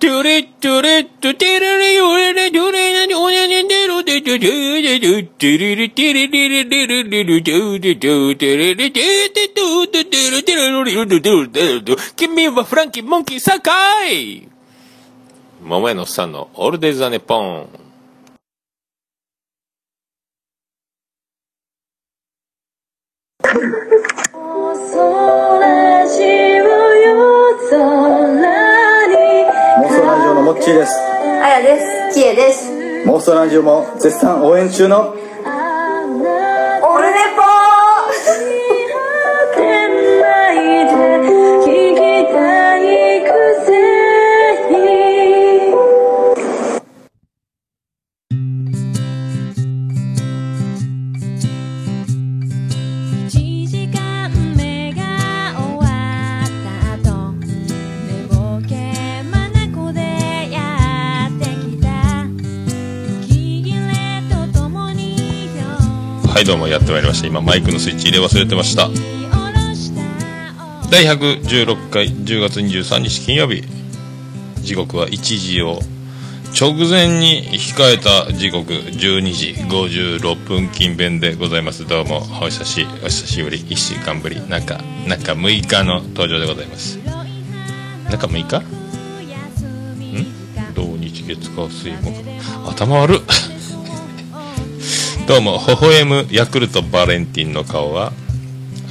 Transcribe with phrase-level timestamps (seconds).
[0.00, 14.48] トゥレットレットテレレヨレレトレレオネネデロテトトゥテトゥテレレテレレレレレレレトテトゥテレレテテトゥテテレテレレレレトテト君はフランキーモンキーサカイ
[15.62, 17.68] 桃屋のさんのオールデイザネポン。
[24.40, 26.49] 妄
[30.60, 30.92] ラジオのモッチーです
[31.42, 32.20] あやです。
[32.20, 32.70] きえです。
[33.06, 35.16] 妄想ラジオも絶賛応援中の
[66.40, 67.26] はいどうもやってまいりました。
[67.26, 68.88] 今マイクのスイッチ入れ忘れてました。
[70.90, 73.62] 第116回10月23日金曜日。
[74.62, 75.80] 時刻は1時を
[76.58, 81.86] 直前に控えた時刻12時56分近辺でございます。
[81.86, 83.58] どうもお久しお久しぶり。
[83.58, 84.40] 1週間ぶり。
[84.48, 86.98] 中中6日の登場でございます。
[88.10, 88.60] 中6日？
[88.60, 88.64] ん？
[90.74, 92.10] 土日月火水木。
[92.66, 93.49] 頭悪っ。
[95.30, 98.10] どうも微笑むヤクルトバレンティンの顔は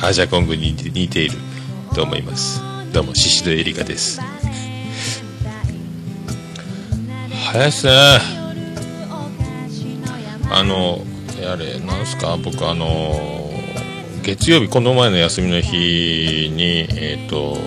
[0.02, 1.36] アジャコングに似ている
[1.94, 2.62] と思います。
[2.94, 4.22] どうも宍戸エリカです。
[7.52, 7.92] 早いっすね
[10.50, 11.00] あの
[11.46, 12.38] あれなんすか？
[12.42, 13.52] 僕あの
[14.24, 17.58] 月曜日この前の休みの日にえっ、と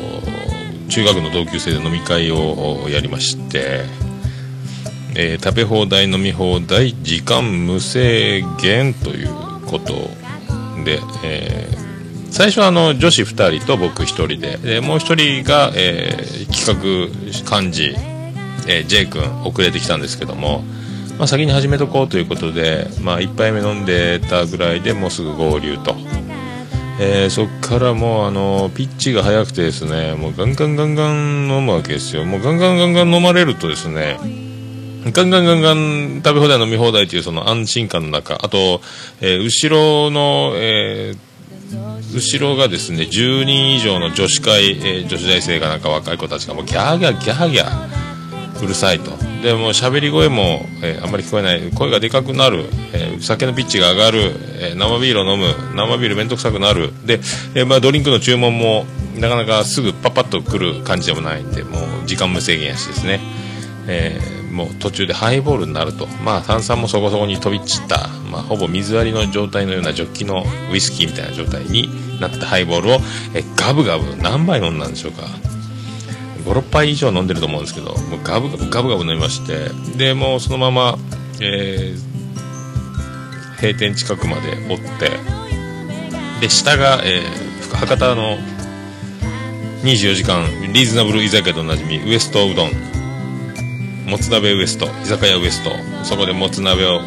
[0.88, 4.11] 中学の同級生で飲み会をやりまして。
[5.14, 9.28] えー食べ放題飲み放題時間無制限という
[9.66, 9.92] こと
[10.84, 11.82] で、えー
[12.32, 17.10] 最初はあの女子2人と僕1人ででもう1人が、えー企
[17.50, 17.94] 画幹事、
[18.68, 20.62] えー、J 君遅れてきたんですけども、
[21.18, 25.94] まあ、先に始めとこうということで、まあ、1杯目飲んでたぐらいでもうすぐ合流と。
[27.00, 34.18] えーそっからもうあのピッチが速くてですねもうガンガンガンガン飲むわけですよもうガンガンガンガン飲まれるとですね
[35.10, 38.34] ガンガンガンガン食べ放題飲み放題というその安心感の中。
[38.34, 38.80] あと、
[39.20, 41.32] えー後ろの、えー
[42.14, 49.10] 後ろがですね10人以上の女子会、えー女子大生がなんか若い子たちがもうギャーギャーギャーギャーうるさいと。
[49.42, 51.70] でもう喋り声も、えーあんまり聞こえない。
[51.72, 55.46] 声がでかくなる、え酒のピッチが上がる、え生ビールを飲む。
[55.74, 56.92] 生ビール面倒くさくなる。
[57.04, 57.18] で、
[57.56, 58.84] えまあ、ドリンクの注文も
[59.18, 63.20] なかなかすぐパッパッと来る感じでもないんでもう時間無制限やしですね。
[63.88, 71.88] えーもう途中でハイボールになると、まあ、炭酸もそこそこに飛び散った、まあ、ほぼ水割りの状態のようなジョッキのウイスキーみたいな状態に
[72.20, 72.92] なったハイボールを、
[73.34, 75.22] えーガブガブ何杯飲んだんでしょうか。
[76.44, 79.70] 56杯以上飲んでると思うんですけどもうガブガブガブガブ飲みまして。
[79.96, 80.98] でもうそのまま、
[81.40, 82.12] えー
[83.56, 85.10] 閉店近くまで追って。
[86.40, 88.36] で下が、えー博多の
[89.82, 90.44] 24時間
[90.74, 92.91] リーズナブル居酒屋とおなじみウエストうどん。
[94.12, 95.70] もつ鍋ウエスト居酒屋ウエスト。
[96.04, 97.00] そこでもつ鍋を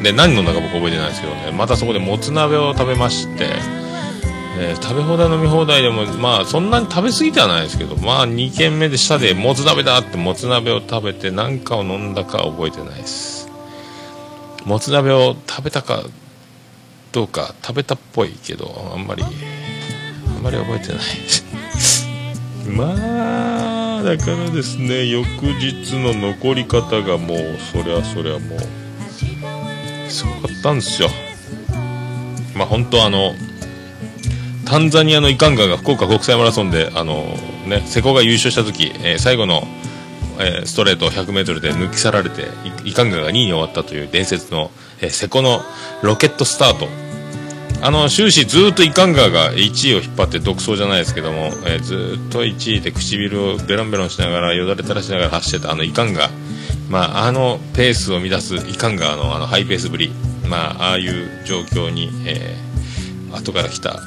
[0.00, 1.50] で何飲んだか僕覚えてないですけどね。
[1.50, 3.48] またそこでもつ鍋を食べまして、
[4.60, 13.50] えー食べ放題飲み放題でもまあそんなに食べ過ぎてはないですけどまあ2軒目で下でもつ鍋だってもつ鍋を食べて何かを飲んだか覚えてないです。
[14.64, 16.04] もつ鍋を食べたか
[17.10, 20.96] どうか食べたっぽいけどあんまりあんまり覚えてない。
[20.98, 21.02] で
[21.80, 22.14] す
[22.68, 23.71] まあ
[24.02, 31.08] だからですね翌日の残り方がもうそりゃそりゃもうすごかったんですよ。
[32.56, 33.32] まあ本当あの
[34.64, 37.34] タンザニアのイカンガが福岡国際マラソンであの
[37.66, 39.62] ね瀬古が優勝した時、えー最後の、
[40.38, 42.48] えーストレート 100m で抜き去られて
[42.84, 45.60] イイカンガが2位に終わったという伝説の、えー瀬古の
[46.02, 47.01] ロケットスタート。
[47.84, 56.30] あの終始ずっとイカンガーが1位を引っ張って独走じゃないですけども、えーずっと1位で唇をベロンベロンしながらよだれ垂らしながら走ってたあのイカンガー、
[56.88, 60.12] まあ、あのペースを乱すイカンガーのあのハイペースぶり、
[60.48, 62.72] まあ、ああいう状況に、えー
[63.36, 63.98] 後から来た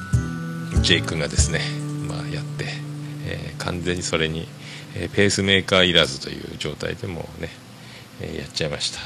[0.83, 1.59] J 君がですね、
[2.07, 2.65] まあ、やって、
[3.27, 4.47] えー完全にそれに、
[4.95, 7.49] えーペースメーカーいらずという状態でもうね、
[8.21, 8.99] えーやっちゃいました。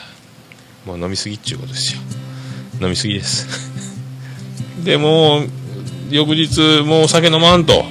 [0.85, 2.01] もう飲みすぎっちゅうことですよ。
[2.81, 3.88] 飲みすぎです。
[4.83, 5.43] でも
[6.09, 7.83] 翌日もうお酒飲まんと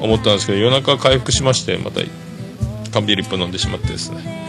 [0.00, 2.00] 思ったんですけど夜中回復しましてまた
[2.92, 4.42] 缶ビール1本飲んでしまってですね。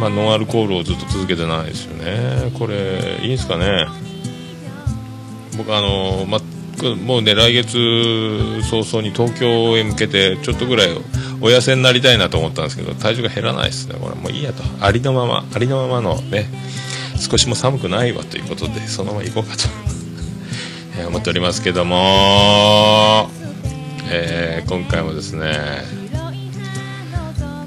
[0.00, 2.50] まあノンアルコールをずっと続けてないですよね。
[2.58, 3.86] これいいんですかね。
[5.56, 6.40] 僕あのま
[7.04, 10.88] もうね来月早々に東京へ向けてちょっとぐらい
[11.42, 13.96] お痩せになりたいなと思ったんですけど体重が減らないですね。
[14.00, 14.62] これもういいやと。
[14.80, 16.46] ありのままありのままのね
[17.18, 19.89] 少しも寒くないわということでそのまま行こうかと。
[21.00, 23.30] えー思っておりますけども、
[24.10, 25.58] えー今回もですね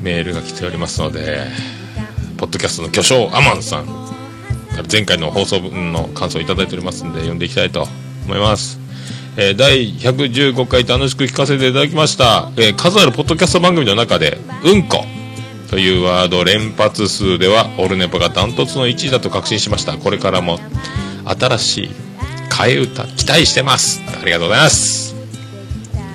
[0.02, 1.48] メールが来ておりますので
[2.38, 3.88] ポッドキャストの巨匠アマンさん
[4.90, 7.88] 前回の放送分の感想をいただいておりますので読んでいきたいと
[8.26, 8.80] 思います、
[9.38, 15.04] えー第115回楽しく聞かせていただきました、えー数あるポッドキャスト番組の中で「うんこ」
[15.70, 19.98] というワード連発数ではオルネポがダントツの1位だと確信しました。
[19.98, 20.60] これからも
[21.26, 21.92] 新しい
[22.54, 24.02] 替え歌期待してます。
[24.08, 25.16] ありがとうございます。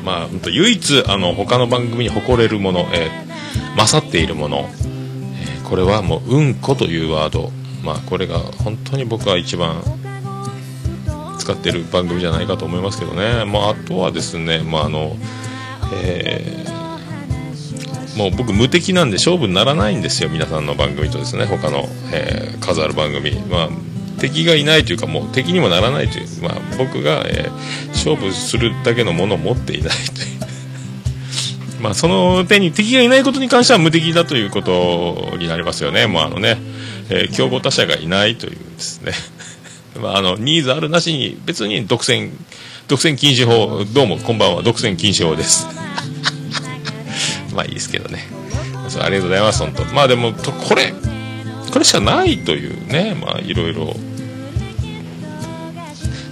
[0.05, 3.29] まあ本当唯一あの他の番組に誇れるもの、えー
[3.77, 7.53] 勝っているもの、えーこれはもう「うんこ」というワード。
[7.85, 9.83] まあこれが本当に僕は一番
[11.39, 15.17] 使ってる番組じゃないかと思いますけどね、まあ、あとはですね、まああの
[16.03, 20.29] えーもう僕無敵なんで勝負にならないんですよ。
[20.29, 23.33] 皆さんの番組とですね他の、えー数ある番組。
[23.49, 23.69] まあ
[24.19, 31.81] 敵がいないというかもう敵にもならないという、まあ、僕が、えー勝負するだけのものを持っていないという。
[31.83, 36.07] まあその点に敵がいないことに関しては無敵だということになりますよね。
[36.07, 36.59] もうあのね、
[37.11, 39.13] えー競合他社がいないというですね。
[40.01, 42.31] まあ、あのニーズあるなしに別に独占
[42.87, 45.67] 独占禁止法どうもこんばんは独占禁止法です。
[47.55, 48.29] まあいいですけどね。
[49.01, 49.85] ありがとうございます本当。
[49.95, 50.95] まあでもこれ
[51.71, 53.17] これしかないというね。
[53.21, 53.95] まあいろいろ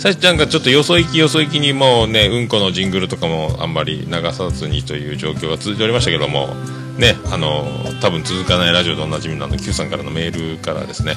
[0.06, 6.54] さしちゃんがちょっとよそ行きよそ行きにもうねうんこのジングルとかもあんまり流さずにという状況が続いておりましたけども
[6.96, 7.64] ねあの
[8.00, 11.14] 多分続かないラジオでおなじみのあの Q さんからのメールからですね、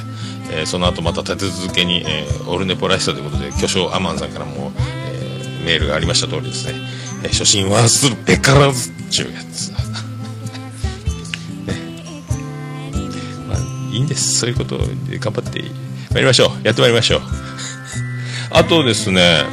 [0.52, 4.72] えーその後また立て続けに、えーオルネポらしさということで巨匠アマンさんからも、
[5.12, 6.80] えーメールがありました通りですね、
[7.24, 9.72] えー初心はするべからずっていうやつ
[13.48, 13.60] まあ、
[13.94, 14.40] いいんです。
[14.40, 15.62] そういうことで頑張って
[16.12, 16.50] まいりましょう。
[16.66, 17.49] やってまいりましょう。
[18.52, 19.44] あとですね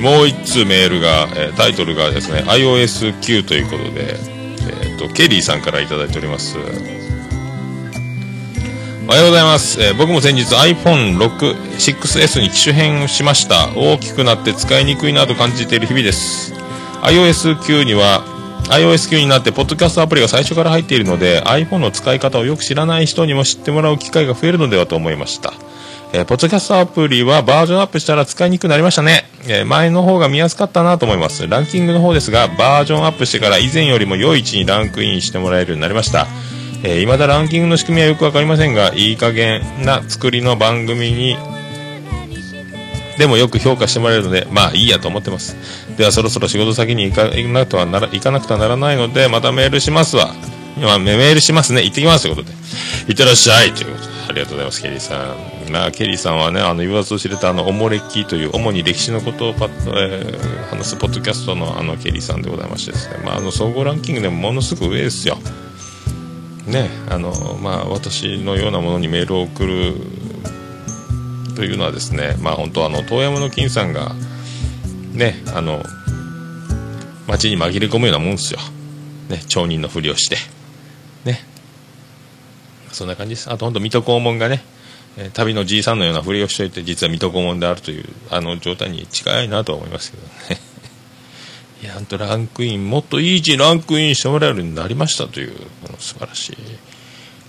[0.00, 6.58] もう一通メールが、えータイトルがですね iOSQ ということで、えー、とケリーさんからいただいております。
[9.04, 13.70] おはようございます、えー僕も先日 iPhone6S に機種変しました。
[13.76, 16.52] 大きくなって使いにくいなと感じている日々です。
[17.02, 18.24] iOSQ には
[18.70, 25.52] iOSQ になってポッドキャストアプリが最初から入っているので iPhone の使い方をよく知らない人にも知ってもらう機会が増えるのではと思いました。
[26.14, 31.48] えーポッドキャストアプリはバージョンアップしたら使いにくくなりましたね、えー前の方が見やすかったなと思います。
[31.48, 36.26] ランキングの方ですがバージョンアップしてから以前よりも良い位置にランクインしてもらえるようになりました。
[36.84, 41.38] えー未だランキングの仕組みはよくわかりませんがいい加減な作りの番組に
[43.16, 45.56] でもよく評価してもらえるのでまあいいやと思ってます。
[45.96, 50.34] ではそろそろ仕事先に行かなくてはなら行かなくてはならないのでまたメールしますわ。
[50.76, 51.82] 今メメールしますね。
[51.82, 52.54] 行ってきますということで。
[53.08, 54.12] いってらっしゃいということで。
[54.30, 55.34] ありがとうございますケリーさ
[55.68, 55.72] ん。
[55.72, 63.18] まあケリーさんはねあの言わずと知れたあのおもれきという主に歴史のことをパッと、えー話すポッドキャストのあのケリーさんでございましてですね。
[63.24, 65.36] まああの総合ランキングでもものすごく上ですよ。
[66.66, 69.94] ねあのまあ私のようなものにメールを送る
[71.54, 74.14] というのはですねまあ本当あの遠山の金さんが
[75.12, 75.82] ねあの
[77.26, 78.60] 街に紛れ込むようなもんですよ。
[79.28, 80.61] ね町人のふりをして。
[81.24, 81.40] ね
[82.92, 84.62] そんな感じですあと本当水戸黄門がね
[85.16, 90.22] え旅のじいさんのようなふりをしておいて実は水戸黄門であるというあの状態に近いなと思いますけど
[90.54, 90.60] ね
[91.82, 95.54] いや、ほんとランクイン、もっといい位置にランクインしてもらえるようになりましたという、
[95.88, 96.56] あの素晴らしい。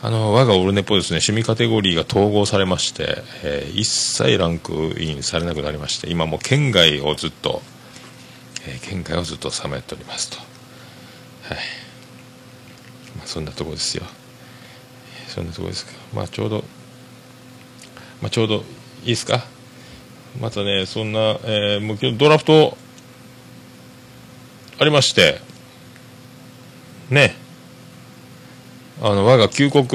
[0.02, 7.62] あの、我がオルネポですね、趣味カテゴリーが統合されまして、えー一切ランクインされなくなりまして、今もう県外をずっと、
[8.66, 10.38] えー県外をずっとさまよっておりますと。
[10.38, 11.83] はい。
[13.26, 14.04] そんなとこですよ。
[15.28, 15.92] そんなとこですか。
[16.14, 16.64] まあ、ちょうど、
[18.22, 19.44] まあ、ちょうどいいですか？
[20.40, 22.78] またね、そんな、えーもう今日ドラフト、
[24.80, 25.40] ありまして、
[27.10, 27.36] ね、
[29.02, 29.88] あの我が旧国、え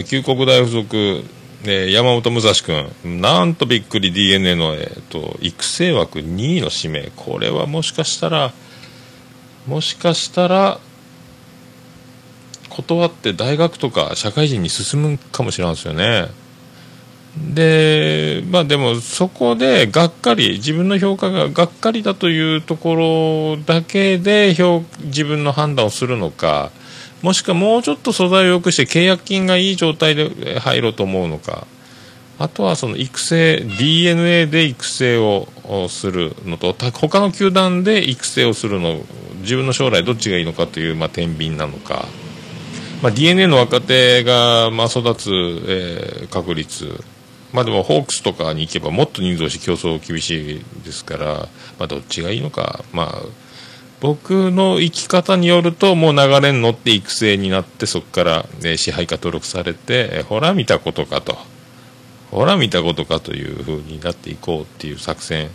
[0.00, 1.24] ー旧国大附属、
[1.64, 8.52] えー山本武蔵君、なんとびっくり d n a の、えー、と育成枠2位の指名、これはもしかしたら、
[9.68, 10.80] もしかしたら、
[12.76, 16.28] 断って大学とか社会人に進むかもしれないですよね。
[17.54, 26.70] で、まあでもそこでがっかり、自分の評価ががっかりだというところだけで評自分の判断をするのか、
[27.22, 31.66] もしくはもうちょっと素材を良くして契約金がいい状態で入ろうと思うのか
[32.38, 35.48] あとはその育成 DNA で育成を
[35.88, 39.00] するのと他の球団で育成をするの
[39.40, 42.06] 自分の将来どっちがいいのかという、まあ、天秤なのか、
[43.06, 47.04] まあ、DNA の若手が、まあ、育つ、えー確率。
[47.52, 51.48] まあでもホークスとかに行けばもっと人数をし競争厳しいですから、
[51.78, 52.84] まあ、どっちがいいのか。
[52.92, 53.22] まあ
[54.00, 61.38] 僕の生き方によるともう流れに乗って育成になってそこから、えー支配下登録されて、えーほら見たことかと。
[62.32, 65.48] ほら見たことかという風になっていこうっていう作戦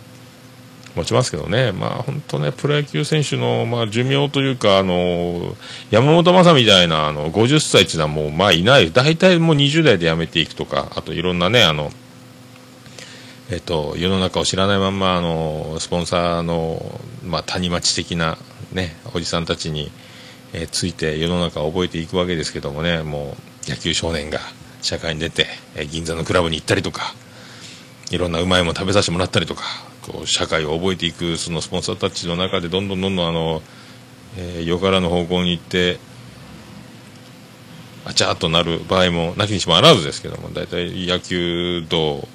[0.96, 1.72] 持ちますけどね。
[1.72, 5.56] まあ本当ねプロ野球選手の、まあ、寿命というかあの
[5.90, 8.92] 山本昌みたいなあの50歳っていうのはもうまあいない。
[8.92, 11.90] 大体もう20代で辞めていくとかあといろんなねあの
[13.50, 16.80] えっと、世の中を知らないままあのスポンサーの、
[17.22, 18.38] まあ、谷町的な、
[18.72, 19.90] ね、おじさんたちに、
[20.54, 24.38] えーついて世の中を覚えていくわけですけどもねもう野球少年が
[24.80, 27.14] 社会に出て、えー銀座のクラブに行ったりとか
[28.10, 29.64] いろんなうまいもの食べさせてもらったりとか
[30.02, 33.62] こう社会を覚えていくそのスポンサーたちの中でどんどんどんどんあの、
[34.36, 35.98] えーよからぬ方向に行って
[38.04, 42.26] あちゃーっとなる場合もなきにしもあらずですけども大体野球道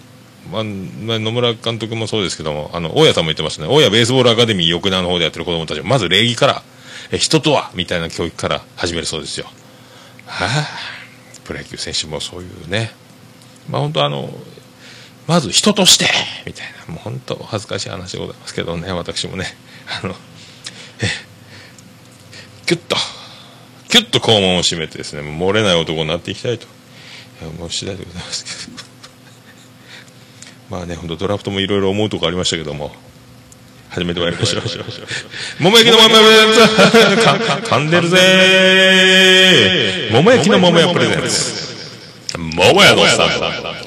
[0.52, 3.68] まあ、野村監督もそうですけども、あの、大家さんも言ってましたね。
[3.68, 6.64] 大家ベースボールアカデミー横縄の方でやってる子供たち、まず礼儀から、
[7.12, 9.48] え、人とは、みたいな教育から始めるそうですよ。
[10.26, 10.68] はあ、
[11.44, 12.92] プロ野球選手もそういうね。
[13.70, 14.30] まあ本当あの、
[15.28, 16.06] まず人として、
[16.46, 19.46] みたいな、もう本当恥ずかしい話でございますけどね、私もね、
[20.02, 20.16] あの、
[21.02, 21.08] え、
[22.66, 22.96] キュッと、
[23.90, 26.66] キュッと肛門を締めてですね、もう漏れない男になっていきたいと、
[27.42, 28.88] いやもう次第でございますけど。
[30.78, 32.96] まあね、本当ドラフトもいろいろ思うとこありましたけども、
[33.90, 34.64] 始めてまいりましょう。
[35.60, 37.24] 桃焼きの桃屋プレゼンツ。
[37.24, 37.34] か
[37.76, 38.18] 噛んでるぜ。
[40.10, 41.68] ー桃焼きの桃屋プレゼンツ。
[42.38, 43.87] 桃屋のさん、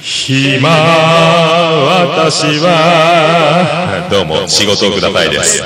[0.00, 4.08] 暇私は。
[4.10, 5.62] どうも仕事をくださいです。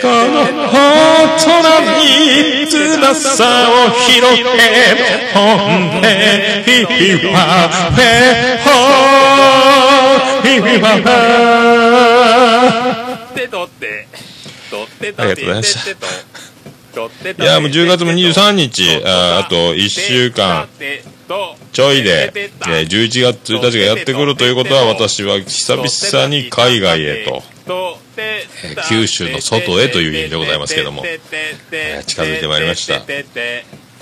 [0.00, 1.48] この大人
[1.98, 2.04] に
[2.70, 4.48] 辛さを広げ
[5.32, 5.38] 飛
[5.98, 6.06] んで
[6.64, 7.36] ひわ
[7.98, 8.00] へ
[8.62, 8.66] ほ
[10.42, 10.48] ひ
[10.80, 10.84] わ
[13.34, 14.06] てとって
[14.70, 15.90] とってありがとうございました
[17.42, 20.68] いやもう10月も23日ああと1週間
[21.72, 27.42] ちょいで、えー11月1日がやってくるということは私は久々に海外へと
[28.16, 31.02] えー九州の外へという意味でございますけども。
[31.04, 33.02] えー近づいてまいりました。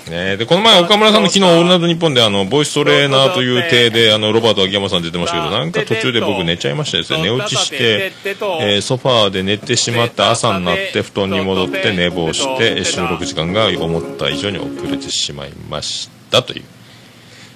[0.09, 7.23] ね、でこの前岡村さんの昨日「オールナイトニッポン」であのボイストレーナーという体であのロバート秋山さん出てましたけどなんか途中で僕寝ちゃいましたですね。
[7.23, 16.63] 寝落ちして、えーソファーで寝てしまって朝になって布団に戻って寝坊してえー収録時間が思った以上に遅れてしまいましたという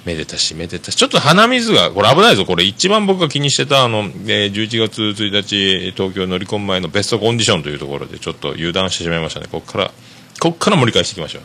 [0.05, 0.95] めでたしめでたし。
[0.95, 2.45] ちょっと鼻水がこれ危ないぞ。
[2.45, 9.47] これ一番僕が気にしてたあの、えー11月1日東京乗り込む前のベストコンディションというところでちょっと油断してしまいましたね。
[9.51, 9.91] ここから
[10.39, 11.41] ここから盛り返していきましょう。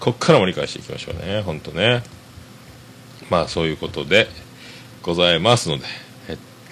[0.00, 1.42] ここから盛り返していきましょうね。
[1.42, 2.02] 本当ね。
[3.30, 4.28] まあそういうことで
[5.02, 5.84] ございますので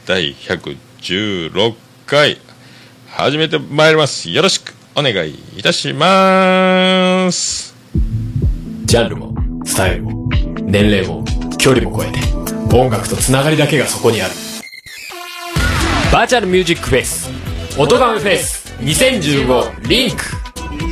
[0.06, 1.74] 第116
[2.06, 2.38] 回
[3.08, 4.28] 始めてまいります。
[4.30, 7.74] よろしくお願いいたします。
[8.84, 10.53] ジャンルもスタイルも。
[10.64, 11.24] 年齢も
[11.58, 12.18] 距離も超えて
[12.76, 14.34] 音楽とつながりだけがそこにある。
[16.12, 17.30] バーチャルミュージックフェス
[17.78, 20.24] 音ガメフェス2015リンク。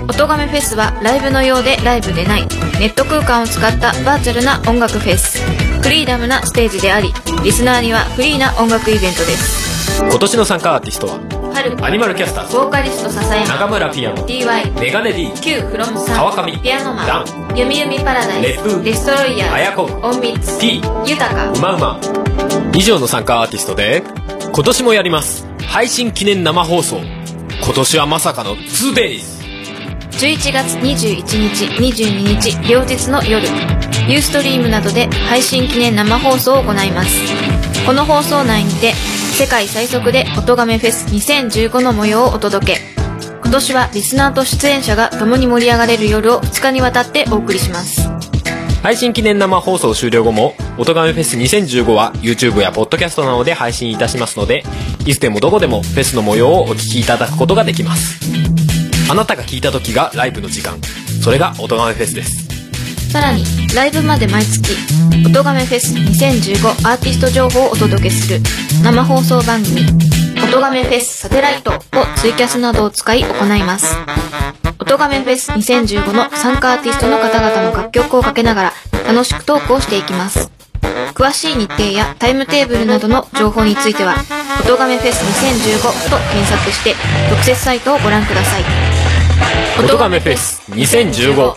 [0.08, 2.42] 音亀フェスはライブのようでライブでない
[2.80, 5.40] ネット空間を使ったバーチャルな音楽フェス。
[5.82, 7.12] フリーダムなステージであり
[7.44, 10.02] リスナーにはフリーな音楽イベントです。
[10.02, 12.46] 今年の参加アーティストは春アニマルキャスター。
[12.48, 13.48] ズボーカリスト笹山。
[13.48, 14.26] 中村ピアノ。
[14.26, 16.16] DY メガネ D Q フロムさん。
[16.16, 16.58] 川上。
[16.58, 17.24] ピアノマダン。
[17.56, 18.48] ゆみゆみパラダイス。
[18.48, 18.82] レップ。
[18.82, 19.52] デストロイヤー。
[19.52, 21.52] あやこオンミッツ T 豊か。
[21.52, 22.00] うまうま
[22.74, 24.02] 以上の参加アーティストで
[24.52, 25.46] 今年もやります。
[25.66, 27.00] 配信記念生放送。
[27.64, 29.20] 今年はまさかの 2days
[30.10, 33.46] 11月21日22日両日の夜。
[34.08, 37.20] ユーストリームなどで配信記念生放送を行います。
[37.86, 38.94] この放送内にて
[39.32, 42.80] 世界最速で音亀フェス2015の模様をお届け。
[43.42, 48.08] 今年はリスナーと出演者が共に盛り上がれる夜を2日にわたってお送りします。
[48.82, 54.64] 配信記念生放送終了後も「おとがめフェス2015」は YouTube やポッドキャストなどで配信いたしますので
[55.06, 58.20] いつでもどこでもフェスの模様をお聞きいただくことができます。
[59.10, 60.78] あなたが聞いた時がライブの時間。
[61.22, 62.41] それが「おとがめフェス」です。
[63.12, 64.74] さらにライブまで毎月
[65.28, 68.40] 「おとがめフェス2015アーティスト情報をお届けする
[68.82, 69.84] 生放送番組
[70.42, 73.94] 「おとがめフェスサテライト」をツイキャスなどを使い行います。
[74.78, 78.72] おとがめフェス2015の参加アーティストの方々の楽曲をかけながら
[79.06, 80.50] 楽しくトークをしていきます。
[81.14, 84.16] 詳しい日程やタイムテーブルなどの情報については
[84.64, 86.96] 「おとがめフェス2015」と検索して
[87.28, 88.64] 特設サイトをご覧ください
[89.78, 91.54] 「おとがめフェス2015」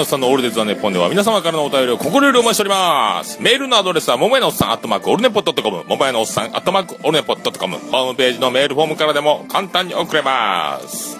[0.00, 3.40] のおっさんのオールデ・ザ・ネポンでは皆様からのお便りを心よりお待ちしております。
[3.40, 11.18] メールのアドレスは、桃屋のおっさん、アットマーク、オルネポットコム、桃屋のおっさん、アットマーク、オルネポットコム、ホームページのメールフォームからでも簡単に送れます。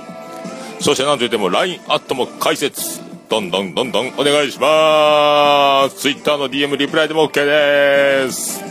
[0.81, 3.03] そして何といっても LINE アットも開設。
[3.29, 5.97] どんどんどんどんお願いします。
[6.01, 8.65] Twitter の DM リプライでも OK です。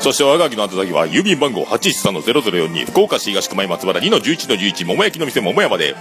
[0.00, 5.96] そしておはがきの宛先は郵便番号813-0042福岡市東区前松原2-11-11桃焼きの店桃屋まで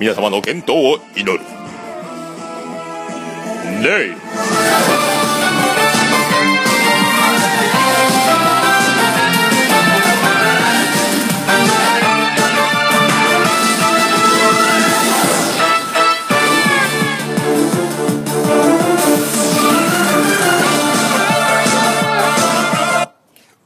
[0.00, 1.40] 皆様の健闘を祈る。
[3.82, 4.14] レイ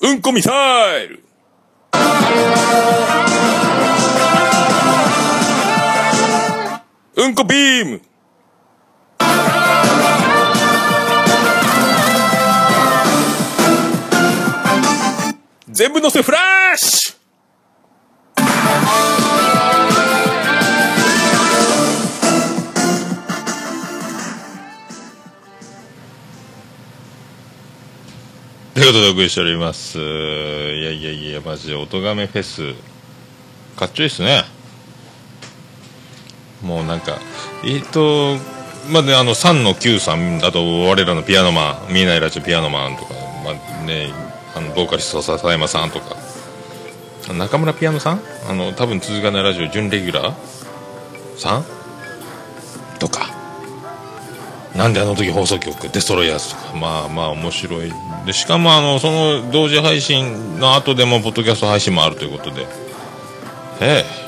[0.01, 0.53] うんこミサ
[0.99, 1.28] イル。
[7.19, 8.01] うんこビーム
[15.69, 16.39] 全部乗せフラ
[16.75, 17.19] ッシュ
[28.75, 29.99] ということでお送りしております。
[29.99, 32.75] いやいやいや、マジで、おとがめフェス、
[33.77, 34.45] かっちょいいっすね。
[36.63, 37.19] もうなんか、
[37.65, 38.37] えっ、と、
[38.91, 44.13] まあね、あの、3の9さんだと、我らのピアノマン、見えないラジオピアノマンとか、まあね、
[44.55, 46.17] あの、ボーカリスト笹山さんとか、
[47.35, 48.23] 中村ピアノさん？
[48.49, 51.65] あの、多分続かないラジオ準レギュラーさん？
[52.99, 53.29] とか、
[54.75, 56.77] なんであの時放送局デストロイヤーズとか。
[56.77, 57.93] まあまあ面白い。
[58.27, 62.67] でしかもあのその同時配信の後でもポッドキャスト配信もあるということで。
[63.81, 64.28] ええ。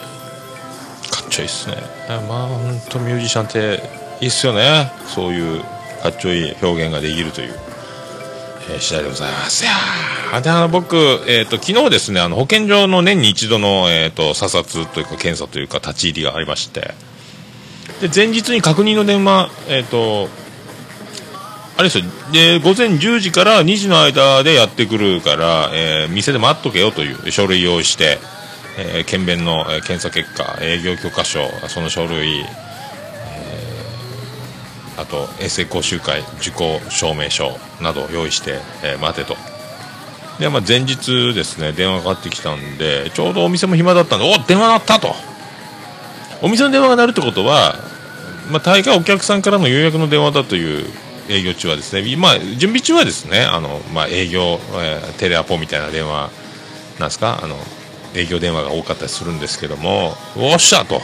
[1.30, 1.76] ちょいいっすね。
[2.28, 3.80] まあ本当ミュージシャンって
[4.20, 4.92] いいっすよね。
[5.06, 5.62] そういう
[6.02, 7.54] かっちょいい表現ができるという、
[8.70, 9.64] えー次第でございます。
[9.64, 16.94] いやーであの僕、えー、と昨日ですねあの保健所の年に一度の、えー、と査察というか検査というか立ち入りがありまして。
[18.00, 20.28] で前日に確認の電話、えっ、と、
[21.76, 28.18] あれですよ、で、午前10時から2時の間でやってくるから、えー店で待っとけよという書類用意して、
[28.78, 39.36] えー検便の、検査結果、営業許可書、その書類、えーあと、衛生講習会、受講証明書などを用意して、えー待てと。
[40.38, 45.14] で、まあ、前日ですね、電話がかかってきたんで、ちょうどお店も暇だったんで、お電話鳴ったと。
[46.42, 47.76] お店の電話が鳴るってことは、
[48.50, 50.86] まあ、大概お客さんからの予約の電話だという
[51.28, 56.30] 営業中はですね、まあ、準備中はですね、あの、まあ、営業、えーテレアポみたいな電話、
[56.98, 57.56] なんですか、あの、
[58.14, 61.00] 営業電話が多かったりするんですけども、おっしゃと。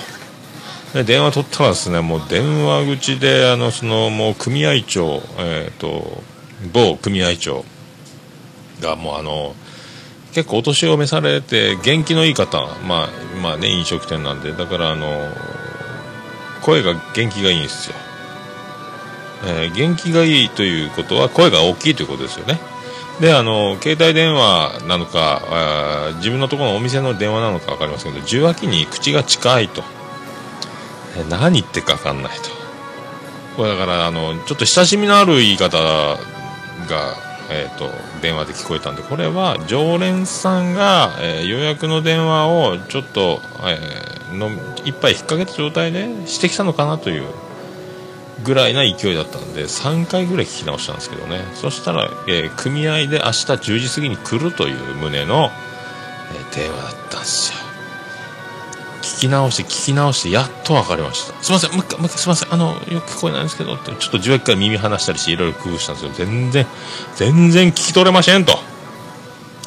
[0.94, 6.22] で電話取ったらですね、もう電話口で、あの、その、もう組合長、えっ、と、
[6.72, 7.64] 某組合長
[8.80, 9.54] がもうあの、
[10.32, 13.08] 結構お年を召されて元気のいい方、まあ、
[13.42, 15.32] まあね、飲食店なんで、だからあの、
[16.62, 17.96] 声が元気がいいんですよ。
[19.44, 22.58] えー元気がいいということは声が大きいということですよね。
[23.20, 29.82] で、あの、携帯電話なのか、自分のところのお店の電話なのか分かりませんけど、受話器に口が近いと。
[31.30, 32.50] 何言ってか分かんないと。
[33.56, 36.18] これだから、あの、ちょっと親しみのある言い方が、
[37.48, 44.50] えっ、と、電話で聞こえたんで、これは常連さんが、えー予約の電話をちょっと、えーの
[44.84, 47.26] 一杯引っ掛けた状態でしてきたのかなという
[48.42, 51.40] ぐらいな勢いだったんで、3回ぐらい聞き直したんですけどね。
[51.54, 55.50] そしたら、えー組合で明日10時過ぎに来るという旨の、
[56.34, 57.66] えー電話だったんですよ。
[59.06, 66.66] 聞き直して聞き直してやっと分かりましたすいませんもう一回もう一回すいませんあのよく聞こえないんですけどってちょっと10回耳離したりしていろいろ工夫したんですけど全然
[67.14, 68.58] 全然聞き取れませんと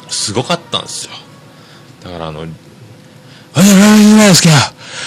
[0.08, 1.14] すごかったんですよ
[2.04, 2.46] だからあの
[3.54, 4.50] あ、じゃ、ラーメンぐらいですか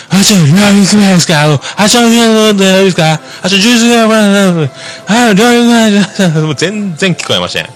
[0.09, 1.41] あ、じゃ、ラーメンぐらいですか？
[1.43, 3.13] あの、あ、じゃ、ラーメンぐらいですか？
[3.43, 4.73] あ、じゃあ、ジュースぐらいです
[5.07, 7.67] かあ、ラーメンぐらいですかもう全然聞こえません。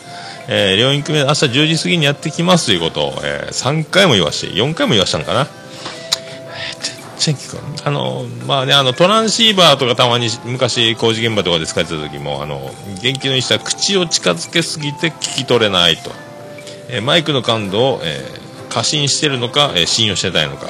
[0.49, 5.47] えー、両院組朝10時過ぎにやってきますということを、えー、3回も言わして、4回も言わしたのかな？
[7.19, 16.11] 全然聞こえあの、まあね、あの、トランシーバーとかたまに昔工事現場とかで使ってた時も、あの、元気のいい人は口を近づけすぎて聞き取れないと。
[16.89, 18.46] えーマイクの感度を、えー
[18.77, 20.67] 過信してるのか、えー信用してないのか、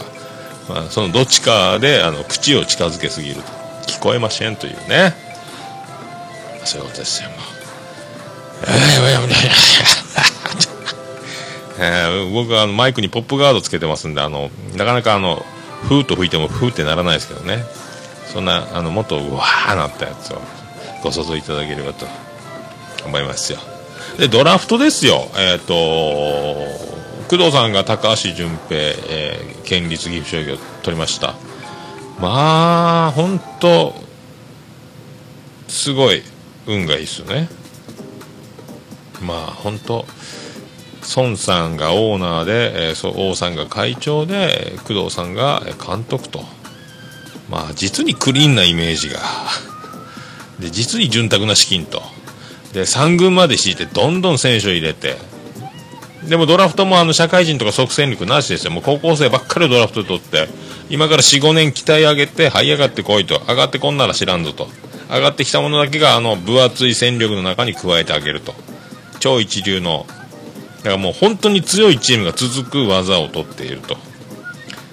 [0.69, 3.41] まあ、そのどっちかであの口を近づけすぎると。
[3.87, 5.13] 聞こえませんというね。
[6.63, 7.29] そういうことですよ。
[7.29, 7.39] もう。
[11.79, 15.45] えー僕はあのマイクにポップガードつけてますんであのなかなかあの
[15.89, 17.65] ふーっと吹いてもふーってならないですけどね。
[18.31, 20.41] そんなあのもっとうわーなったやつを
[21.03, 22.07] ご想像いただければと
[23.05, 23.59] 思いますよ。
[24.17, 25.29] でドラフトですよ。
[25.37, 25.73] えっ、と
[27.29, 31.35] 工藤さんが高橋純平、えー県立岐阜商業取りました。
[32.21, 33.93] まあ本当
[35.67, 36.23] すごい
[36.65, 37.49] 運がいいですよね。
[39.21, 40.05] まあ本当
[41.17, 46.45] 孫さんがオーナーで、えーそ王さんが会長で工藤さんが監督と。
[47.49, 49.19] まあ実にクリーンなイメージが。
[50.59, 52.01] で実に潤沢な資金と。
[52.71, 55.17] で3軍まで敷いてどんどん選手を入れて。
[56.27, 58.71] でもドラフトもあの社会人とか即戦力なしですよ。
[58.71, 60.47] もう高校生ばっかりドラフトで取って、
[60.89, 63.41] 今から4、5年鍛え上げて、這い上がってこいと。
[63.47, 64.67] 上がってこんなら知らんぞと。
[65.09, 68.53] 上がってきたものだけがあの分厚い戦力の中に加えてあげると。
[69.19, 70.05] 超一流の。
[70.77, 73.97] だからもう本当に強いチームが続く技を取っていると。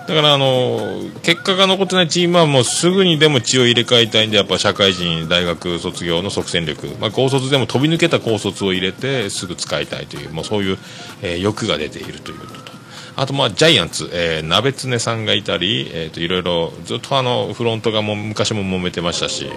[0.07, 10.79] だからあの結果が残ってないチームはもうすぐにでも血を入れ替えたいんでやっぱ社会人大学卒業の即戦力、まあ、高卒でも飛び抜けた高卒を入れてすぐ使いたいというもうそういう、
[11.23, 12.73] えー欲が出ているということと。
[13.17, 19.49] あとまあジャイアンツ、えー、鍋常さんがいたり、えー、といろいろずっとあのフロントがもう昔も揉めてましたし。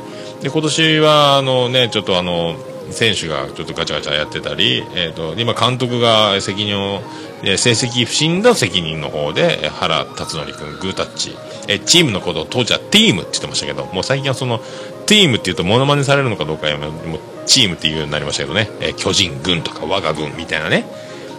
[0.42, 2.56] で今年はあのねちょっとあの
[2.92, 7.02] 選手がちょっとガチャガチャやってたり、えー、と今監督が責任を、
[7.44, 11.36] え成績不振の責任の方で原辰徳君グータッチ、
[11.68, 14.60] えーチームのことを当時はティームって言ってましたけどもう最近はその
[15.06, 20.86] ティームって言うとモノマネされるのかどうかやめもうチームっていうようになりましたけどね、えー巨人軍とか我が軍みたいなね。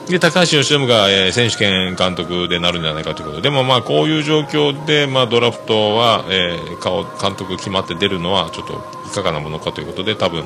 [0.08, 8.74] で高橋由伸が、えー選手権監督でなるんじゃないかということででもまあこういう状況で、まあ、ドラフトは、えー監督決まって出るのはちょっと
[9.06, 10.44] いかがなものかということで多分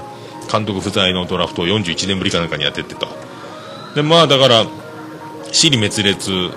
[0.52, 3.08] 監督不在のドラフトを41年ぶりかなんかにやってってと。
[3.94, 4.66] でまあだから
[5.50, 6.50] 死に滅裂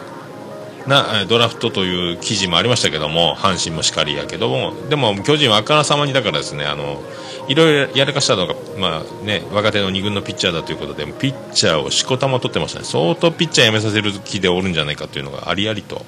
[0.87, 7.01] なドラフトという記事もありましたけども阪神もしかりやけどもでも巨人はあからさまにだからですねあの
[7.47, 12.85] いろいろやらかしたのが、まあね、若手の2軍のピッチャーだということでピッチャーをしこたま取ってましたね。
[12.85, 16.05] 相当ピッチャー辞めさせる気でおるんじゃないかというのがありありと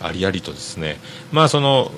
[0.00, 0.98] ありありとですね。
[1.32, 1.90] まあその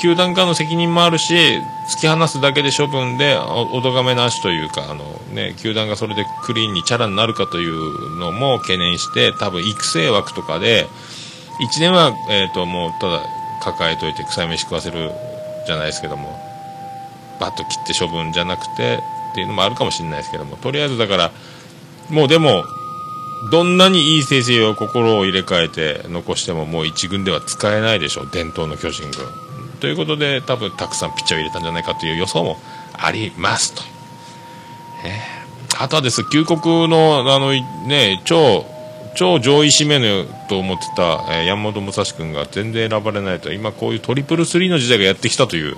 [0.00, 5.04] 球団側の責任もあるし突き放すだけで処分でおお咎めなしというかあの、
[5.34, 10.86] ね、球団がそれでクリーンにチャラになるかというのも懸念して多分育成枠とかで
[11.60, 13.22] 1年は、えー、ともうただ
[13.62, 15.10] 抱えといて臭い飯食わせる
[15.66, 16.38] じゃないですけども
[17.40, 19.00] バッと切って処分じゃなくて
[19.32, 21.32] っていうのもあるかもしれないですけどもとりあえずだから
[22.10, 22.64] もうでも
[23.50, 29.45] どんなにいい成績を心を入れ替えて残してももう一軍では使えないでしょ伝統の巨人軍。
[29.80, 32.56] ということで多分たくさんピッチャーを入れたんじゃないかという予想も
[32.94, 33.82] ありますと、
[35.04, 35.46] えー
[35.78, 37.50] あとはです旧国のあの、
[37.86, 38.64] ね、超
[39.14, 45.76] 超上位指名のと思ってた、えー山本武蔵君が全然選ばれないと今こういうトリプルスリーの時代がやってきたという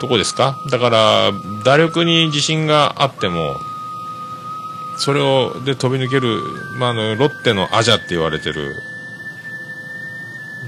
[0.00, 0.56] とこですか？
[0.70, 3.56] だから打力に自信があっても
[4.96, 6.40] それをで飛び抜ける、
[6.78, 8.74] まあ、あのロッテのアジャって言われてる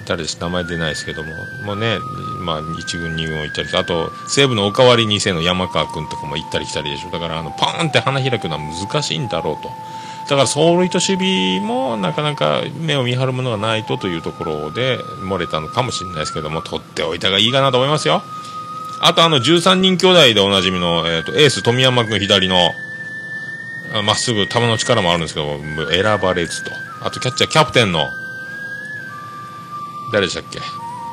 [0.07, 0.39] 誰です？
[0.39, 1.33] 名前出ないですけども
[1.65, 1.99] もうね、
[2.51, 7.11] まあ、1軍2軍を行ったりあと西武のおかわり2世の山川君とかも行ったり来たりでしょ。
[7.11, 9.69] だからあのパーンって花開くのは難しいんだろうと。
[9.69, 18.23] だから走塁と守備もなかなか目を見張るものがないとというところで漏れたのかもしれないですけども取っておいた方がいいかなと思いますよ。
[19.01, 22.73] あとあの13人兄弟でおなじみの、えー、とエース富山君左の
[24.05, 25.59] まっすぐ球の力もあるんですけど
[25.91, 26.71] 選ばれずと。
[27.03, 28.11] あとキャッチャーキャプテンの
[30.13, 30.61] 誰でしたっけ？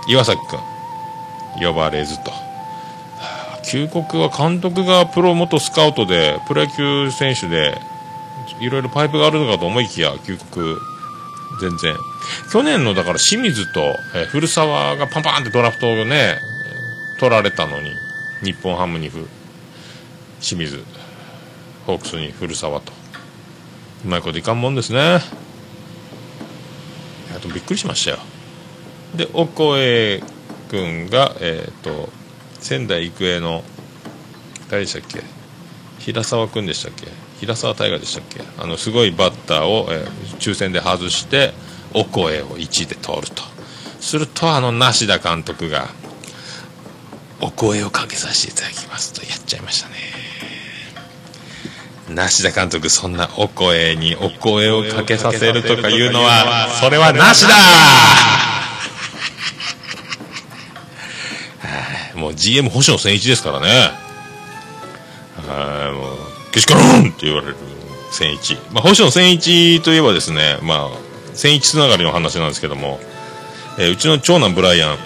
[0.08, 0.77] 岩崎君。
[1.62, 2.38] 呼ばれずとは
[3.58, 7.78] あ旧国は監督がプロ元スカウトでプロ野球選手で
[8.60, 10.78] いろいろパイプがあるのかと思いきや旧国
[11.60, 11.96] 全然。
[12.52, 16.38] 去年のだから清水と、え古澤がパンパンってドラフトをね、
[17.20, 17.92] 取られたのに、
[18.44, 19.28] 日本ハムにふ
[20.40, 20.84] 清水、
[21.86, 22.94] ホークスに古澤と。
[24.06, 25.20] うまいこといかんもんですね。
[27.36, 28.20] あとびっくりしましたよ。
[29.16, 30.22] で、オコエ
[30.70, 32.10] 君が、えっ、と、
[32.60, 33.64] 仙台育英の、
[34.70, 35.24] 誰でしたっけ？
[36.00, 37.08] 平沢君でしたっけ？
[37.40, 38.42] 平沢大河でしたっけ？
[38.60, 41.54] あのすごいバッターを、えー抽選で外して
[41.94, 43.42] オコエを1位で通ると。
[44.00, 45.88] するとあの梨田監督が
[47.42, 49.96] お声をかけさせていただきますとやっちゃいましたね。
[52.10, 57.54] 梨田監督そんなお声にお声をかけさせるとかいうのはそれはなしだ
[61.60, 63.68] はいもう GM 星野千一ですからね。
[65.48, 67.56] はいもうけしからんって言われる
[68.12, 73.00] 千一、まあ、星野千一といえばですねまあ千一つながりの話なんですけども、
[73.80, 74.98] えーうちの長男ブライアン。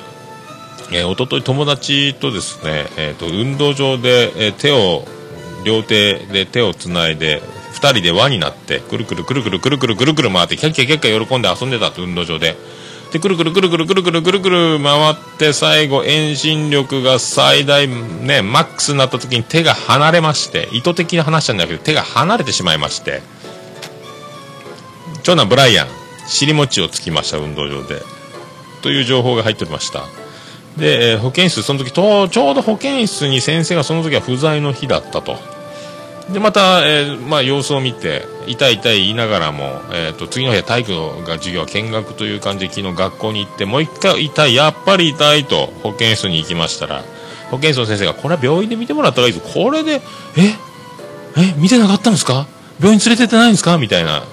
[0.93, 5.05] えー、一昨日友達とですね、えー、と運動場で、えー手を
[5.63, 7.41] 両手で手をつないで
[7.73, 12.55] 2人で輪になってくるくるくるくるくるくるくるくる回ってキャッキャキャッキャ喜んで遊んでたと運動場で。
[13.11, 23.21] でくるくるくるくるくるくるくるくる回って最後遠心力が最大ねマックスになった時に手が離れまして意図的な話なんだけど手が離れてしまいまして
[25.23, 25.87] 長男ブライアン
[26.27, 28.01] 尻餅をつきました運動場で
[28.81, 30.05] という情報が入っておりました
[30.77, 35.37] で、保健室、その時と、ちょうど保健室に先生がその時は不在の日だったと。
[36.31, 47.03] で、また、えーまあ、様子を見て、痛い痛い言いながらも、えっ、と、次の日は体育が授業は見学という感じで昨日学校に行って、もう一回痛い、やっぱり痛いと保健室に行きましたら、
[47.49, 49.41] 保健室の先生が、これは病院で見てもらった方がいいぞ。
[49.41, 50.01] これで、
[50.37, 50.55] え
[51.37, 52.47] え見てなかったんですか？
[52.79, 53.77] 病院連れてってないんですか？
[53.77, 54.23] みたいな、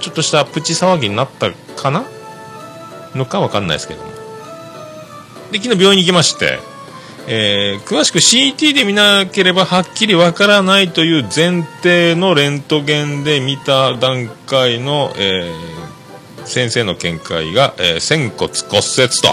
[0.00, 2.04] ちょっとしたプチ騒ぎになったかな？
[3.14, 4.10] のかわかんないですけども。
[5.50, 6.60] で、昨日病院に行きまして、
[7.26, 15.80] えー詳しく CT で見なければはっきりわからないという前提のレントゲンで見た段階の、えー
[16.46, 19.28] 先生の見解が、えー仙骨骨折と。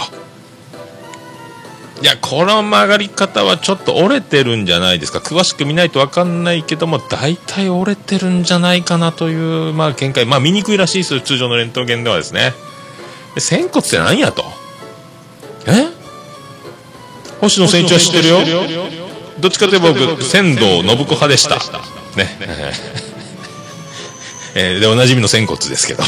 [2.00, 5.18] いや、この曲がり方はちょっと折れてるんじゃないですか。
[5.18, 10.26] 詳しく見ないとわかんないけども、大体折れてるんじゃないかなという、まあ、見解。
[10.26, 12.52] まあ、見にくいらしいですよ、通常のレントゲンではですね。
[13.38, 14.44] 仙骨って何やと？
[15.66, 15.97] え？
[17.40, 18.38] 星野千一は知ってるよ。
[19.38, 21.56] どっちかとい僕仙道信子派でした。
[22.16, 22.38] ね。
[24.54, 26.02] えーでおなじみの仙骨ですけど。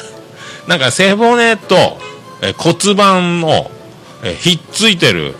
[0.66, 1.98] なんか背骨と、
[2.40, 3.70] えー骨盤の、
[4.22, 5.34] えーひっついてる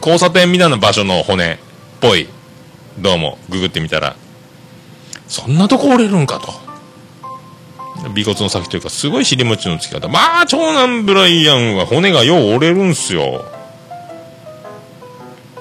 [0.00, 1.56] 交差点みたいな場所の骨っ
[2.00, 2.28] ぽい。
[2.98, 4.16] どうもググってみたら。
[5.28, 6.52] そんなとこ折れるんかと。
[8.02, 10.08] 尾骨の先というかすごい尻餅のつき方。
[10.08, 13.44] まあ長男ブライアンは骨がよう折れるんすよ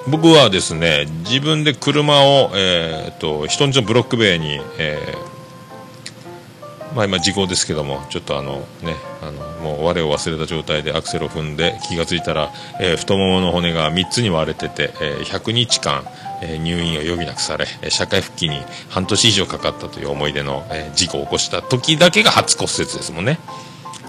[0.10, 16.04] 僕はですね自分で車を、えー、と人んちのブロック塀に、えーまあ、今時効ですけどもちょっとあのねあのもう我を忘れた状態でアクセルを踏んで気がついたら、えー太ももの骨が3つに割れてて、えー100日間、
[16.42, 23.40] え入院を余儀なくされ社会復帰に半年以上かかったという思い出の、え事故を起こした時だけが初骨折ですもんね。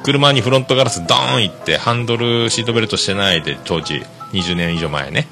[0.03, 5.27] 車にフロントガラスドーンいってハンドルシートベルトしてないで当時20年以上前ね。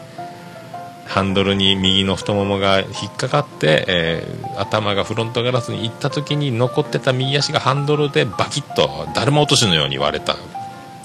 [1.08, 10.36] ハンドルに右の太ももが引っかかって、えー頭がフロントガラスに行った時に残ってた右足がハンドルでバキッとだるま落としのように割れた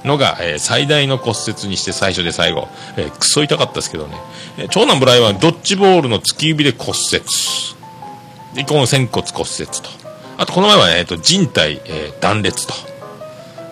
[0.04, 4.18] のが、えー最大の骨折にして最初で最後、えークソ痛かったですけどね、
[4.58, 7.24] えー長男ブライはドッジボールの突き指で骨折。
[8.56, 9.90] でこの仙骨骨折と。
[10.38, 12.74] あとこの前は、えー、と人体、えー断裂と。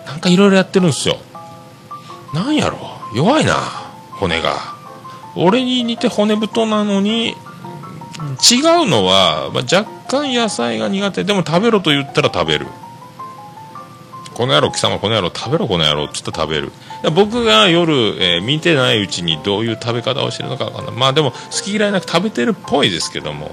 [0.06, 1.18] なんかいろいろやってるんですよ。
[2.32, 2.78] なんやろ
[3.14, 3.54] 弱いな
[4.12, 4.71] 骨が。
[5.36, 11.24] 俺に似て骨太なのに違うのは、まあ、若干野菜が苦手。
[11.24, 12.66] でも食べろと言ったら食べる。
[14.34, 16.72] この野郎貴様この野郎食べろこの野郎っつったら食べる。
[17.14, 17.92] 僕が夜、
[18.22, 20.94] えー見てないうちにどういう食べ方をしてるのかわかんない。
[20.94, 23.50] まあでも好き嫌いなく食べてるっぽいですけども。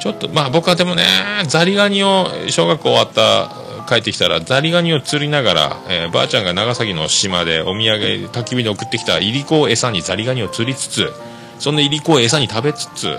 [0.00, 1.04] ちょっとまあ僕はでもね
[1.46, 11.12] ザリガニを小学校終わった帰ってきたらザリガニを釣りながら、えーばあちゃんが長崎の島でお土産焚き火で送ってきたいりこを餌にザリガニを釣りつつ
[11.58, 13.18] そのいりこを餌に食べつつ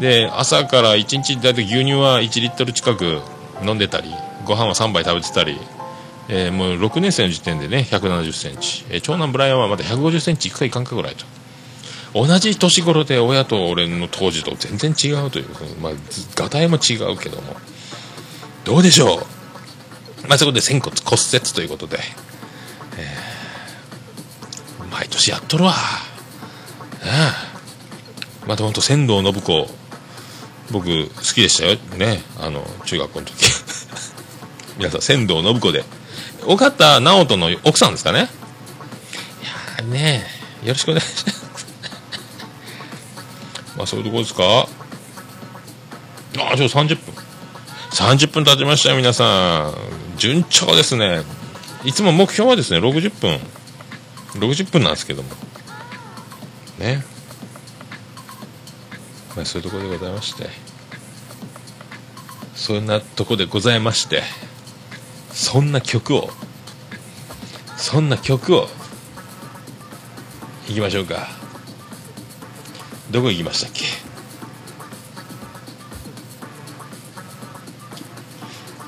[0.00, 3.20] で朝から1日大体牛乳は1リットル近く
[3.64, 4.10] 飲んでたり
[4.44, 5.58] ご飯は3杯食べてたり、
[6.28, 11.24] えーもう6年生の時点でね1 7 0センチ、えー長男ブライアンはまだ1 5 0センチいくかいかんかぐらいと。
[12.14, 15.48] 同じ年頃で親と俺の当時と全然違うという、
[15.82, 15.92] まあ、
[16.34, 17.54] がたいも違うけども。
[18.64, 19.35] どうでしょう？
[20.28, 21.98] まあ、そこで仙骨骨折ということで、
[22.98, 23.36] えー
[24.96, 25.74] 毎年やっとるわ。
[27.04, 29.68] ええまたほんと仙道信子、
[30.70, 31.76] 僕好きでしたよ。
[31.98, 32.22] ね。
[32.40, 33.34] あの、中学校の時。
[34.78, 35.84] 皆さん、仙道信子で。
[36.46, 38.20] 岡田直人の奥さんですかね。
[38.20, 40.26] いやーね
[40.62, 41.46] よろしくお願いします。
[43.76, 44.42] まあ、そういうとこですか
[46.38, 47.14] ああ、ちょ、30分。
[47.90, 49.24] 30分経ちましたよ、皆さ
[49.68, 50.05] ん。
[50.16, 51.22] 順調ですね。
[51.84, 53.38] いつも目標はですね、60分。
[54.40, 55.30] 60分なんですけども。
[56.78, 57.04] ね。
[59.34, 60.48] まあ、そういうところでございまして。
[62.54, 64.22] そんなとこでございまして。
[65.32, 66.30] そんな曲を、
[67.76, 68.68] そんな曲を、
[70.68, 71.28] 行きましょうか。
[73.10, 74.05] どこ行きましたっけ？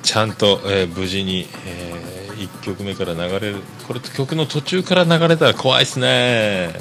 [0.08, 3.56] ちゃんと、えー無事に、え1曲目から流れる。
[3.86, 6.72] これ曲の途中から流れたら怖いっすね。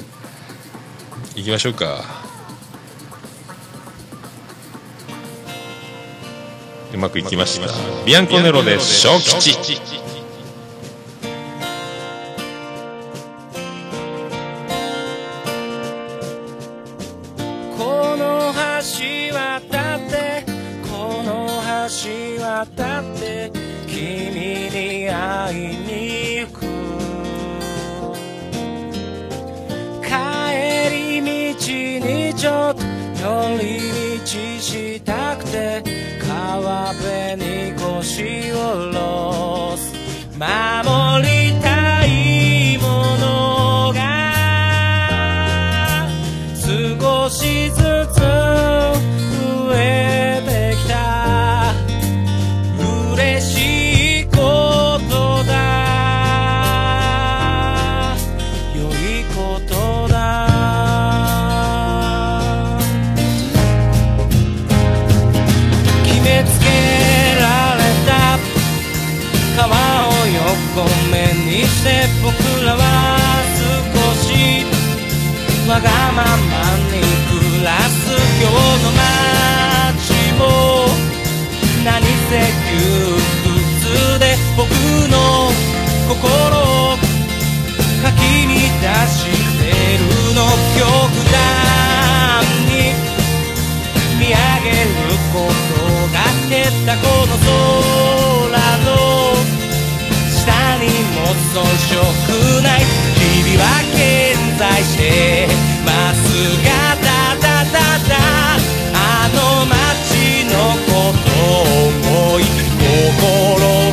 [1.36, 2.02] 行きましょうか。
[6.94, 7.66] うまくいきました。
[8.06, 10.07] ビアンコネロで小吉
[32.38, 34.26] ちょっと寄り道
[34.60, 35.82] したくて
[36.24, 38.54] 川辺に腰を
[38.92, 39.92] 下ろす。
[40.38, 40.46] 守
[40.84, 40.87] り
[70.78, 72.30] 横目にして僕
[72.64, 73.18] らは
[73.58, 74.62] 少し
[75.68, 78.54] わがままに暮らす今日
[78.86, 80.86] の街も
[81.82, 82.78] 何せ窮
[83.42, 84.70] 屈で僕
[85.10, 85.50] の
[86.06, 86.94] 心を
[88.00, 89.26] かき乱し
[89.58, 90.06] てる
[90.38, 90.46] の
[90.78, 92.94] 極端に
[94.16, 94.94] 見上げる
[95.34, 95.82] こと
[96.14, 98.47] が減ったこの空
[101.14, 102.80] も遜色ない。
[103.18, 105.48] 日々は健在して
[105.84, 106.22] ます
[106.64, 108.12] がただただ
[108.94, 108.96] あ
[109.34, 110.54] の街の
[110.86, 112.42] ことを思い
[112.78, 113.87] 心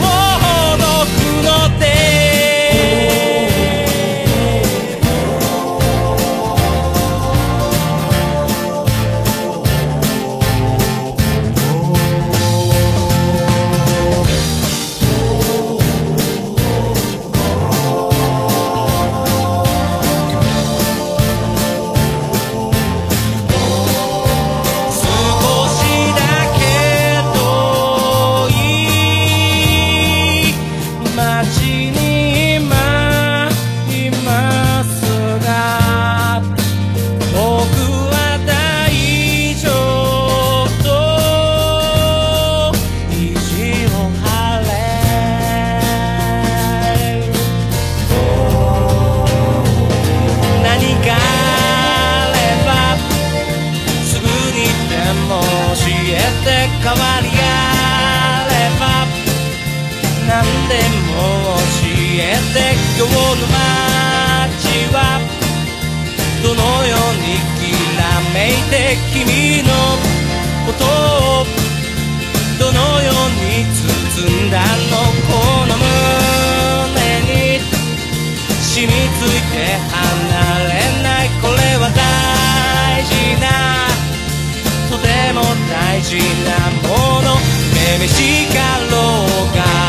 [86.06, 87.36] 事なもの。
[87.74, 89.85] めめしかろうが。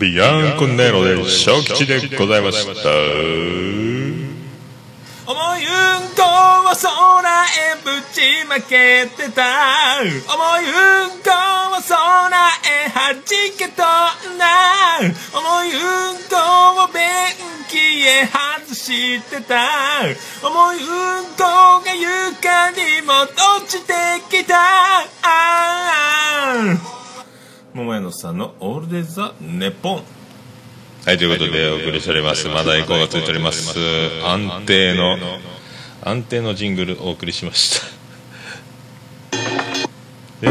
[0.00, 2.88] ビアンコネロで小吉でございました。
[5.30, 10.00] 思いうんこは空へぶちまけてた。
[10.00, 14.46] 思いうんこは空へはじけとんだ
[15.34, 15.76] 思いう
[16.14, 16.34] んこ
[16.84, 16.96] を便
[17.68, 17.76] 器
[18.06, 19.68] へ外してた。
[20.42, 21.44] 思いうんこ
[21.84, 23.12] が床にも
[23.58, 23.92] 落ちて
[24.30, 24.54] きた。
[24.56, 25.04] あ
[26.88, 26.99] あ
[27.72, 30.02] 桃屋のさんのオールデザネポン
[31.06, 32.48] はい、ということでお送りしております。
[32.48, 33.78] まだエコーがついております。
[34.24, 35.16] 安定の、
[36.02, 37.86] 安定のジングルお送りしました。
[40.42, 40.46] え？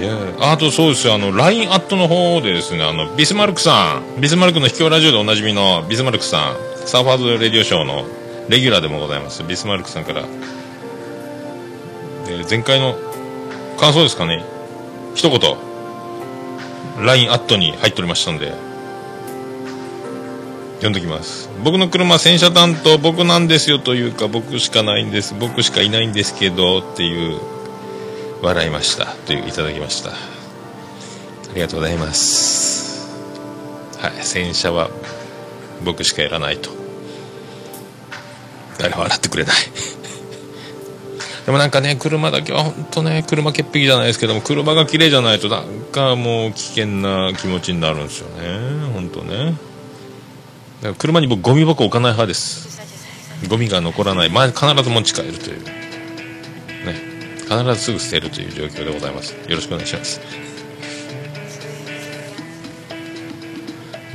[0.00, 8.06] いやああとそうですよ、あの、LINE アットの方でですね、あの、ビスマルクさん、ビスマルクの秘境ラジオでおなじみのビスマルクさん、サーファーズレディオショーの
[8.48, 10.22] レギュラーでもございます、ビスマルクさんから、
[12.28, 12.96] えー前回の
[13.78, 14.44] 感想ですかね、
[15.14, 15.40] 一言。
[17.04, 18.52] LINE アットに入っておりましたんで。
[20.76, 21.48] 読んできます。
[21.64, 25.34] 僕の車洗車担当僕なんですよというか僕しかないんです。
[25.34, 27.40] 僕しかいないんですけどっていう
[28.42, 29.06] 笑いました。
[29.26, 30.10] といういただきました。
[30.10, 30.14] あ
[31.54, 33.08] りがとうございます。
[33.98, 34.12] はい。
[34.22, 34.90] 洗車は
[35.84, 36.70] 僕しかやらないと。
[38.78, 39.56] 誰も笑ってくれない。
[41.46, 48.90] でもなんかね、車だけは本当ね、車潔癖じゃないですけども、車が綺麗じゃないと、なんかもう危険な気持ちになるんですよね。
[48.92, 49.44] 本当ね。
[49.46, 52.80] だから車に僕ゴミ箱置かない派です。
[53.48, 54.30] ゴミが残らない。
[54.30, 55.62] 前必ず持ち帰るという。
[55.64, 55.74] ね。
[57.42, 59.34] 必ずすぐ捨てるという状況でございます。
[59.48, 60.20] よろしくお願いします。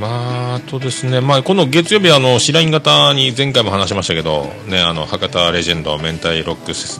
[0.02, 7.00] まあ、あとですね、まあ、この月曜日、あの、白イン型に前回も話しましたけど、ね、あの、博多レジェンド、明太ロックス、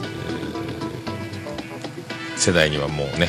[2.42, 3.28] 世代にはもうね、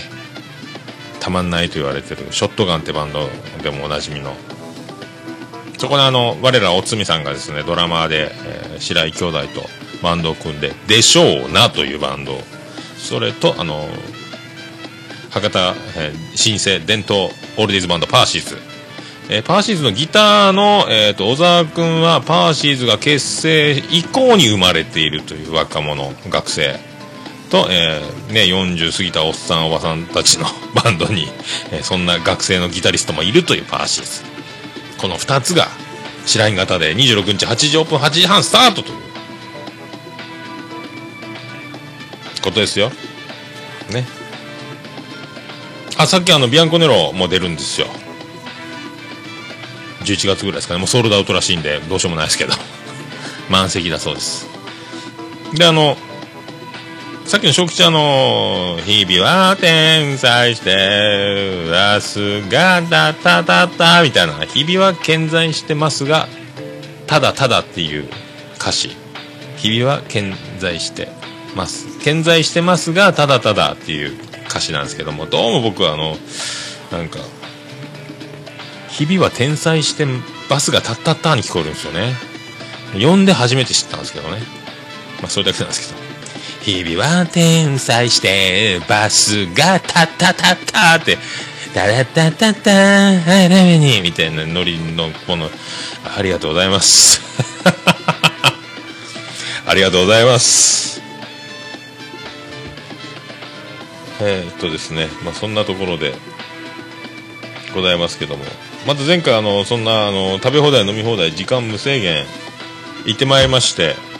[1.19, 3.29] たまんないと言われてる、ショットガンってバンド
[3.61, 4.35] でもおなじみの、
[5.77, 9.69] そこであの、我らおつみさんがですね、ドラマーで、えー白井兄弟と
[10.01, 12.37] バンドを組んで、でしょうなというバンド、
[12.97, 13.87] それと、あの、
[15.29, 18.57] 博多、えー新生伝統オールディーズバンドパーシーズ、
[19.29, 26.92] えーパーシーズのギターの、えー、と小沢君はパーシーズが結成以降に生まれているという若者学生。
[27.53, 31.29] と、えーね、40過ぎたおっさんおばさんたちの バンドに、
[31.71, 34.23] えーそんな学生のギタリストもいるというパーシーズ
[34.97, 35.69] この2つが
[36.25, 38.97] 白井型で26日8時オープン8時半スタートという。
[42.41, 42.91] ことですよ。
[43.89, 44.05] ね。
[45.97, 47.87] あさっきあのビアンコネロも出るんですよ。
[50.01, 50.79] 11月ぐらいですかね。
[50.79, 52.53] もうソールドアウトらしいんでどうしようもないですけど。
[53.49, 54.47] 満席だそうです。
[55.53, 55.97] であの
[57.33, 66.27] さっきの小吉あの日々は天才して明日がたたたたみたいな日々は健在してますが
[67.07, 68.07] ただただっていう
[68.57, 68.91] 歌詞。
[69.57, 71.07] 日々は健在して
[71.55, 71.97] ます。
[72.03, 74.15] 健在してますがただただっていう
[74.47, 76.15] 歌詞なんですけどもどうも僕はあの
[76.91, 77.17] なんか
[78.89, 80.05] 日々は天才して
[80.51, 82.13] バスがタッタッターに聞こえるんですよね。
[82.93, 84.37] 呼んで初めて知ったんですけどね。
[85.19, 86.02] まあそれだけなんですけど。
[86.63, 91.17] 日々は天才してバスがタッタッタッタって。
[91.73, 95.49] タラッタッタッターはいラメにみたいなノリのこの
[96.17, 97.19] ありがとうございます。
[99.65, 101.01] ありがとうございます。
[104.21, 106.13] えー、っとですねまあそんなところで
[107.73, 108.45] ございますけども。
[108.85, 112.25] まず前回あのそんなあの食べ放題飲み放題時間無制限
[113.05, 114.12] 行ってまいりまして。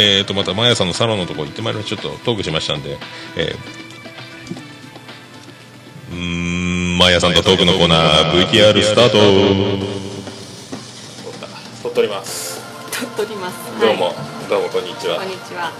[0.00, 2.96] えー、とまたマヤさんのサロンのところ行ってまいりましたちょっとトークしましたんで、
[3.36, 9.18] えー、うーんマヤさんとトークのコーナー VTR スタート。
[11.82, 12.60] 撮っております。
[13.16, 13.80] 撮ります。
[13.80, 14.14] どうも、
[14.48, 15.16] どうもこんにちは。
[15.16, 15.72] こんにちは。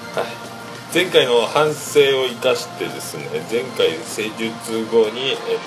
[0.93, 5.59] 前回の反省を生かしてですね前回施術後にえ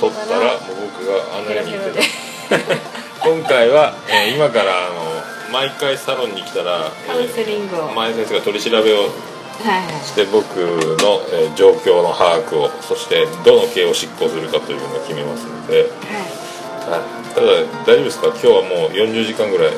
[0.00, 2.02] 取ったらもう僕があのように言って
[2.50, 10.56] た今回は、えー今からあの毎回サロンに来たら、カウンセリングを、前先生が取り調べをはいして僕
[11.00, 17.46] の、えー状況の把握をそしてどの刑を執行するかというのを決めますので、ははい、ただ
[17.86, 18.26] 大丈夫ですか？
[18.28, 19.72] 今日はもう40時間ぐらい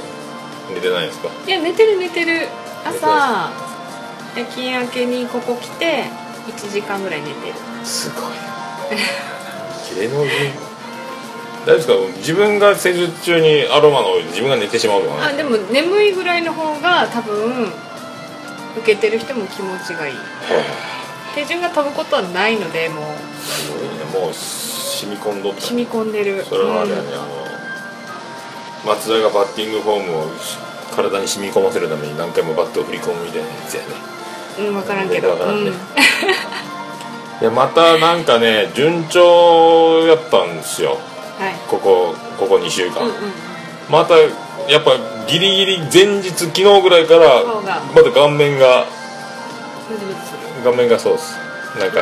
[0.74, 1.28] 寝てないですか？
[1.28, 2.48] いいや寝てる寝てる。
[2.86, 3.50] 朝
[4.36, 6.04] 夜勤明けにここ来て
[6.46, 7.54] 1時間ぐらい寝てる。
[7.84, 8.24] すごい。
[9.96, 10.65] 芸能人
[11.66, 12.18] 大丈夫ですか？
[12.18, 15.16] 自分が施術中にアロマの自分が寝てしまうとか。
[15.16, 17.72] ねあでも眠いぐらいの方が多分
[18.78, 20.14] 受けてる人も気持ちがいい。
[21.34, 23.04] 手順が飛ぶことはないのでもう。
[23.44, 23.88] すごいね
[24.26, 25.60] もう染み込んどった。
[25.60, 26.44] 染み込んでる。
[26.44, 27.14] それはあれやね、うん。
[27.14, 27.26] あの
[28.86, 30.30] 松田がバッティングフォームを
[30.94, 33.88] 体に染み込ませるために何回もバットを振り込むみたいなやつやね。
[34.60, 35.70] うん、分からんけど、分からんね。
[35.70, 35.76] うん。
[37.42, 40.90] いやまたなんかね順調やったんですよ。
[40.92, 41.15] はい
[41.68, 43.12] ここここ2週間、うんうん
[43.90, 47.44] またやっぱギリギリ前日昨日ぐらいから
[47.94, 48.84] また顔面が
[50.64, 51.38] 顔面がそうです。
[51.78, 52.00] なんか、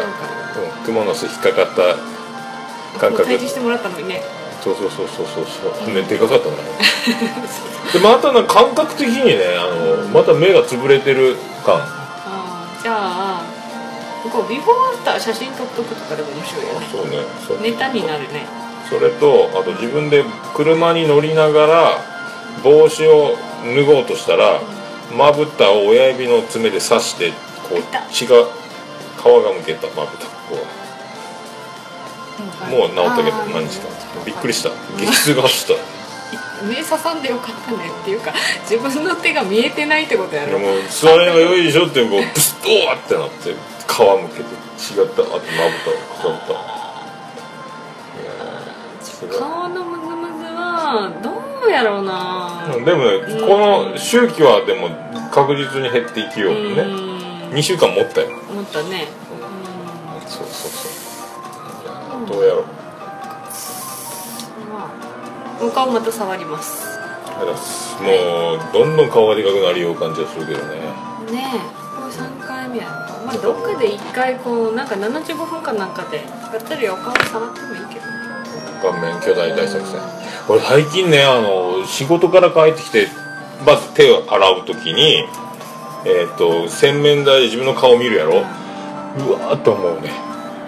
[0.89, 3.28] うん、の巣引っかかった感覚。
[3.28, 4.22] 退治してもらったのにね。
[4.62, 5.47] そうそうそうそうそう
[5.85, 5.95] そう。
[5.95, 6.57] ねでかかったな
[7.93, 11.76] でまたな感覚的にねあのまた目が潰れてる感。
[11.76, 13.43] あーじゃあ
[14.32, 16.89] こうビフォーアフター写真撮っとくとかでも面白いよね。
[16.91, 17.61] そうねそう。
[17.61, 20.24] ネタになるねそれとあと自分で
[20.55, 21.99] 車に乗りながら
[22.62, 23.37] 帽子を
[23.74, 24.61] 脱ごうとしたら
[25.16, 27.30] まぶたを親指の爪で刺して
[27.68, 28.45] こう血が
[29.16, 30.85] 皮がむけたまぶたこう。
[32.70, 33.89] もう治ったけど何日か
[34.24, 34.70] びっくりした。
[34.99, 35.82] 激痛が走った。
[36.66, 38.32] 目刺さんでよかったねっていうか
[38.62, 40.59] 自分の手が見えてないってことやろ。
[40.59, 44.45] でも座りが良いでしょってこうブスッおーってなって皮むけて
[44.78, 45.41] 血がダーってまぶ
[46.20, 51.31] たをかったーすごい顔のムズムズはど
[51.66, 52.66] うやろうな。
[52.85, 54.89] でもねこの周期はでも
[55.31, 56.83] 確実に減っていきようね。
[57.53, 58.29] 2週間持ったよ。
[58.51, 59.09] 思ったね。
[60.27, 60.93] そうそうそう。
[61.85, 61.93] いや
[62.27, 62.64] どうやろう。
[64.72, 64.91] ま
[65.61, 66.95] あお顔また触ります。
[68.01, 70.75] もうどんどん顔がでかくなるよう感じがするけどね。
[71.33, 71.85] ねえ。
[71.95, 72.91] これ3回目やろ
[73.25, 76.25] まあどっかで1回こうなんか75分かなんかでや
[76.59, 77.91] ったりお顔触ってもいいけど。
[77.91, 77.93] ね
[78.85, 79.99] 顔面巨大大作戦
[80.49, 81.22] 俺最近ね。
[81.24, 83.09] あの仕事から帰ってきて
[83.64, 85.24] まず手を洗う時に
[86.05, 88.41] えっ、と洗面台で自分の顔見るやろ。
[89.16, 90.12] うわーっと思うね。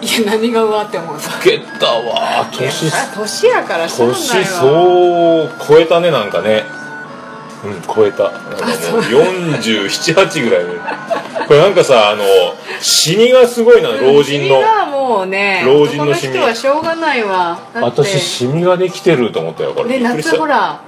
[0.01, 1.19] いや何がうわって思うの？
[1.19, 2.57] 老けたわー。
[2.57, 6.63] 年あ年やからしょう年そう超えたねなんかね。
[7.65, 8.23] うん超えた。
[8.23, 9.01] なんかもう。
[9.01, 10.71] 478ぐらいね
[11.47, 12.23] これなんかさあの
[12.81, 14.61] シミがすごいな老人の。
[14.87, 17.59] もうね老人のシミ人はしょうがないわ。
[17.75, 19.97] 私シミができてると思ったよこれ。
[19.97, 20.81] で夏ほら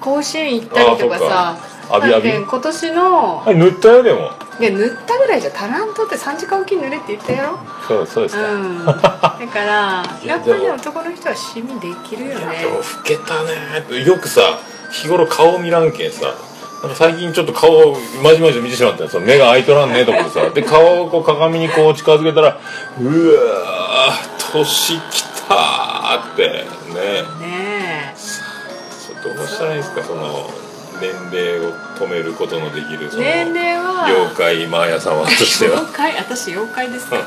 [0.00, 1.58] 甲子園行ったりとかさ
[1.92, 4.30] あび浴び今年の塗ったよでも。
[4.60, 7.58] いや塗ったぐらいじゃ足らんとって3時間おきに塗れって言ったやろ。
[7.86, 8.84] そうそうですか、うん。
[8.84, 9.08] だか
[9.54, 12.58] ら いややっぱり男の人はシミできるよね。
[12.58, 14.04] でも老けたね。
[14.04, 14.58] よくさ
[14.90, 16.34] 日頃顔見らんけんさ
[16.82, 19.10] なんか最近ちょっと顔をまじまじと見てしまったよ。
[19.10, 20.50] その目が開いとらんねと思ってさ。
[20.50, 22.58] で顔をこう鏡にこう近づけたら
[22.98, 27.46] うわー年きたーってね。
[27.46, 30.50] ねちょっとどうしたらいいんですかその
[31.00, 34.04] 年齢を止めることのできるその年齢は。
[34.06, 35.76] 妖怪マーヤ様としては。
[35.76, 37.16] も妖怪私妖怪ですか？
[37.18, 37.22] う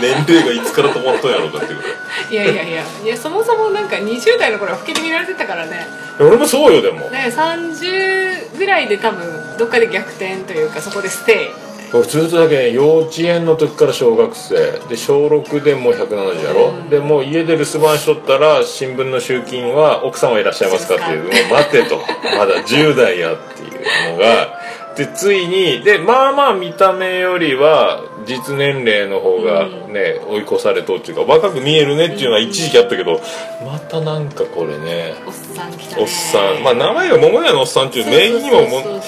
[0.00, 1.84] 年齢がいつから止まったんやろうかっていうこ
[2.30, 2.82] いやいやいや。
[3.04, 5.86] いやそもそもなんか20代の頃は老けて見られてたからね。
[6.18, 7.08] と俺もそうよでも。
[7.10, 11.50] ね30ぐらいで多分どっかで逆転というかそこでステ
[11.92, 14.78] 俺ずっとだけね幼稚園の時から小学生。
[14.88, 21.24] で小6でもう170やろ、でもう家で留守番しとったら新聞の集金は奥様いらっしゃいますかっていう。
[21.24, 21.98] もう待てと。
[22.36, 24.60] まだ10代やっていうのが。
[24.96, 33.20] でついにでまあまあ見た目よりは実年齢の方がね、追い越されとっていうか若く見えるねっていうのは一時期あったけど
[33.64, 35.14] またなんかこれね。
[35.24, 36.02] イおっさん来たね。
[36.02, 36.62] おっさん。
[36.62, 39.00] まあ名前が桃屋のおっさんっていう名義にもも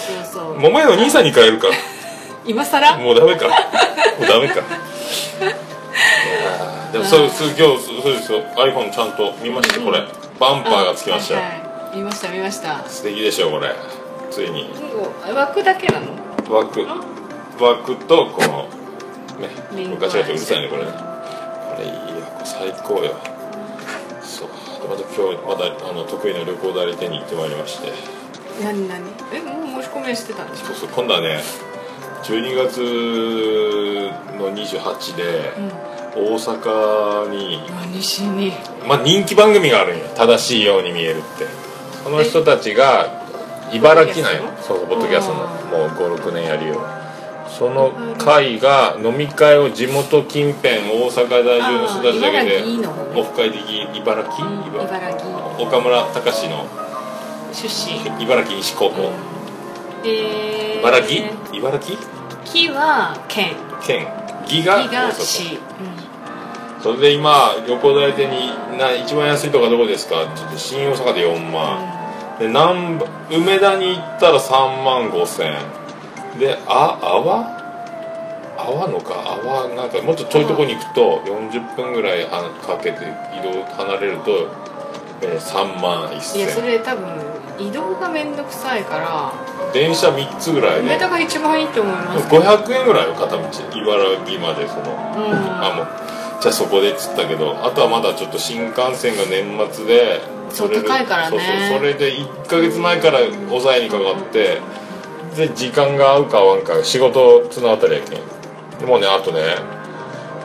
[0.61, 1.69] 桃屋の兄さんに変えるか
[2.47, 3.49] 今さらもうダメか。
[3.49, 3.55] も
[4.25, 4.63] うダメか。
[6.93, 8.41] でもそうそう今日そうですよ。
[8.57, 9.81] iPhone ちゃんと見ました？
[9.81, 10.01] これ。
[10.41, 11.35] バンパーがつきました。
[11.35, 11.97] よ、はいはい。
[11.99, 12.85] 見ました見ました。
[12.89, 13.75] 素敵でしょこれ。
[14.31, 14.71] ついに。
[15.35, 16.07] 枠だけなの？
[16.51, 16.85] 枠。
[17.61, 18.69] 枠とこの
[19.39, 20.91] ねリンク昔はうるさいねこれね。
[20.91, 21.97] これいいよ
[22.45, 23.15] 最高よ。
[24.23, 24.49] そう。
[24.83, 27.93] でまた今日またあの得意の旅行代理店に行ってまいりまして。
[28.63, 29.01] 何何？
[29.33, 31.41] えもう申し込みはしてたんでしょそうそう今度はね
[32.23, 32.81] 12月
[34.39, 35.53] の28で
[36.15, 38.53] 大阪に、まあ西に。
[38.87, 41.47] まあ、人気番組があるんよ正しいように見えるって。
[42.03, 43.23] その人たちが
[43.73, 46.69] 茨城なんよそうそうポッドキャストのもう56年やる。
[46.69, 46.85] よ
[47.49, 52.65] その会が飲み会を地元近辺大阪在住の人たちだけで
[53.15, 53.61] オフ会的
[53.95, 54.47] 茨城？
[54.49, 55.31] うん茨茨城。
[55.69, 56.67] 岡村隆史の
[57.53, 58.23] 出身。
[58.23, 59.13] 茨城西高校
[60.05, 61.27] えー、茨城？
[61.53, 61.99] 茨城？
[62.45, 63.55] 木は県。
[63.85, 64.07] 県。
[64.45, 65.21] 義が木が大阪。
[65.23, 65.59] 市、
[66.83, 70.23] それで今旅行代理店にな一番安いとこはどこですか？
[70.25, 75.55] って言って新大阪で4万、で南部梅田に行ったら3万5千。
[76.39, 77.63] であ阿波
[78.59, 79.15] 阿波のか？
[79.15, 82.99] 阿波なんかもっと遠いとこに行くと40分ぐらいはかけて
[83.39, 84.31] 移動離れると、
[85.23, 87.07] えー3万1いや千それ多分
[87.69, 89.33] 移動がめんどくさいから
[89.73, 90.81] 電車3つぐらいで。
[90.81, 92.27] 梅田が一番いいと思います。
[92.29, 94.83] 500円ぐらいよ片道茨城までその。
[95.17, 95.65] うん。
[95.65, 95.87] あもう
[96.41, 101.37] じゃあそこでっつったけどあとはまだちょっと新幹線が年末でそう高いからね。
[101.37, 104.61] そうそうそれで1ヶ月前から抑えにかかって
[105.37, 108.21] で時間が合うか合わんか仕事綱渡りやけん。
[108.79, 109.41] でもうねあとね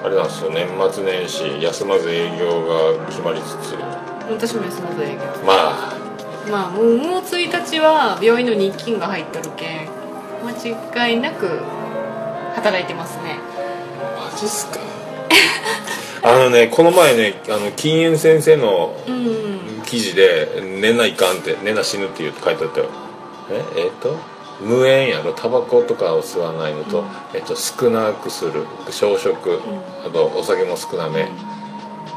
[0.03, 0.51] あれなんですよ。
[0.51, 3.75] 年末年始休まず営業が決まりつつ。
[4.29, 5.21] 私も休まず営業。
[5.43, 6.06] まあ
[6.49, 9.89] まあもうもう1日は病院の日勤が入っとるけん
[10.43, 11.47] 間違いなく
[12.55, 13.39] 働いてますね。
[14.31, 14.79] マジっすか。
[16.23, 19.47] あのねこの前ねあの禁煙先生のうん。
[19.87, 22.87] 記事で「寝ないかん」って「寝な死ぬ」って言う書いてあったよ。
[23.49, 23.63] え？
[23.77, 24.17] えっ、と？
[24.59, 25.31] 無煙やろ？
[25.31, 28.65] タバコとかを吸わないのと、えっと少なくする。
[28.91, 29.61] 小食、
[30.05, 31.29] あとお酒も少なめ、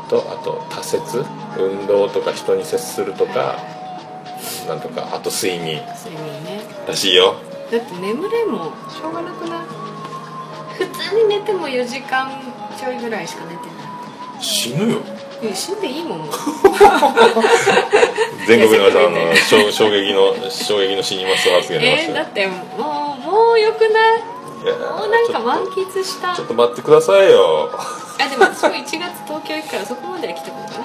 [0.08, 1.24] とあと多節
[1.56, 3.60] 運動とか人に接するとか
[4.70, 5.82] なんとかあと睡眠。
[6.04, 6.62] 睡眠ね。
[6.86, 7.34] らしいよ。
[7.70, 9.60] だって眠れんもしょうがなくない？
[10.78, 12.30] 普通に寝ても4時間
[12.78, 13.60] ちょいぐらいしか寝てな
[14.40, 14.42] い。
[14.42, 14.98] 死ぬよ。
[15.42, 16.30] いや死んでいいもん。
[18.46, 24.22] 全国の皆さん あの衝衝撃の衝撃の死にます発言えー、だってもうもうよくない？
[24.98, 26.34] もうなんか満喫した。
[26.34, 27.70] ちょっと待ってくださいよ
[28.20, 30.84] あでも私も1月東京行くからそこまでは来てこうかな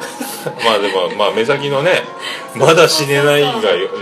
[0.64, 1.92] まあでもまあ目先のね
[2.56, 3.48] まだ死ねないが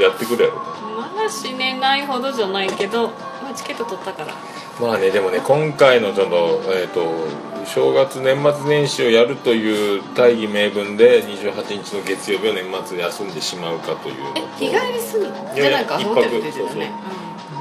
[0.01, 0.61] やってくるやろ。
[0.95, 3.07] まだ死ねないほどじゃないけど、
[3.41, 4.33] まあ、チケット取ったから。
[4.79, 7.27] まあねでもね今回のそのえっ、と
[7.65, 16.91] 正月年末年始をやるという大義名分で28日の月曜日を年末で休んでしまうかというえ日帰りするじゃなんか一ホテル泊出てたね。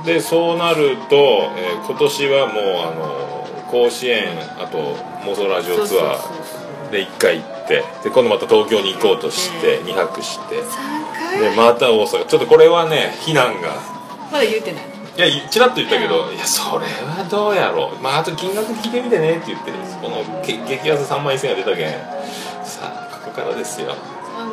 [0.05, 3.42] でそうなると、えー今年はもうあの
[3.73, 10.57] 甲子園あと妄想ラジオツアーで1回行ってで今度また東京に行こうとして2泊して。
[10.57, 10.65] 3
[11.31, 11.41] 回？
[11.41, 12.27] でまた大阪。
[12.27, 13.81] ちょっとこれはね避難が。
[14.31, 14.85] まだ言うてない。
[14.85, 18.03] いやちらっと言ったけど、いやそれはどうやろう。
[18.03, 21.93] まああと金額聞いてみてねって言ってこのけ激安3万1000円が出たけん。
[22.65, 23.95] さあここからですよ。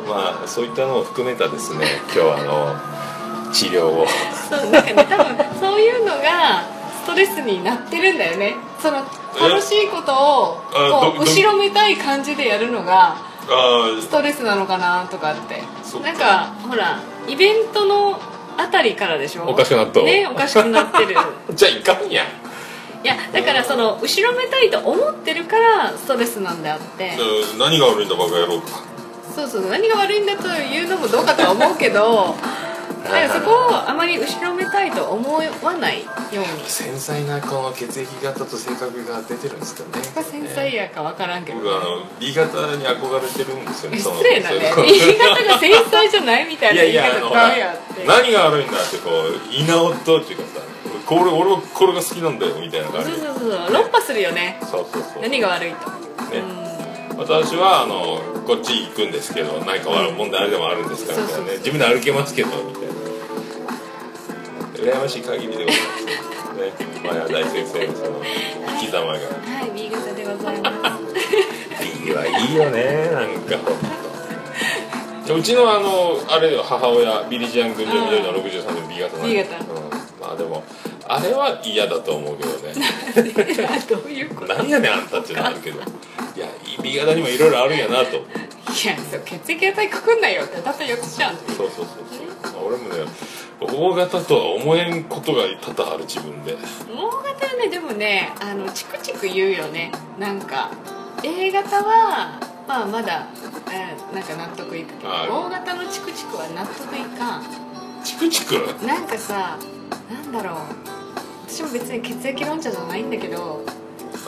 [0.08, 4.06] まあそういったのを含めたですね今日はあの治療を。
[4.48, 6.64] そうなんかね多分そういうのが
[7.04, 8.98] ストレスになってるんだよねその
[9.38, 13.16] 楽しいことをこう後ろめたい感じでやるのが
[13.48, 15.62] あストレスなのかなとかって。
[15.82, 16.08] そっか。
[16.08, 18.18] なんかほらイベントの
[18.56, 19.44] あたりからでしょ？
[19.48, 21.16] おかしくなったねおかしくなってる。
[21.54, 22.26] じゃあいかんやん。
[23.02, 27.16] いやだからその後ろめたいと思ってるからストレスなんであって。
[27.18, 28.60] うん何が悪いんだバカ野郎。
[28.60, 28.80] か
[29.34, 32.34] そうそう何が悪いんだというのもどうかとは思うけど
[33.04, 35.42] だからそこをあまり後ろめたいと思わ
[35.74, 36.68] ないように。
[36.68, 40.04] 繊細なこの血液型と性格が出てるんですかね。
[40.14, 42.46] が繊細やか分からんけど、僕あの B 型
[42.76, 44.72] に憧れてるんですよね失礼なね。
[44.74, 48.04] そう B 型が繊細じゃないみたいいな言い方買うやって。
[48.06, 50.60] 何が悪いんだってこう稲尾とっていうかさ
[51.06, 53.72] これ俺はこれが好きなんだよみたいなそう感じそうそう。
[53.72, 54.58] 論破するよね。
[54.62, 55.22] そうそうそう。
[55.22, 55.90] 何が悪いと。
[55.90, 56.42] ね。
[57.16, 62.90] 私はあのこっち行くんですけど何か問題あれでもあるんですかみたいなね自分で歩けますけどみたいな。
[64.74, 66.72] 羨ましい限りでございますね。
[67.00, 68.20] 前田大先生のその
[68.80, 69.12] 生き様が。
[69.12, 69.18] は
[69.64, 71.84] い B 型でございます。
[71.86, 73.56] いいはいいよねなんか。
[75.32, 79.60] うちのあのあれよ母親ビリジアン群青緑の63年 B 型なん B で型。
[79.60, 79.66] うん、
[80.20, 80.64] まあでも
[81.12, 82.74] あれは嫌だと思うけどね。
[83.88, 85.80] どういうこと何やねんあんたっていうのあるけど。
[85.80, 85.82] い
[86.38, 86.46] や
[86.82, 88.16] B 型にもいろいろあるんやなと。
[88.16, 88.20] い
[88.86, 91.86] やそう血液型にくくんないよってたった4つじゃんそうそうそう
[92.52, 92.66] そう。
[92.66, 93.04] 俺もね
[93.60, 96.56] O 型とは思えんことが多々ある自分で。
[96.96, 99.90] O 型はねでもねあのチクチク言うよね。
[100.18, 100.70] なんか
[101.24, 103.26] A 型はまあまだ、
[103.72, 107.42] えーなんか納得いくけどあ O 型のチクチクは納得いかん。
[108.04, 108.54] チクチク？
[108.86, 109.58] なんかさ
[110.10, 110.99] なんだろう
[111.50, 113.64] 私私も別に血液論者じゃないんだけど。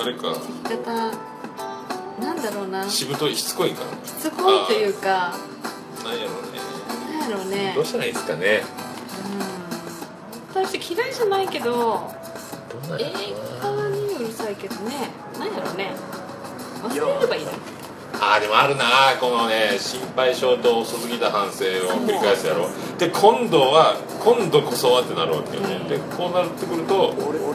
[0.00, 0.22] あれか。
[0.68, 0.92] 言い方
[2.20, 2.88] なんだろうな。
[2.88, 3.84] ししぶといしつこいんか。
[3.84, 5.32] なつこいというか。
[6.02, 6.58] なんやろうね。
[7.20, 7.72] なんやろうね。
[7.76, 8.62] どうしたらいいですかね。
[10.56, 10.64] うん。
[10.66, 12.10] 私嫌いじゃないけどど
[12.86, 13.12] うなんや映
[13.62, 15.10] ろうな画にうるさいけどね。
[15.38, 15.92] なんやろうね。
[16.82, 17.52] 忘れればいいの
[18.20, 18.84] あーでもあるな。
[19.20, 22.68] このね心配性と遅すぎた反省を繰り返すやろ。
[22.98, 25.78] で今度は今度こそはってなるわけよね。
[25.88, 27.14] でこうなってくると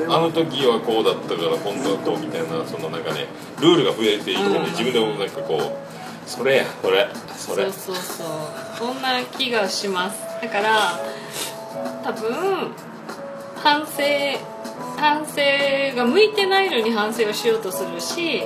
[0.10, 3.28] あの時はこうだったから今度はこうみたいなそのなんかね
[3.62, 4.60] ルールが増えていってね。
[4.72, 7.64] 自分でもなんかこうそれやそれそれ。
[7.66, 8.28] そうそうそう。
[8.78, 10.20] そんな気がします。
[10.41, 10.99] だから
[12.03, 12.72] 多分
[13.55, 14.03] 反省
[14.97, 18.43] 反省が向いてないのに反省をしようとするし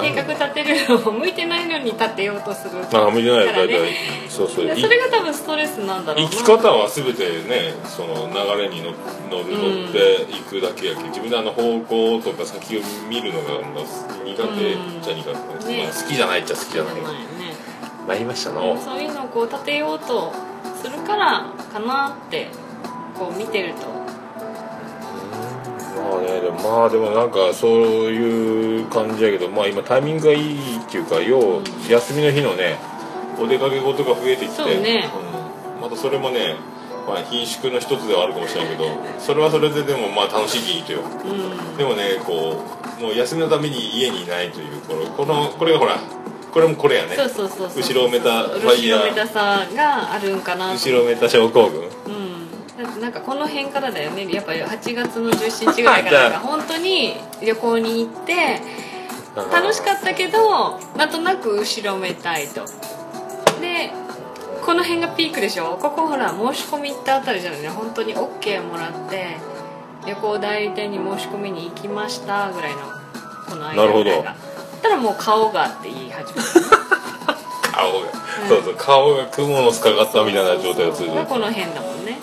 [0.00, 3.94] 計画立てるのも向いてないのに立てようとするああ向いてない大体
[4.28, 4.76] そうそう。
[4.76, 6.30] それが多分ストレスなんだろうな。
[6.30, 8.92] 生き方は全てねその流れに乗
[9.30, 13.84] 乗る乗っていくだけやけど自分であの方向とか先を見るのがまあ
[14.24, 15.82] 苦手っちゃ苦手、ね。
[15.84, 17.02] まあ、好きじゃないっちゃ好きじゃないね
[18.06, 18.76] 参りましたの。
[18.80, 20.32] そういうのをこう立てようと
[20.82, 22.48] するからかなって
[23.18, 23.95] こう見てると
[25.96, 27.72] まあねでもまあでもなんかそう
[28.12, 32.78] いう感じやけどまあ今タイミングがいいっていうかよう休みの日のね
[33.38, 35.10] お出かけ事が増えてきてそうね。
[35.76, 35.80] うん。
[35.80, 36.56] またそれもね
[37.06, 41.76] まあ貧縮の一つではあるかもしれないけどそれはそれででもまあ楽しいとようん。
[41.76, 42.62] でもねこ
[42.98, 45.98] うもう休みのために家にいないというこのこのこれがほら
[46.52, 47.16] これもこれやね。
[47.16, 49.00] そうそうそう後ろめたファイヤー。
[49.00, 50.72] 後ろめたさがあるんかなと。
[50.74, 51.82] 後ろめた症候群。
[51.82, 52.15] うん
[53.00, 54.26] なんかこの辺からだよね。
[54.32, 58.60] やっぱり8月の17日ぐらいからか本当に旅行に行って
[59.52, 62.64] 楽しかったけどなんとなく後ろめたいと。
[63.60, 63.90] で
[64.64, 65.78] この辺がピークでしょ？
[65.80, 67.62] ここほら申し込み行ったあたりじゃない？
[67.62, 69.36] ね本当に OK もらって
[70.06, 72.78] 旅行代理店に申し込みに行きましたぐらいの
[73.48, 74.04] この間なるほど。
[74.04, 74.34] ぐらいが
[74.82, 76.40] たらもう顔がって言い始め
[77.76, 78.08] 顔が、
[78.48, 82.18] そうそう顔が蜘蛛の巣かかったみたいな状態が続いてこの辺だもんね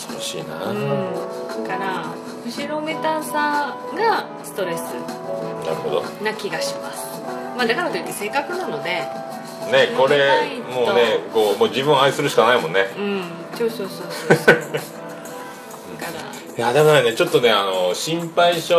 [0.00, 1.12] 恐ろしいな、うん。
[1.64, 2.14] だから
[2.46, 4.80] 後ろめたさがストレス
[5.64, 6.02] なるほど。
[6.24, 7.20] な気がします。
[7.56, 9.04] まあだからといって性格なのでね
[9.96, 12.86] これもうねこうもう自分を愛するしかないもんね。
[12.96, 13.22] うん。
[13.56, 14.80] そうそうそうそうそう
[16.60, 18.74] いやでもねちょっとねあの心配性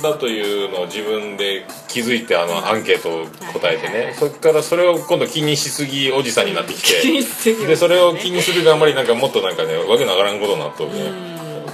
[0.00, 7.56] だというのを自分で気づいてあのアンケートを答えてねそっからそれを今度気にしすぎおじさんになってき気にしすぎ。
[7.62, 11.10] てでそれを気にするがあんまりなんかもっとなんかねわけのわからんことになっとるね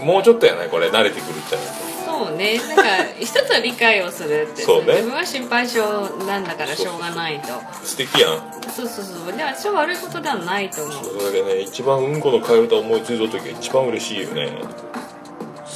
[0.03, 1.65] もうちょっとやねこれ慣れてくるっちゃね
[2.07, 2.59] そうね。
[2.59, 2.83] なんか
[3.21, 4.95] 一つは理解をするってそうね。
[4.95, 5.81] 自分は心配性
[6.27, 7.49] なんだからしょうがないと。
[7.85, 8.63] 素敵やん。
[8.71, 9.37] そうそうそう。
[9.37, 11.05] で私は悪いことではないと思う。
[11.21, 14.51] それでね一番うんこの替え歌思いついた時が一番嬉しいよね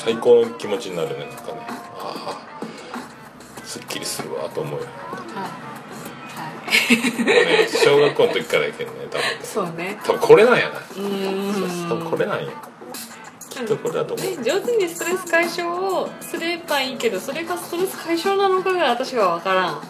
[0.07, 1.67] 最高の気持ちになるねなんかね。
[1.99, 2.47] あ
[3.61, 4.87] あすっきりするわと思うよ。
[5.35, 5.51] は
[6.63, 7.25] い。
[7.25, 9.27] ね小学校の時からやけんね多分。
[9.43, 9.99] そうね。
[10.05, 12.53] 多分これなんやなうーん多分これなんや
[13.51, 14.27] きっとこれだと思う。
[14.29, 19.83] ね上手にストレス解消をすればいいけどそれがストレス解消なのかが私は分からん。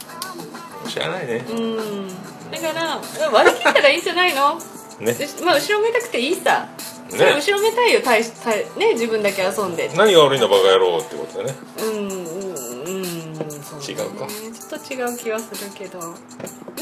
[0.89, 1.45] 知らないね。
[1.51, 2.09] うん。
[2.51, 4.59] だから割り切ったらいいんじゃないの？
[4.99, 5.13] ね。
[5.13, 6.69] でまあ後ろめたくていいさ、
[7.09, 9.89] それ後ろめたいよ大し大ね自分だけ遊んで。
[9.97, 11.55] 何が悪いんだバカ野郎ってことだね。
[11.79, 13.85] うんうんうんそうね。
[13.89, 14.27] 違うか。
[14.27, 16.01] ちょっと違う気はするけど。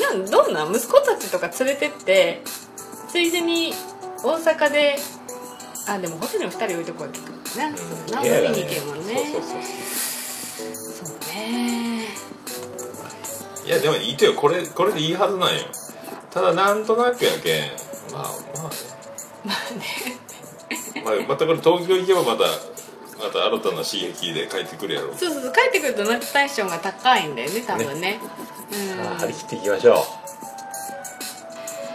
[0.00, 2.42] なんどんな息子たちとか連れてって
[3.08, 3.72] ついでに
[4.24, 4.96] 大阪で
[5.86, 7.74] あでもホテルに2人置いとくわけかな、うん
[8.10, 9.14] 何飲みに行けるもんね。
[9.32, 9.52] そうそう
[10.72, 11.18] そうそう。
[11.34, 12.06] ね。
[13.64, 15.62] いやでもいいとよこれこれでいいはずなんよ。
[16.30, 17.70] ただなんとなくやけん。
[18.12, 18.70] まあまあ
[19.44, 19.84] まあね。
[21.04, 22.44] まあ、またこれ東京行けばまた
[23.18, 25.08] また新たな刺激で帰ってくるやろ。
[25.08, 28.20] うそうそうそう帰ってくるとナックテンションが高いんだよね多分ね。
[28.72, 29.18] うん。
[29.18, 29.96] 張り切っていきましょう。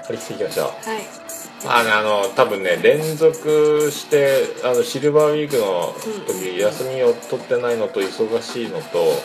[0.05, 0.89] 張り切っていきましょう。
[0.89, 1.29] はい。
[1.65, 5.93] まあねあの多分ね連続してあのシルバーウィークの
[6.25, 9.21] 時、休みを取ってないのと忙しいのと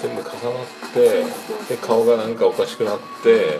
[0.00, 0.32] 全部重なっ
[0.94, 1.24] て
[1.68, 3.58] で顔がなんかおかしくなって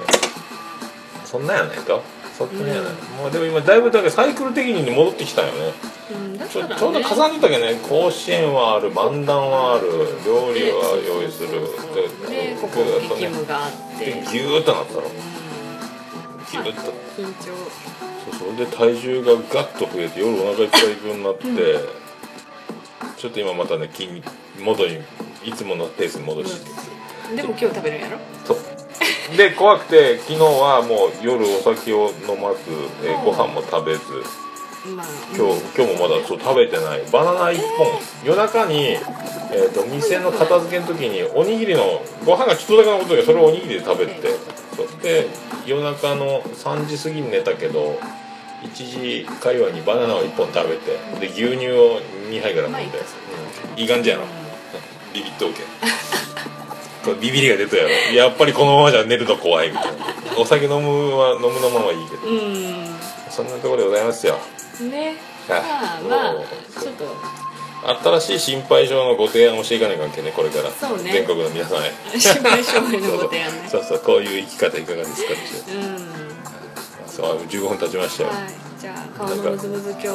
[1.25, 2.03] そんなんやないと
[2.37, 5.73] そんなんやない、もうでも今だいぶだけサイクル的に戻ってきたよね。
[6.13, 9.89] うんだちょちょうど重なってたけどね甲子園はある漫談はある
[10.27, 11.49] 料理は用意する
[12.29, 12.85] でここ
[13.17, 15.03] 激務があってでギューッとなったの。
[16.51, 16.93] ギューッと。
[17.17, 17.45] 緊張
[18.39, 18.57] そうそう。
[18.57, 21.45] で体重がガッと増えて夜お腹いっぱい分になって、
[23.17, 24.31] ちょっと今またね筋肉
[24.61, 25.01] 元に
[25.45, 26.71] いつものペースに戻して
[27.31, 28.74] る、でも今日食べるんやろそう
[29.37, 32.59] で怖くて昨日はもう夜お酒を飲まず、
[33.05, 34.01] えーご飯も食べず。
[34.95, 37.03] まあ今日今日もまだそう食べてない。
[37.11, 37.89] バナナ1本。
[38.25, 44.65] 夜中に、えー、と店の片付けの時におにぎりのご飯がちょっとだけ残ってそれをおにぎりで食べて。
[44.75, 45.29] そして
[45.67, 47.99] 夜中の3時過ぎに寝たけど
[48.63, 54.25] 1時会話にバナナを1本食べてで牛乳を2杯ぐらい飲んで、うん、いい感じやろ
[55.13, 55.63] ビビっとうけ
[57.15, 60.07] ビビりが出たやろやっぱりこのままじゃ寝るの怖いみたいな。
[60.39, 62.27] お酒飲むは飲むのままはいいけど。
[62.27, 62.87] うん。
[63.31, 64.39] そんなところでございますよ。
[64.81, 65.17] ね。
[65.49, 66.03] はい。
[66.09, 67.05] まあまあちょっと。
[67.85, 70.71] 新しい心配性のご提案をしていかない関係ねこれから。
[70.71, 71.13] そうね。
[71.13, 72.19] 全国の皆さんへ。
[72.19, 73.69] 心配性へのご提案ね。
[73.69, 75.81] そうそうこういう生き方いかがですかっていう。
[75.81, 76.15] うん。
[77.07, 78.39] そう15分経ちましたよ、はい。
[78.81, 80.15] じゃあ顔のムズムズ今日も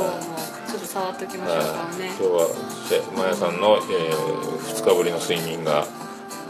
[0.68, 1.66] ちょっと触っときましょうはい。
[1.68, 5.86] 顔ね今日はマヤさんの、え2日ぶりの睡眠が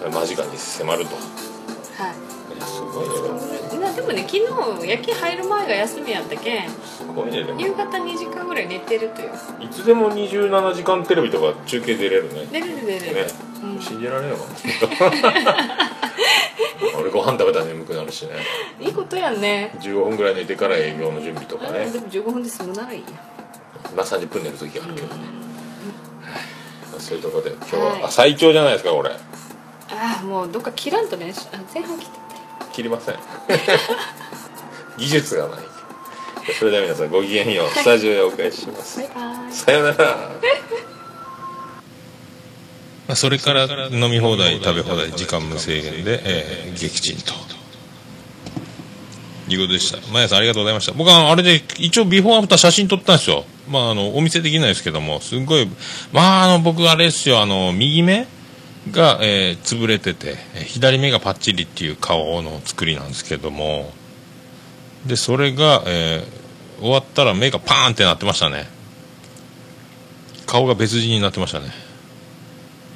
[0.07, 1.15] 間近に迫ると。
[1.15, 2.29] はい。
[2.65, 3.49] すごいね。
[3.79, 4.43] なでもね昨日
[4.87, 7.59] 夜勤入る前が休みやったけんすごいねでも。
[7.59, 9.31] 夕方2時間ぐらい寝てるという。
[9.61, 12.47] いつでも27時間テレビとか中継出れるね。
[12.51, 13.27] 寝れる寝れる、ね、
[13.63, 13.81] うん。
[13.81, 14.37] 信じられんわ。
[16.99, 18.31] 俺ご飯食べたら眠くなるしね。
[18.79, 19.73] いいことやんね。
[19.79, 21.85] 15分ぐらい寝てから営業の準備とかね。
[21.87, 23.07] あでも15分で済むならいいや。
[23.95, 25.13] まあ30分寝る時があるけどね、
[26.21, 27.01] はい。
[27.01, 28.03] そういうところで今日は、はい。
[28.03, 29.11] あ最長じゃないですかこれ
[29.91, 32.15] ああもうどっか切らんとねあ前半切って。
[32.73, 33.15] 切りません。
[34.97, 35.59] 技術がない。
[36.57, 38.99] それでは皆さんごきげんようスタジオへお返しします。
[38.99, 39.53] バイバイ。
[39.53, 40.05] さようなら。
[43.07, 47.33] まあそれから飲み放題食べ放題時間無制限で、えー撃沈と。
[49.51, 49.97] いうことでした。
[50.13, 50.91] マヤさんありがとうございました。
[50.93, 53.45] 僕はあれで一応ビフォーアフター写真撮ったんですよ。
[53.67, 55.67] まああのお見せできないですけどもすごい
[56.11, 58.27] まああの僕あれですよあの右目
[58.91, 63.91] が、えー潰れててえー左目がパッチリっていう顔の作りなんですけども
[65.05, 66.39] でそれが、えー
[66.81, 68.65] 終わったら目がパーンってなってましたね。
[70.45, 71.65] 顔が別人になってましたね。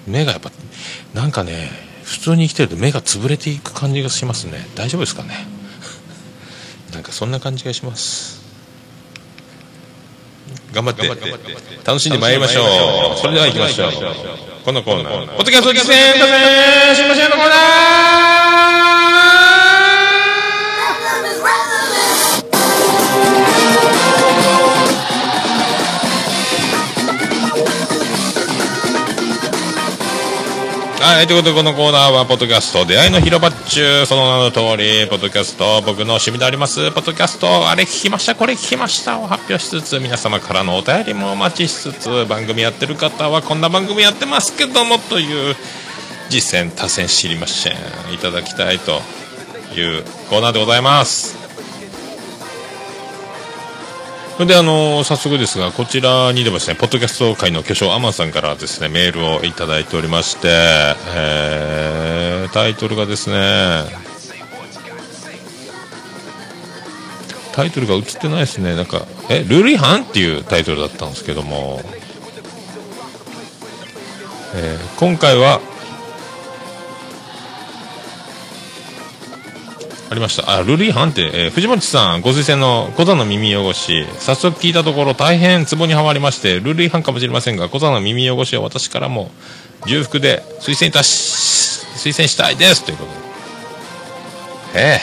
[0.08, 0.52] 目がやっぱ
[1.14, 1.70] なんかね
[2.04, 4.66] 普通に生きてると目が潰れていく感じがしますね。
[4.76, 5.46] 大丈夫ですかね？
[6.94, 8.42] なんかそんな感じがします。
[10.72, 11.06] 頑張って
[11.84, 13.20] 楽しんでまいりましょう。
[13.20, 15.28] それでは行きましょうこのコーナー。
[15.28, 18.33] ポッドキャスト実践だぜ新橋屋のコーナー。
[31.04, 39.20] はい、ということでこのコーナーは、ポッドキャスト出会いの広場っちゅう、その名の通り、ポッドキャスト、僕の趣味であります、ポッドキャスト、あれ聞きました、これ聞きました？
[39.20, 45.58] を発表しつつ、皆様からのお便りもお待ちしつつ、番組やってる方は、こんな番組やってますけども、という、
[46.30, 47.74] 実践、多戦知りません。
[48.14, 49.02] いただきたいと
[49.76, 51.43] いうコーナーでございます。
[54.34, 60.48] それであの早速ですがこちらにでもですねポッドキャスト界の巨匠アマンさんからですねメールをいただいておりまして、
[61.16, 63.86] えータイトルがですね
[67.54, 68.76] タイトルが映ってないですね。
[68.76, 71.82] なんかえルール違反っていうタイトルだったんですけども、
[74.56, 75.62] えー今回は
[80.14, 80.58] ありました。
[80.58, 89.32] あ、ルール違反って、えー藤本さん、ご推薦の小座の耳汚し、早速聞いたところ大変ツボにはまりまして、ルール違反かもしれませんが、小座の耳汚しを私からも
[89.88, 93.18] 重複で推薦いたし、推薦したいですということで。
[94.76, 95.00] え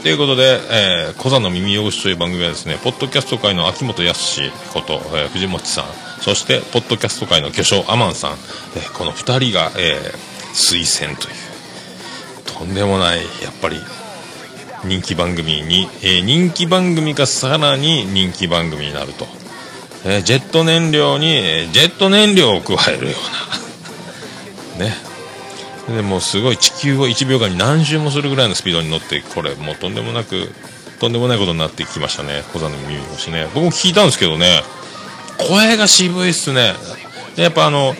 [0.00, 4.40] えということで、えー、小座の耳汚しという番組はですね、ポッドキャスト界の秋元康
[4.72, 5.84] こと、えー藤本さん、
[6.20, 8.32] そして、ポッドキャスト界の巨匠アマンさん、
[8.76, 11.34] えーこの二人が、えー推薦という、
[12.64, 13.78] とんでもないやっぱり
[14.84, 19.26] 人気番組に、えー人気番組がさらに人気番組になると、
[20.04, 23.16] えージェット燃料にえージェット燃料を加えるよ
[24.76, 24.84] うな。
[24.86, 24.96] ね。
[25.88, 30.50] でもすごい地球を1秒間に何周もするぐらいのスピードに乗ってこれもうとんでもなく
[30.98, 32.42] とんでもないことになってきましたね。
[32.52, 33.46] 小座の耳越しね。
[33.54, 34.62] 僕も聞いたんですけどね。
[35.36, 36.74] 声が渋いっすね。
[37.36, 37.94] やっぱあの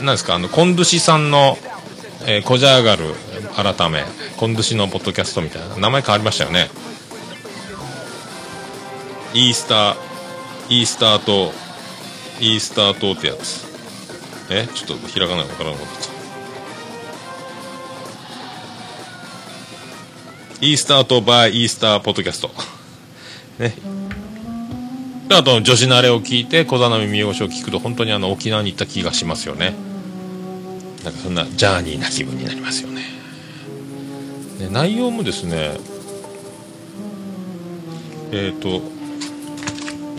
[0.00, 1.58] なんですかあのコンドゥシさんの
[2.26, 3.14] えー、コジャーガル
[3.54, 4.04] 改め
[4.36, 5.76] コンドシのポッドキャストみたいな。
[5.76, 6.68] 名前変わりましたよね。
[9.32, 9.96] イースター
[10.68, 11.52] イースター島
[12.40, 13.64] イースター島ってやつ。
[14.50, 15.86] えちょっと開かないのからなかっ
[20.58, 20.66] た。
[20.66, 22.50] イースター島バイイースターポッドキャスト。
[23.58, 23.74] ね。
[25.32, 29.74] あと女子慣れを聞いて小座の耳汚しを聞くと本当にあの沖縄に行った気がしますよね。
[31.04, 33.02] なんかそんなジャーニーな気分になりますよね。
[34.58, 35.78] ね内容もですね、
[38.32, 38.80] えっ、と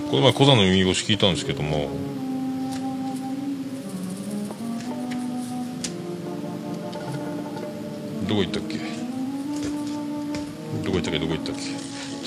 [0.10, 1.90] この前小座の耳越し聞いたんですけども
[8.28, 8.78] どこ行ったっけ？
[10.84, 11.20] どこ行ったっけ？
[11.20, 11.62] どこ行ったっけ？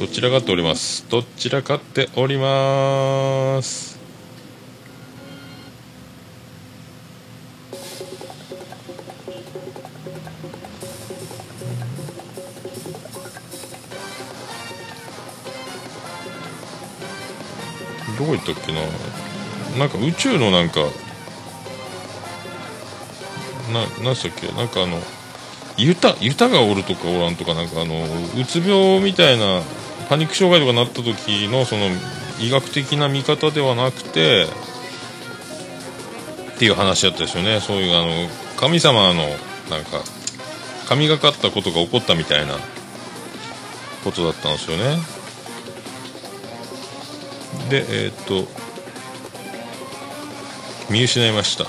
[0.00, 1.04] どちらかっております。
[1.10, 3.93] どちらかっております。
[18.24, 18.80] どこ行ったっけな。
[19.78, 20.80] なんか宇宙のなんか
[23.72, 24.48] ななんしたっけ？
[24.52, 24.98] なんかあの
[25.76, 28.04] ユタユタがおるとかおらんとかなんかあの
[28.38, 29.62] うつ病みたいな
[30.08, 31.88] パニック障害とかなった時のその
[32.40, 34.46] 医学的な見方ではなくて
[36.54, 37.60] っていう話だったですよね。
[37.60, 39.22] そういうあの神様の
[39.70, 40.02] なんか
[40.88, 42.54] 神がかったことが起こったみたいな
[44.04, 44.98] ことだったんですよね。
[47.70, 48.46] でえーっと
[50.90, 51.66] 見失いました。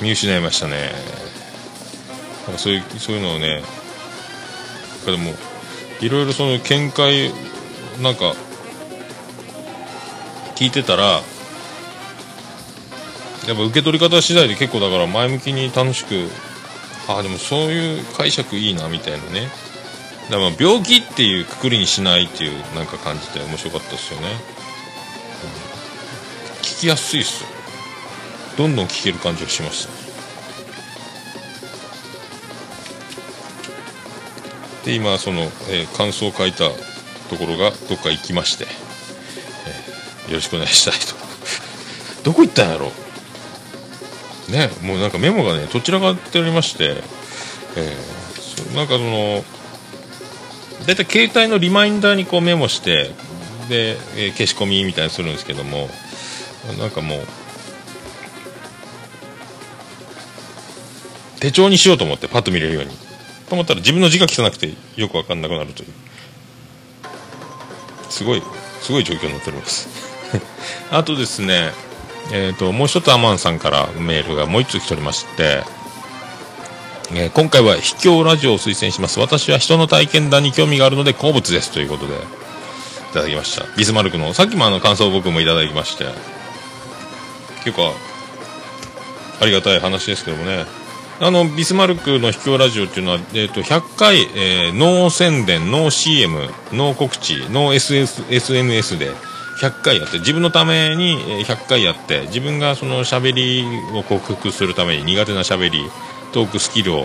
[0.00, 0.90] 見失いましたね。
[2.46, 3.62] なんかそういうそういうのをね
[5.04, 5.34] でも
[6.00, 7.30] いろいろその見解
[8.02, 8.34] なんか
[10.56, 11.20] 聞いてたら
[13.46, 16.28] やっぱ受け取り方次第で結構だから前向きに楽しく
[17.08, 19.48] あでもそういう解釈いいなみたいなね。
[20.30, 24.30] だから病気っていうくくりにしないっていうなんか感じで面白かったですよね、う
[26.60, 26.62] ん。
[26.62, 27.44] 聞きやすいっす
[28.56, 29.92] どんどん聞ける感じがしました
[34.86, 36.68] で今その、えー感想を書いた
[37.28, 41.16] ところがどっか行きまして、えーよろしくお願いしたいと。
[42.22, 42.92] どこ行ったんやろう？
[44.50, 47.02] ねもうなんかメモがねどちらかっておりまして、
[47.76, 48.20] えー
[48.74, 49.42] なんかその
[50.86, 53.10] 大体携帯のリマインダーにこうメモして
[53.68, 55.88] で、えー消し込みみたいにするんですけども
[56.78, 57.20] なんかもう
[61.40, 62.90] 手帳にしようと思ってパッと見れるように。
[63.48, 65.88] と思ったら自分の字が汚くてよく分かんなくなるという。
[68.08, 68.42] すごい
[68.80, 69.88] すごい状況になっております。
[70.92, 71.72] あとですね
[72.32, 75.62] えー、ともう一つアマンさんからメールがもう一つ来ておりまして、
[77.12, 79.18] えー今回は秘境ラジオを推薦します。
[79.18, 82.16] 私は人の体験談に興味があるので好物ですということでい
[83.12, 83.66] ただきました。
[83.76, 86.04] ビスマルクのさっきもあの感想を僕もいただきまして
[87.64, 87.92] 結構
[89.40, 90.66] ありがたい話ですけどもね。
[91.22, 99.10] あのビスマルクの秘境ラジオっていうのは、えー、と100回、えーノー宣伝ノー CM ノー告知ノー SS SNS で
[99.60, 105.90] 100回やって自分のために100回やって自分がその喋りを克服するために苦手な喋り
[106.32, 107.04] トークスキルを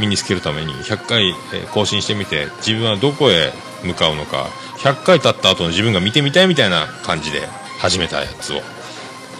[0.00, 1.34] 身につけるために100回、
[1.72, 3.52] 更新してみて自分はどこへ
[3.84, 4.46] 向かうのか
[4.78, 7.46] 100回経った後の自分が見てみたいみたいな感じで
[7.78, 8.60] 始めたやつを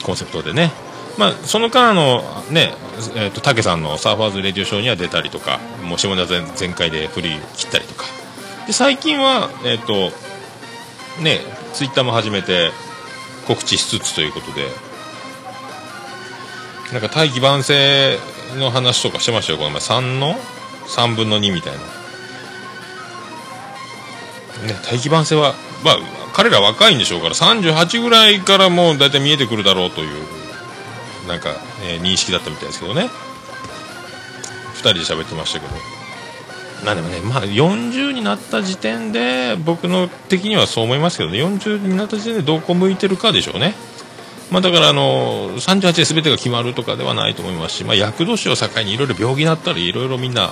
[0.04, 0.70] コンセプトでね。
[1.18, 2.72] まあ、その間のね
[3.14, 8.04] えー、と竹さんのサーファーズレディオショーには出たりとかもう下田全全開で振り切ったりとか。
[8.66, 10.10] で最近はえっ、と
[11.20, 11.40] ね
[11.73, 12.70] ツイッターも始めて
[13.47, 14.68] 告知しつつということで。
[16.93, 18.18] なんか大気晩成
[18.59, 19.59] の話とかしてましたよ。
[19.59, 20.35] この前3の
[20.87, 21.79] ？3分の2みたいな。
[24.66, 25.55] ね大気晩成は
[25.85, 25.97] まあ
[26.35, 30.23] 彼ら若いんでしょうから38ぐらいからもう大体見えてくるだろうという
[31.29, 31.51] なんか、
[31.85, 33.09] えー認識だったみたいですけどね。
[34.75, 36.01] 2人で喋ってましたけど。
[36.85, 43.74] まあでもねまあ40になった時点で僕の的にはそう思いますけどね40になった時点でどこ向いてるかでしょうね。
[44.51, 50.51] まあだからあの38で全てが決まるとかではないと思いますし、まあ、厄年を境にいろいろ病気になったりいろいろみんな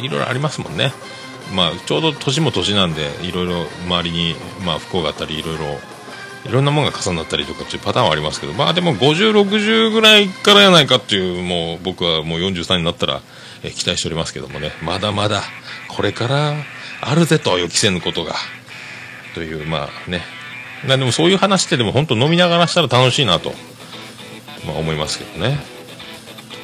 [0.00, 0.92] いろいろありますもんね。
[1.54, 5.64] まあちょうど年も年なんでいろいろ周りにまあ不幸があったりいろいろ
[6.46, 13.20] いろんなものが重なったりとかっていうパターンはありますけどまあでも50、60ぐらいからやないかっていうもう僕はもう43になったら、
[13.62, 14.72] え期待しておりますけどもね。
[14.82, 15.42] まだまだ
[15.88, 16.54] これから
[17.00, 18.34] あるぜと予期せぬことが。
[19.34, 20.22] というまあね。
[20.86, 23.52] なでもそういう話ってでも本当飲みながらしたら楽しいなと、
[24.66, 25.58] まあ、思いますけどね。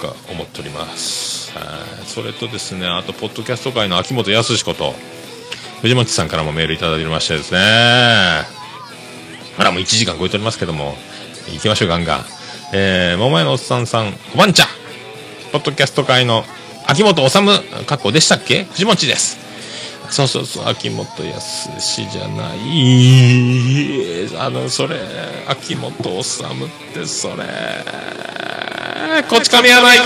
[0.01, 1.53] とか思っております。
[1.57, 1.61] は
[2.03, 2.07] い。
[2.07, 4.95] それとですねあとポッドキャスト界の秋元康こと
[5.83, 8.57] 藤本さんからもメールいただきましてですね。
[9.59, 10.95] まだもう1時間超えておりますけども
[11.53, 12.25] 行きましょうガンガン。
[12.73, 14.69] えー、桃屋のおっさんさんおばんちゃん
[15.53, 16.45] ポッドキャスト界の
[16.87, 17.39] 秋元治
[17.87, 18.65] 過去でしたっけ？
[18.65, 19.39] 藤本です。
[20.09, 21.69] そうそうそう秋元康
[22.03, 24.29] じゃない。
[24.39, 25.01] あのそれ
[25.49, 27.45] 秋元治ってそれ。
[29.29, 30.05] こち亀やないか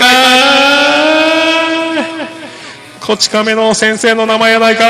[3.05, 4.83] こち亀の先生の名前やないか。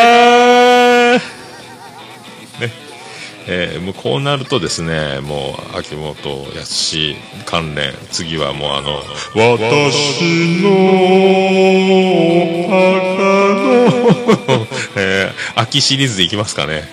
[3.48, 6.98] えーもうこうなるとですね、もう、秋元康
[7.46, 9.02] 関連、次はもうあの、
[9.36, 10.70] 私の
[12.70, 14.68] 墓の、
[14.98, 16.90] えー秋シリーズでいきますかね。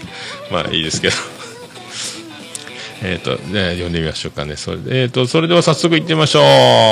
[0.50, 1.37] まあいいですけど。
[3.02, 4.56] えっ、と、ね、読んでみましょうかね。
[4.56, 6.40] それで、えっ、と、それでは早速行ってみましょ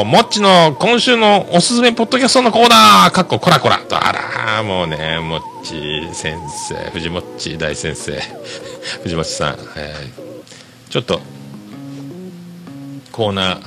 [0.02, 0.04] う。
[0.04, 6.38] もっちの今週のおすすめポッドキャストのコーナーかっこコラコラと、あらー、もうね、もっち先
[6.68, 8.12] 生、藤もっち大先生、
[9.02, 10.26] 藤もっちさん、えー
[10.88, 11.20] ちょっと、
[13.10, 13.60] コーナー、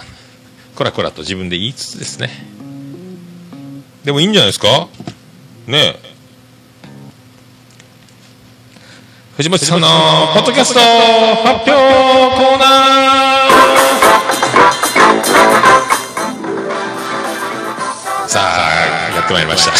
[0.76, 2.30] コラコラと自分で言いつつですね。
[4.06, 4.88] でもいいんじゃないですか？
[5.68, 6.10] ねえ。
[9.40, 9.88] 藤本さんの
[10.34, 13.50] ポッドキャスト発表コーナー
[18.28, 19.72] さあ、やってまいりました。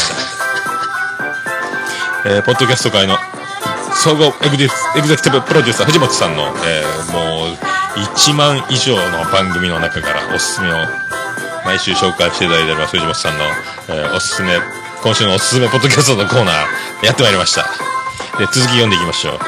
[2.30, 3.18] えーポッドキャスト界の
[4.02, 7.56] 総合エグゼエグゼクティブプロデューサー藤本さんの、えーもう
[8.00, 10.76] 1万以上の番組の中からおすすめを
[11.66, 13.44] 毎週紹介していただいております藤本さんの、
[13.90, 14.58] えーおすすめ
[15.04, 17.66] 今週のおすすめポッドキャストのコーナーやってまいりました
[18.40, 19.40] で続き読んでいきましょう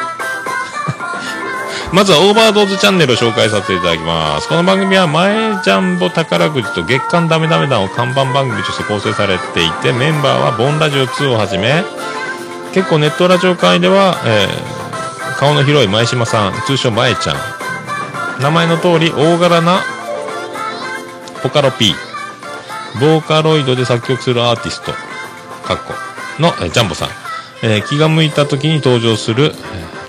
[1.96, 4.48] まずはオーバードーズチャンネルを紹介させていただきます。
[4.48, 11.84] この番組は前ジャンボ宝くじと月刊ダメダメ団を看板番組として構成されていて、メンバーはボンラジオ2をはじめ、
[12.74, 14.82] 結構ネットラジオ界では、えー
[15.42, 17.36] 顔の広い前島さん、通称前ちゃん。
[18.44, 19.82] 名前の通り大柄な
[21.42, 21.96] ポカロ P。
[23.00, 24.92] ボーカロイドで作曲するアーティスト、
[25.66, 25.96] かっこ、
[26.38, 27.10] の、えジャンボさん。
[27.64, 29.54] えー気が向いた時に登場する、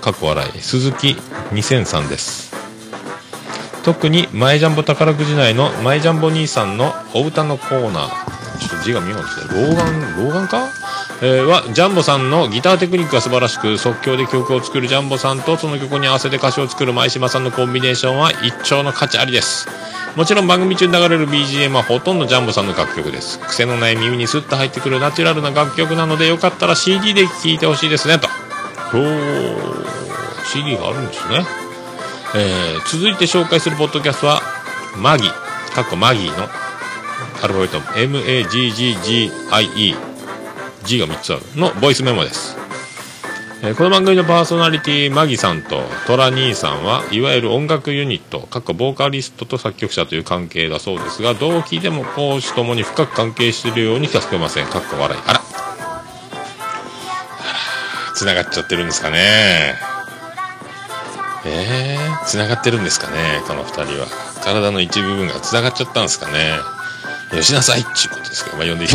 [0.01, 1.15] 過去笑い、鈴木
[1.51, 2.53] 2003です。
[3.83, 8.33] 特に、マイジャンボ宝くじ内のマイジャンボ兄さんのお歌のコーナー。
[8.59, 10.82] ちょっと字が見えなくて、老眼、老眼か？
[11.25, 19.69] えーは、ジャンボさんのギターテクニックが素晴らしく、即興で曲を作るジャンボさんと、その曲に合わせて歌詞を作る前島さんのコンビネーションは一丁の価値ありです。
[20.17, 23.39] もちろん番組中に流れる BGM はほとんどジャンボさんの楽曲です。
[23.39, 28.27] 癖のない耳にスッと入ってくるナチュラルな楽曲なので、よかったら CD で聴いてほしいですね、と。
[28.93, 29.85] おー
[30.51, 31.45] CD があるんですね。
[32.35, 34.41] えー続いて紹介するポッドキャストは、
[34.97, 35.29] マギ、
[35.73, 36.49] かっこマギーの
[37.41, 39.95] アルファベット MAGGGIE、
[40.85, 42.55] G が3つあるのボイスメモです。
[43.63, 54.67] えーこの番組のパーソナリティマギさんとトラ兄さんはいわゆる音楽ユニットかっこボーカリストと作曲者という関係だそうですがどう聞いても講師ともに深く関係しているように聞かせてません。
[54.67, 55.21] かっこ笑い。
[55.25, 55.39] あら。
[58.15, 59.75] つながっちゃってるんですかね。
[61.45, 64.07] えー、つながってるんですかねこの二人は。
[64.43, 66.57] 体の一部分がつながっちゃったんですかね。
[67.31, 68.89] よしなさいっちゅうことですけど、まあ、呼んでいい。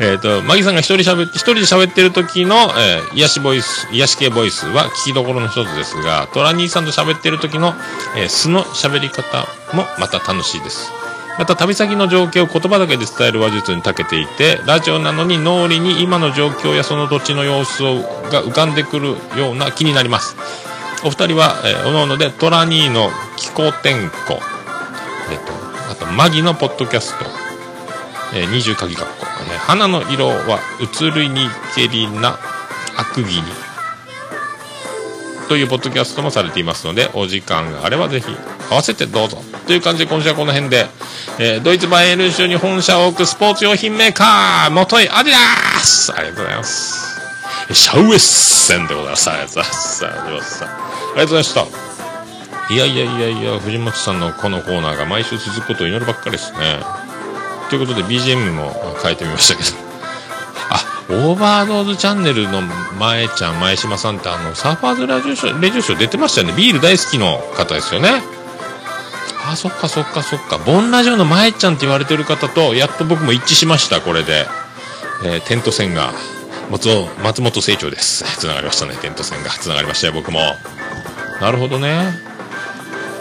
[0.00, 7.74] えっと、マギさんが一人喋って、一人で喋ってる時の、えー癒しボイス、癒し系ボイスは聞きどころの一つですが、トラ兄さんと喋ってる時の、
[8.16, 10.90] えー素の喋り方もまた楽しいです。
[11.38, 17.96] また旅先の情景を言葉だけで伝える話術に長けていて、ラジオなのに脳裏に今の状況やその土地の様子を
[18.30, 20.36] が浮かんでくるような気になります。
[21.04, 24.38] お二人は、えー、おのおのでトラニーの気候天候、
[25.30, 25.52] えっ、と、
[25.90, 27.24] あと、マギのポッドキャスト、
[28.34, 32.38] えー、二重鍵括弧、えー花の色は移りにけりな
[32.96, 33.42] 悪義に。
[35.48, 38.26] というポッドキャストもされていますので、お時間があればぜひ
[38.70, 39.42] 合わせてどうぞ。
[39.66, 40.86] という感じで今週はこの辺で、
[41.38, 45.38] えードイツ版エルン州に本社を置くスポーツ用品メーカー、元井アディダ
[45.80, 47.10] スありがとうございます。
[47.72, 48.94] シャウエッセンで。
[48.94, 49.30] ございます。
[49.30, 50.04] ありがとうございます。
[50.04, 50.34] ありがとう
[51.14, 51.66] ございました。
[52.72, 56.78] いやいやいやいや、藤本さんのこのコーナーが毎週続くことを祈るばっかりですね。
[57.70, 58.72] ということで BGM も
[59.02, 59.90] 変えてみましたけど。
[60.70, 62.60] あ、オーバードーズチャンネルの
[62.98, 66.54] 前ちゃん、前島さんってあの、サーファーズラジオショー、レジオショー出てましたよね。
[66.56, 68.22] ビール大好きの方ですよね。
[69.48, 70.58] あ、そっかそっかそっか。
[70.58, 74.46] ボンラジオの前ちゃんって言われてる方と、やっと僕も一致しました、これで。
[75.24, 76.12] えーテント戦が、
[76.70, 78.24] 松尾松本清張です。
[78.38, 79.50] つながりましたね、テント戦が。
[79.50, 80.40] つながりましたよ、僕も。
[81.40, 82.29] なるほどね。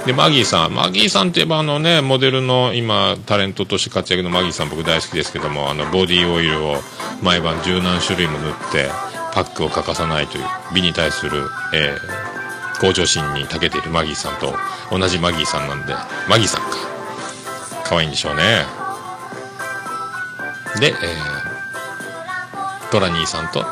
[0.06, 0.74] で、マギーさん。
[0.74, 6.78] マギーさんって言えばあのね、モデルの今、タレントとして活躍のマギーさん僕大好きですけども、あの、ボディオイルを
[7.22, 8.90] 毎晩十何種類も塗って、
[9.34, 12.30] パックを欠かさないという美に対する、えー
[12.80, 14.56] 向上心に長けているマギーさんと
[14.90, 15.94] 同じマギーさんなんで、
[16.30, 16.78] マギーさんか。
[17.84, 18.66] 可愛いんでしょうね。
[20.80, 20.96] で、えー、
[22.92, 23.66] トラニーさんと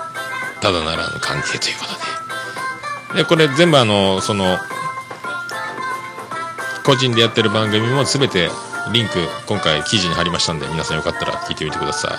[0.60, 3.24] ただならぬ関係ということで。
[3.24, 4.58] で、これ全部あの、その、
[6.88, 8.50] 個人でやってる番組も全て
[8.94, 12.12] リンク今回記事に貼りましたんで皆さんよかったら聞いてみてください。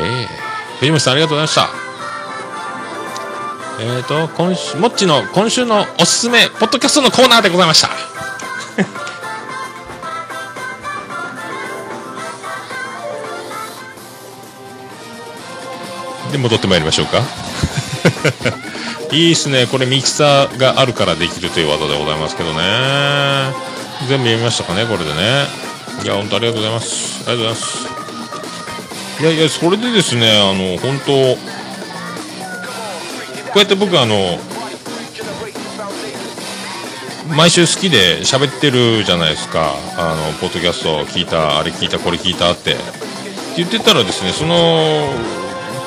[0.00, 0.28] ええ
[0.80, 1.68] 藤本さんありがとうございました。
[3.80, 7.90] えーと、今週、もっちの今週のおすすめ、ポッドキャストのコーナーでございました。
[16.32, 17.20] で、戻ってまいりましょうか。
[19.12, 19.66] いいっすね。
[19.66, 22.62] これミキサーがあるからできるという技でございますけどね。
[24.08, 25.46] 全部読みましたかね、これでね。
[26.02, 27.28] いや、本当ありがとうございます。
[27.28, 29.22] ありがとうございます。
[29.22, 31.12] いやいや、それでですね、あの、本当
[33.52, 34.38] こうやって僕あの、
[37.36, 39.74] 毎週好きで喋ってるじゃないですか。
[39.96, 42.72] あの、ポッドキャスト聞いた、あれ聞いた、これ聞いたって。
[42.72, 42.82] って
[43.56, 45.08] 言ってたらですね、その、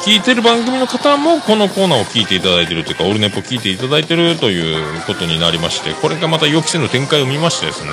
[0.04, 7.92] 聞いてる番組の方もこのコーナーを聞いていただいてるというか、オルネポ聞いていただいてるということになりまして、これがまた予期せぬ展開を見ましてですね、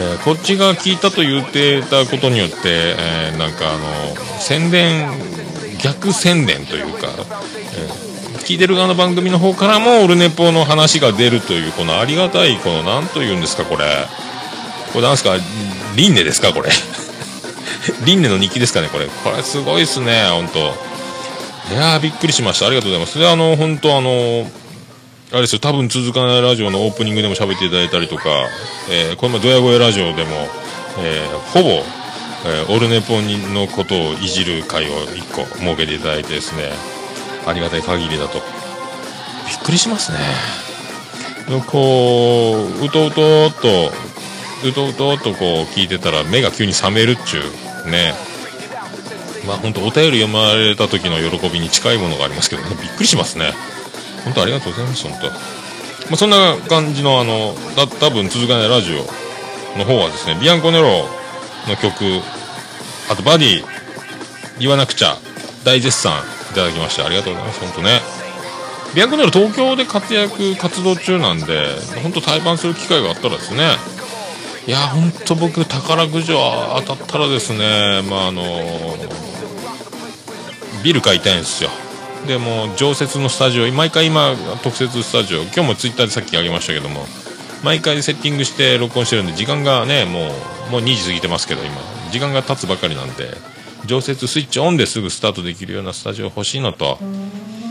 [0.00, 5.08] えーこっちが聞いたと言ってたことによって、えーなんかあの、宣伝、
[5.82, 8.04] 逆宣伝というか、えー
[8.44, 13.86] 聞いてる側の番組の方からもオルネポの話が出るという、このありがたい、この、なんと言うんですか、これ。
[14.92, 15.36] これなんすか、
[15.96, 16.68] 輪廻ですか、これ。
[18.04, 19.06] 輪廻の日記ですかね、これ。
[19.06, 20.93] これすごいっすね、本当
[21.70, 22.66] いやー、びっくりしました。
[22.66, 23.18] ありがとうございます。
[23.18, 24.46] で、あの、本当あの、
[25.32, 28.24] あれですよ、多分続かないラジオのオープニングでも喋っていただいたりとか、
[28.90, 30.30] えーこの前、ドヤ声ラジオでも、
[30.98, 31.68] えーほぼ、
[32.46, 36.70] えーオルネポンのことをいじる会を1個設けていただいてですね、
[37.46, 38.38] ありがたい限りだと。
[39.48, 40.18] びっくりしますね。
[41.66, 43.92] こう、うとうとっと、
[44.68, 47.40] うとうとっとこう聞いてたら目が急に覚めるっちゅ
[47.86, 48.14] う、ね。
[49.46, 53.52] まあ本当お便り読まれた時の喜びに近いものがありますけど、ねびっくりしますね。
[54.24, 55.26] 本当ありがとうございます、本当。
[55.28, 55.34] ま
[56.12, 61.08] あ、そんな感じのあの、だ多分続かないラジオの方はですね、ビアンコネロ
[61.68, 62.20] の曲、
[63.10, 63.64] あとバディ、
[64.58, 65.16] 言わなくちゃ、
[65.64, 66.12] 大絶賛
[66.52, 68.00] いただきましてありがとうございます、本当ね。
[68.94, 71.66] ビアンコネロ東京で活躍、活動中なんで、
[72.02, 73.76] 本当対バンする機会があったらですね、
[74.66, 78.42] いや、本当僕、宝くじは当たったらですね、まああの、
[80.84, 81.70] ビル買いたいんですよ。
[82.28, 87.04] でも常設のスタジオ毎回今特設スタジオ今日もツイッターでさっきあげましたけども
[87.62, 90.28] 毎回セッティングして録音してるんで時間がねも
[90.68, 91.74] うもう2時過ぎてますけど今。
[92.10, 93.34] 時間が経つばかりなんで
[93.86, 96.98] 常設スイッチオンですぐスタートできるようなスタジオ欲しいのと。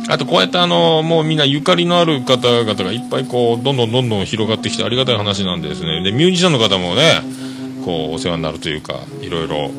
[0.10, 6.03] あとこうやってあのもうみんなゆかりのある方々がいっぱいこうどんどんどんどん広がってきてありがたい話なんでですね。
[6.03, 7.22] でミュージシャンの方もね
[7.85, 9.72] こうお世話になるというかいろいろ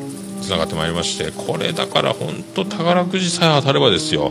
[0.45, 4.29] つながってまいりましてこれだから本当宝くじさえ当たればですよ。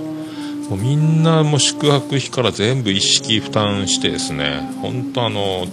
[0.71, 5.67] もうみんなもう宿泊費から全部一式負担してですね本当あの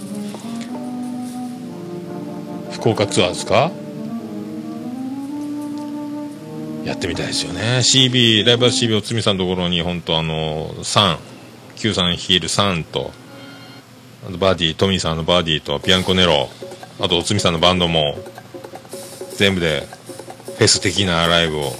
[2.72, 3.70] 福岡ツアーですか？
[6.84, 7.78] やってみたいですよね。
[7.78, 11.16] CB ライブハウス CB おつみさんのところに本当あの3
[11.76, 13.12] 93ヒール3と
[14.28, 16.48] あとバーディートミーさんのバーディーとビアンコネロ
[17.00, 18.18] あとおつみさんのバンドも
[19.36, 19.86] 全部で
[20.62, 21.72] フェス的なライブを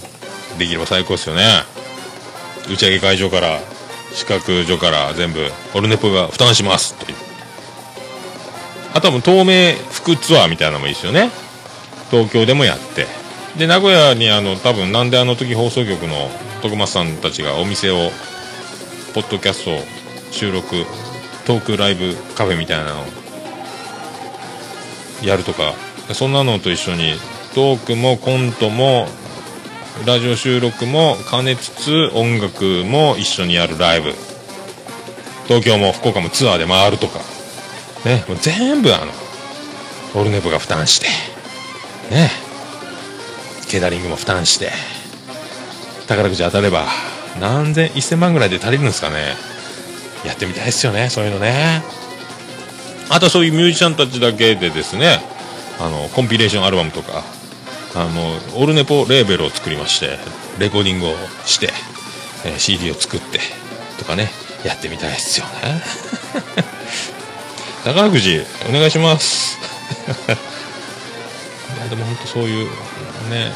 [0.59, 1.44] できれば最高ですよね。
[2.68, 3.60] 打ち上げ会場から
[4.12, 5.38] 宿泊所から全部
[5.72, 7.16] オルネポが負担しますという。
[8.92, 11.30] あとはもう透明服ツアーみたいなのもいいですよね。
[12.10, 13.06] 東京でもやって。
[13.56, 16.28] で名古屋にあの多分なんであの時放送局の
[16.62, 18.10] 徳松さんたちがお店を
[19.14, 19.70] ポッドキャスト
[20.32, 20.74] 収録
[21.46, 23.04] トークライブカフェみたいなのを
[25.24, 25.74] やるとか
[26.14, 27.12] そんなのと一緒に
[27.55, 29.07] トークもコントも
[30.07, 34.15] ラジオ収録も兼ねつつ音楽も一緒にやるライブ。
[35.47, 37.19] 東京も福岡もツアーで回るとか。
[38.07, 39.12] ねもう全部あの
[40.20, 41.09] オルネポが負担して。
[42.15, 42.31] ね。
[43.69, 44.70] ケータリングも負担して。
[46.09, 46.87] 宝くじ当たれば
[47.39, 49.35] 何千1000万ぐらいで足りるんですかね。
[50.24, 51.83] やってみたいですよねそういうのね。
[53.11, 55.19] あとはそういうミュージシャンたちだけでですね
[55.79, 57.24] あのコンピレーションアルバムとか
[57.94, 60.19] あのオルネポレーベルを作りまして
[60.59, 61.14] レコーディングを
[61.44, 61.70] して、
[62.44, 63.39] えー CD を作って
[63.98, 64.31] とかね
[64.64, 65.52] やってみたいですよね。
[67.85, 69.59] 宝くじお願いします。
[71.77, 72.69] いやでも本当そういう
[73.31, 73.52] ね。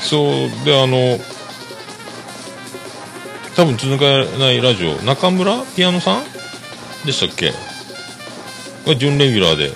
[0.00, 1.18] そうであの
[3.54, 4.04] 多分続か
[4.38, 6.24] ないラジオ中村ピアノさん
[7.06, 7.52] でしたっけ？
[8.86, 9.72] が準レギュラーで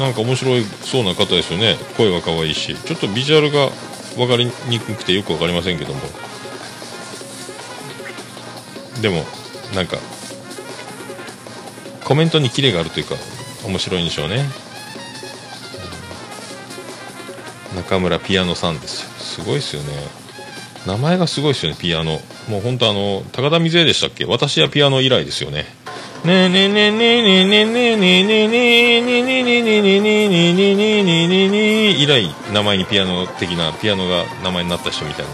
[0.00, 1.76] なんか面白いそうな方ですよね。
[1.98, 2.74] 声が可愛いし。
[2.74, 3.68] ちょっとビジュアルが
[4.16, 6.00] 分かりにくくてよく分かりませんけども。
[9.02, 9.24] でも
[9.74, 9.98] なんか
[12.04, 13.14] コメントにキレがあるというか
[13.66, 14.44] 面白いんでしょうね。
[17.76, 19.10] 中村ピアノさんですよ。
[19.18, 19.92] すごいですよね。
[20.86, 22.20] 名前がすごいですよねピアノ。
[22.48, 24.24] もう本当あの高田水江でしたっけ？
[24.24, 25.66] 私はピアノ以来ですよね。
[26.24, 26.48] ね
[31.96, 35.32] 以来名前にピアノ的なピアノが名前になった人みたいな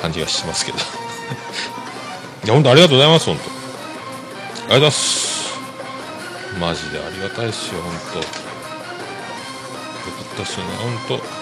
[0.00, 0.80] 感じがしますけどい
[2.48, 5.30] や本当ありがとうございます本当ありがとうございます
[6.58, 8.28] マジでありがたいっすよ本当よか
[10.22, 10.72] ったっすよね
[11.08, 11.39] 本当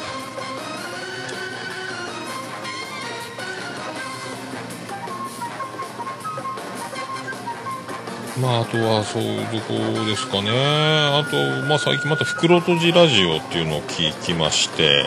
[8.40, 9.74] まあ、あとはそういうとこ
[10.06, 10.50] ですかね。
[10.50, 11.36] あと、
[11.66, 15.06] まあ、最近また袋とじラジオっていうのを聞きまして、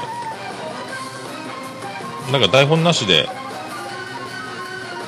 [2.32, 3.28] なんか台本なしで、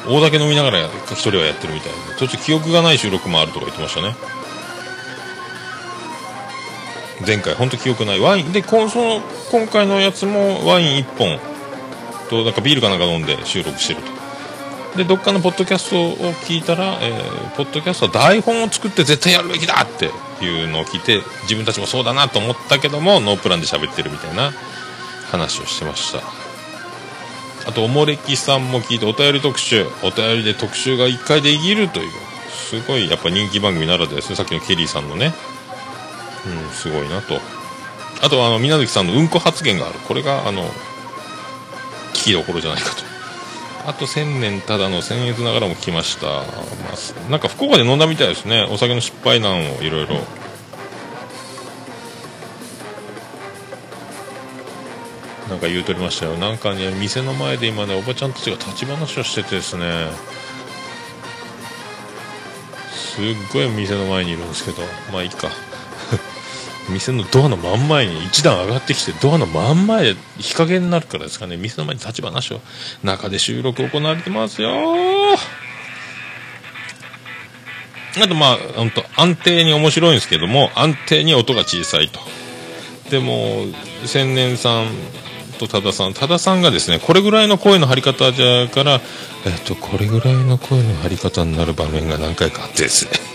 [0.07, 2.17] 大酒飲みながら一人はやってるみたいな。
[2.17, 4.15] 途中記憶がない収録もあるとか言ってましたね。
[7.25, 8.19] 前回、本当記憶ない。
[8.19, 9.21] ワイン、で、こその、
[9.51, 11.39] 今回のやつもワイン1本
[12.29, 14.12] と、なんかビールかなんか飲んで収録してると。
[14.95, 20.09] でどっかのポッドキャストを聞いたら、えーポッドキャストは台本を作って絶対やるべきだって
[20.43, 24.51] いうのを聞いて自分たちもそうだなと思ったけどもノープランで喋ってるみたいな
[25.29, 26.21] 話をしてました。
[27.69, 29.85] あとおもれきさんも聞いてお便り特集。
[30.03, 32.11] お便りで特集が1回できるという
[32.49, 34.35] すごいやっぱ人気番組ならではですね。
[34.35, 35.33] さっきのケリーさんのね。
[36.45, 37.39] うんすごいなと。
[38.21, 39.99] あとあの水無月さんのうんこ発言がある。
[40.07, 40.63] これがあの
[42.13, 43.12] 聞きどころじゃないかと。
[43.85, 48.67] あと千年ただの僭越ながらも聞きました、まあ、なんか福岡で飲んだみたいですね。
[48.71, 50.15] お酒の失敗談をいろいろ。
[55.49, 56.37] なんか言うとりましたよ。
[56.37, 60.07] なんかね店の前で今ねおばちゃんたちが立ち話をしててですね。
[62.91, 64.81] すっごい店の前にいるんですけど。
[65.11, 65.49] まあいいか。
[66.89, 71.57] 店のドアの真ん前に一段上がってきてドアの真ん前で日陰になるからですかね。
[71.57, 72.61] 店の前に立ち話を
[73.03, 74.71] 中で収録行われてますよ。
[78.21, 82.19] あとまあ本当安定に面白いんですけども安定に音が小さいと。
[83.09, 83.65] でも
[84.05, 84.87] 千年さん
[85.59, 89.01] と多田さん多田さんがですねこれぐらいの声の張り方じゃから
[89.45, 93.32] えっとこれぐらいの声の張り方になる場面が何回かあってですね。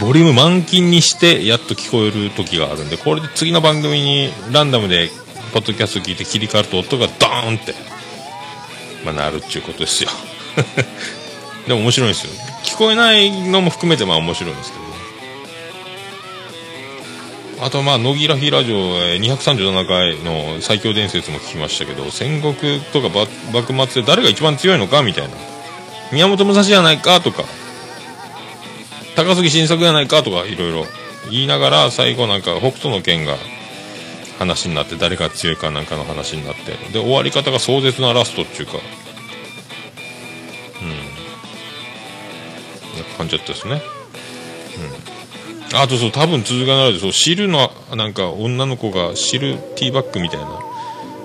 [0.00, 5.08] ボリューム満金にしてやっと聞こえる時があるんでこれで次の番組にランダムで
[5.52, 7.72] ポッドキャスト聞いて切り替わると音がドーンって、
[9.04, 10.10] まあ、なるっちゅうことですよ。
[11.66, 12.32] でも面白いんですよ。
[12.62, 14.86] 聞こえないのも含めてまあ面白いんですけど。
[17.64, 23.08] あとまあ野木らひラジオ237回の最強伝説も聞きましたけど戦国とか
[23.50, 25.30] 幕末で誰が一番強いのかみたいな。
[26.12, 27.44] 宮本武蔵じゃないかとか。
[29.16, 30.84] 高杉晋作じゃないかとかいろいろ
[31.30, 33.36] 言いながら最後なんか北斗の拳が
[34.38, 38.74] 話になって誰が強いかなんかの話になってで終わり方が壮絶なラストっていうか
[40.82, 40.90] うん。
[42.98, 43.80] な感じだったですね。
[45.72, 45.78] うん。
[45.78, 50.65] あとそう多分続かないでそう汁のなんか女の子が汁ティーバッグみたいな。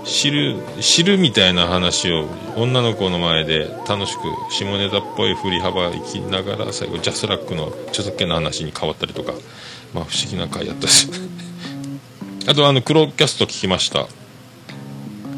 [0.03, 2.25] 汁汁みたいな話を
[2.55, 4.21] 女の子の前で楽しく
[4.51, 9.33] 下ネタっぽい振り幅いきながら最後ジャスラックの著作権の話に変わったりとか。
[9.93, 11.09] まあ不思議な回やったです。
[12.47, 14.07] あとあの黒キャスト聞きました。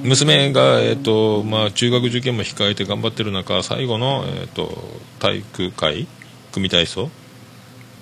[0.03, 4.83] 娘が、えっとまあ、中学受験も控えて頑張ってる中最後の、えっと
[5.19, 6.07] 体育会
[6.51, 7.09] 組体操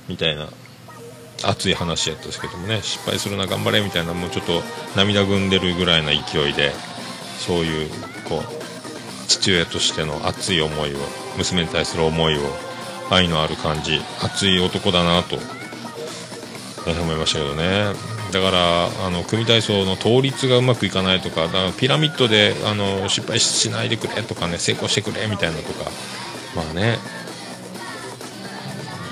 [0.08, 0.50] みたいな
[1.46, 4.62] 熱い話やったんですけどもね失敗するな頑張れみたいなもうちょっと
[4.96, 6.72] 涙ぐんでるぐらいの勢いで
[7.38, 7.90] そういう
[8.28, 10.98] こう父親としての熱い思いを
[11.38, 12.42] 娘に対する思いを
[13.10, 15.38] 愛のある感じ熱い男だなと
[16.90, 17.94] 思いましたけどね。
[18.32, 25.92] だからあの組体操の倒立がうまくいかないとかだからピラミッドであの失敗しないでくれとかね成功してくれみたいなとか
[26.56, 26.98] まあね。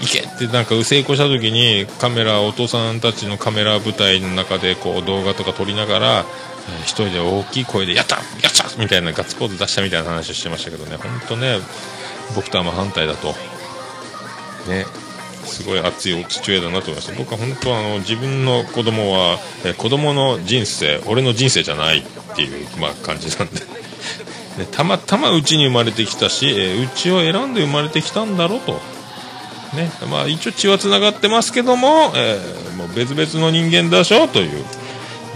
[0.02, 0.20] 行け。
[0.20, 10.98] ってなんか成功した時にカメラお父さんたちのカメラ舞台の中でこう動画とか撮りながら、えー一人で大きい声で「やったやった!」みたいなガッツポーズ出したみたいな話をしてましたけどね。
[10.98, 11.60] 本当ね
[12.36, 13.36] 僕とは真反対だと。
[14.68, 14.86] ね。
[15.46, 17.14] すごい熱いお父親だなと思いました。
[17.14, 22.02] 僕は本当はあの自分の子供は、えー子供の人生俺の人生じゃないっ
[22.36, 23.62] ていう、まあ、感じなんで。
[24.60, 28.80] でたまたまうちに生まれてきたしえうちを選んで生まれてきたんだろうと。
[29.74, 29.92] ね。
[30.10, 34.64] まあ、一応血はつながってますけども,、えーもう別々の人間でしょという、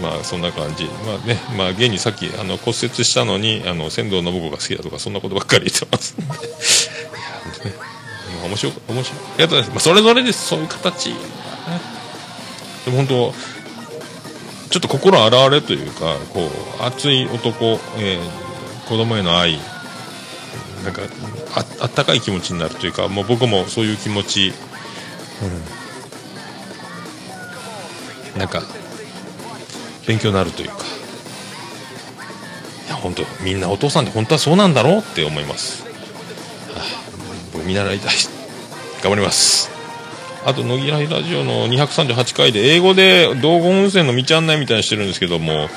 [0.02, 6.14] まあ、そんな感じ、まあねまあ、現にさっきあの骨折したのにあの仙道信子が好きだとかそんなことばっかり言ってます。
[6.20, 7.76] いやね。
[8.46, 9.18] 面白い面白い。
[9.20, 10.46] ありがとうございます、まあ、それぞれです。
[10.48, 11.16] そういう形、ね、
[12.86, 13.34] でも本当
[14.70, 16.50] ちょっと心洗われというかこ
[16.80, 18.44] う熱い男、えー
[18.88, 19.58] 子供への愛。
[20.84, 21.00] なんか
[21.54, 24.52] ああったかい気持ちになるというかもう僕もそういう気持ち、
[28.34, 28.62] うん、なんか
[30.06, 30.76] 勉強になるというか。
[32.86, 35.90] いや本当みんなお父さんって本当はそうなんだろうって思います、は
[36.76, 36.82] あ
[37.52, 38.14] 僕見習いたい。
[39.02, 39.70] 頑張ります。
[40.46, 45.68] あと野木らラジオの238回で英語で道後温泉の道案内みたいにしてるんですけども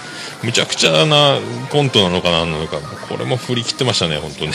[0.43, 1.39] むちゃくちゃな
[1.71, 2.79] コントなのかななのか。
[3.07, 4.51] これも振り切ってましたね本当ね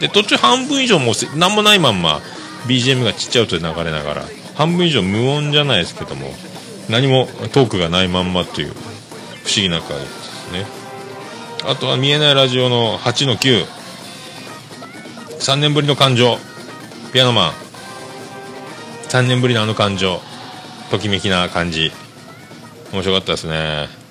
[0.00, 2.20] で途中半分以上もう何もないまんま
[2.66, 6.32] BGM がちっちゃい音で流れながら半分以上無音じゃないですけども
[6.88, 8.72] 何もトークがないまんまという
[9.44, 10.66] 不思議な回ですね。
[11.66, 16.38] あとは見えないラジオの8の93年ぶりの感情。
[17.12, 17.52] ピアノマン。
[19.08, 20.20] 3年ぶりのあの感情。
[20.90, 21.92] ときめきな感じ。
[22.92, 24.03] 面白かったですね。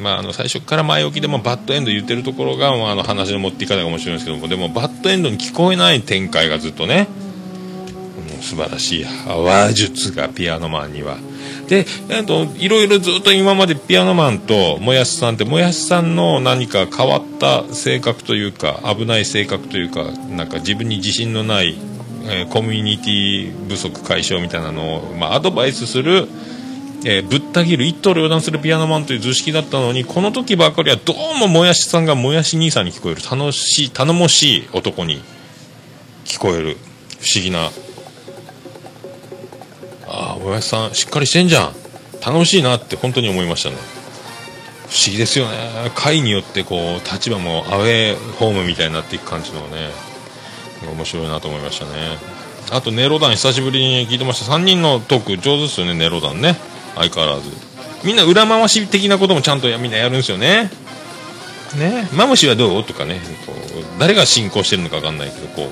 [0.00, 7.08] まあ、あの最初から前置きでもバッドエンド言ってるところが、まあ、あの話の持っていかないかもしれないですけどもでもバッドエンドに聞こえない展開がずっとね
[8.44, 9.04] 素晴らしい。
[9.04, 11.16] 話術がピアノマンには。
[11.66, 21.78] で、えっと、いろいろずっと今までピアノマンともやしさんってもやしさんの何か変わった性格というか危ない性格というかなんか自分に自信のない、
[22.24, 26.28] えーコミュニティ不足解消みたいなのを、まあ、アドバイスする
[27.04, 35.22] えーぶった切る一刀両断するピアノマンという図式だったのにこの時ばかりはどうももやしさんがもやし兄さんに聞こえる楽しい頼もしい男に
[36.24, 36.76] 聞こえる
[37.20, 37.70] 不思議な
[40.06, 41.72] ああもやしさんしっかりしてんじゃん。
[42.24, 43.76] 楽しいなって本当に思いましたね。
[44.88, 45.58] 不思議ですよね。
[45.94, 49.90] 回によってこう立場もアウェーホームみたいになっていく感じのね
[50.90, 51.90] 面白いなと思いましたね。
[52.70, 54.52] あとネロ団久しぶりに聞いてました。
[54.52, 56.56] 3人のトーク上手ですよねネロ団ね。
[56.94, 57.50] 相変わらず。
[58.04, 60.70] みんな裏回し的なこともちゃんとやみんなやるんですよね。
[61.76, 62.08] ね。
[62.12, 62.84] マムシはどう？
[62.84, 63.20] とかね。
[63.46, 65.68] こう誰が進行してるのか分かんないけどこ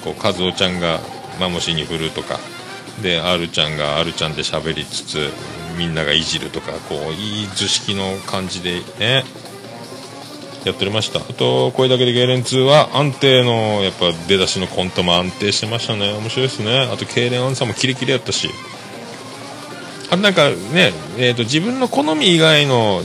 [0.02, 1.00] こう和夫ちゃんが
[1.40, 2.38] マムシに振るとか。
[3.02, 5.30] で R ちゃんが R ちゃんで喋りつつ
[5.76, 9.24] みんながいじるとかこういい図式の感じでね。
[10.64, 11.20] やっておりました。
[11.20, 16.12] あとこれだけでゲーレン2は安定のやっぱ出だしのコントも安定してましたね。
[16.12, 16.80] 面白いですね。
[16.92, 18.50] あと痙攣アンサーもキレキレやったし
[20.10, 23.02] あなんかね、えー、と自分の好み以外の、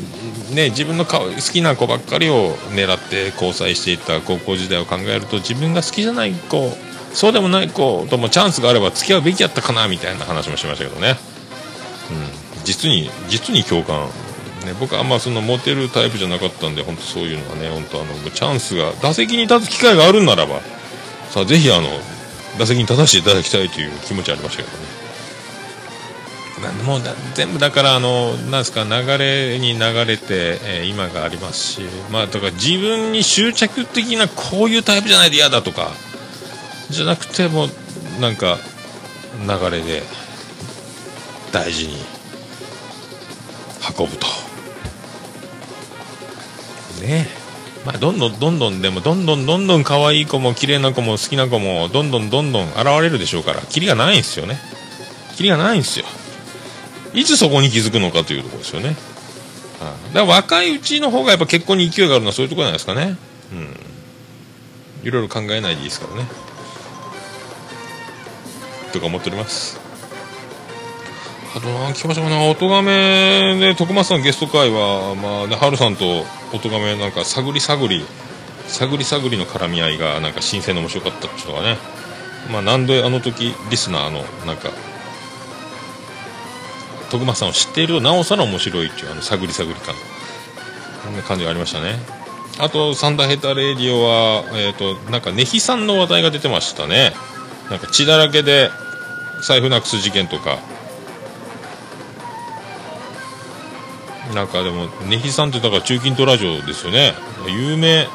[0.54, 6.72] ね、自分の好きな子ばっかりを狙って交際していた高校時代を考えると自分が好きじゃない子
[7.14, 11.18] そうでもない子ともチャンスがあれば付き合うべきやったかなみたいな話もしましたけどね、
[12.10, 14.08] うん、実に実に共感、
[14.66, 20.62] ね、僕はあんまそのモテるタイプじゃなかったんで本当そういうのがね本当あのチャンスが打席に立つ機会があるならば
[21.30, 21.88] さあぜひあの
[22.58, 25.03] 打席に立たせていただきたいという気持ちありましたけどね。
[26.72, 27.02] もう
[27.34, 31.81] 全部だからあのなんですか流れに流れて、えー今がありますし
[32.11, 35.91] まあだから自分に執着的なこういうタイプじゃないと嫌だとか
[36.90, 37.68] じゃなくても
[38.19, 38.57] なんか
[39.41, 40.03] 流れで
[41.52, 41.94] 大事に
[43.98, 44.27] 運ぶと。
[47.02, 47.27] ね
[47.85, 54.57] まあどんどんどんどんでもどんどんどんどん可愛い子も綺麗な子も好きな子もどんどんどんどん現れるでしょうからキリがないんですよね。
[55.35, 56.06] キリがないんですよ。
[57.14, 58.88] いつそこに気づくのかというところですよね。
[58.88, 58.95] はい
[60.14, 63.18] だから若いうちの方がやっぱ結婚に勢いがあるのはそういうところじゃないですかね。
[63.52, 65.07] うん。
[65.07, 66.27] いろいろ考えないでいいですからね。
[68.94, 69.80] とか思っております。
[71.56, 76.23] あとな、聞きましたかな、音亀で徳松さんゲスト会は、まあ、ね、春さんと
[76.53, 78.06] 音亀なんか探り探り、
[78.68, 81.77] 探り探りの絡み合いがなんか新鮮で面白かったっていうのがね。
[82.52, 84.69] まあ、なんであの時リスナーのなんか
[87.14, 89.94] 徳松さんを知っているとなおさら面白いっていうあの探り探り感。
[91.03, 91.99] こんな感じがありましたね。
[92.60, 97.14] あとサンダーヘタレディオはえっ、となんかネヒさんの話題が出てましたね。
[97.69, 98.69] なんか血だらけで
[99.48, 100.57] 財布なくす事件とか。
[104.34, 107.14] なんかでもネヒさんってだから中近東ラジオですよね。
[107.48, 108.07] 有名。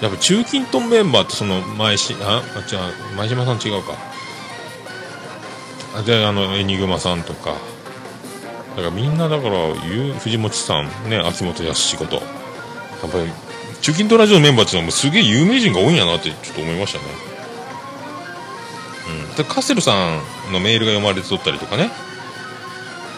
[0.00, 3.94] やっぱ中近東メンバーってその前しああ違う前島さん違うか。
[6.06, 7.56] であのエニグマさんとか。
[8.74, 12.16] だからみんなだからゆ藤本さんね秋元康こと。
[12.16, 13.30] やっぱり
[13.82, 17.04] 中近東ラジオのメンバーっていうのはもうすげえ有名人が多いんやなってちょっと思いましたね。
[19.28, 19.36] うん。
[19.36, 21.90] でカッセルさんのメールが読まれてとったりとかね。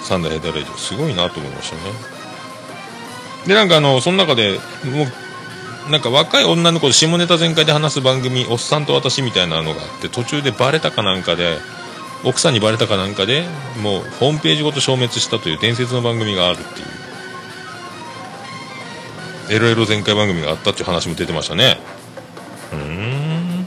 [0.03, 1.83] サンダーヘッダレディオすごいなと思いましたね。
[3.47, 5.05] でなんかあのその中でも
[5.89, 11.59] うなんか若い女の子と下ネタ全開で話す番組「おっさんと私」みたいなのがあって途中でバレたかなんかで
[12.25, 13.45] 奥さんにバレたかなんかで
[13.83, 16.87] もうホームページごと消滅したという伝説の番組があるっていう。
[19.51, 21.79] エロエロ全開番組があったっていう話も出てましたね。
[22.73, 23.67] うーん。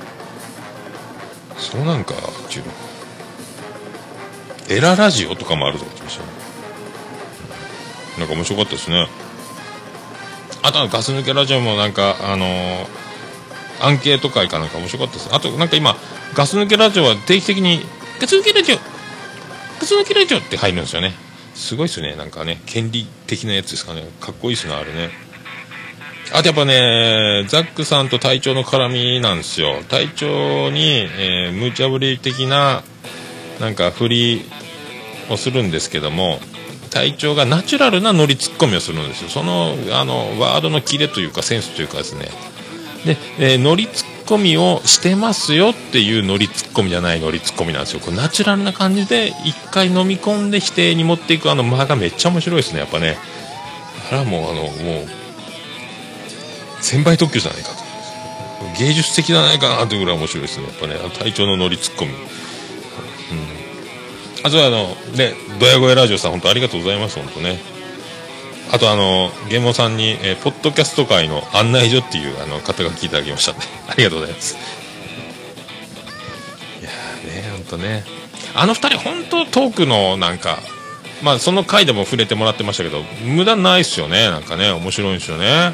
[1.57, 2.17] そうなんかっ
[2.49, 2.71] ていうの。
[4.69, 6.29] エララジオとかもあるぞって言ってましたね。
[8.17, 9.07] なんか面白かったですね。
[10.63, 13.07] あとはガス抜けラジオもなんかあのー
[13.79, 15.29] アンケート会かなんか面白かったです。
[15.31, 15.95] あとなんか今
[16.33, 17.85] ガス抜けラジオは定期的に
[18.19, 21.13] ガス抜けラジオガス抜けラジオって入るんですよね。
[21.53, 22.15] すごいですね。
[22.15, 24.03] なんかね権利的なやつですかね。
[24.19, 25.09] かっこいいですねあれね。
[26.33, 29.81] あとやっぱねザックさんと隊長の絡みなんですよ。
[29.87, 32.83] 隊長に、えー、無茶ぶり的な
[33.59, 34.41] なんか振り
[35.29, 36.39] をするんですけども
[36.89, 39.29] 隊長がナチュラルなノリツッコミをするんですよ。
[39.29, 42.29] そのあのワードのキレというかセンスというかですね。
[43.05, 47.99] で、えーノリツッコミをしてますよっていうノリツッコミじゃないノリツッコミなんですよ。
[48.01, 53.17] こうナチュラルな感じで一回飲み込んで否定に持っていくあの間がめっちゃ面白いですねやっぱね。
[54.09, 54.73] あれはもうあのもう
[56.83, 57.75] 先輩特許じゃないかと
[58.79, 60.95] 芸術的じゃないかなというぐらい面白いですねやっぱね。
[60.95, 62.17] あののノリツッコミ、うん、
[64.43, 67.76] あとはあのねドヤ声ラジオさん本当ありがとうございます本当ね。
[68.71, 73.61] あとあの、ゲーモさんに、えーポッドキャスト界の案内所っていうあの肩書きいただきましたんね。
[73.87, 74.57] ありがとうございます。
[76.81, 78.03] いやーね、ほんとね。
[78.53, 80.59] あの二人本当トークのなんか、
[81.21, 84.29] まあその回でも触れてもらってましたけど、無駄ないっすよね。
[84.29, 85.73] なんかね、面白いんですよね。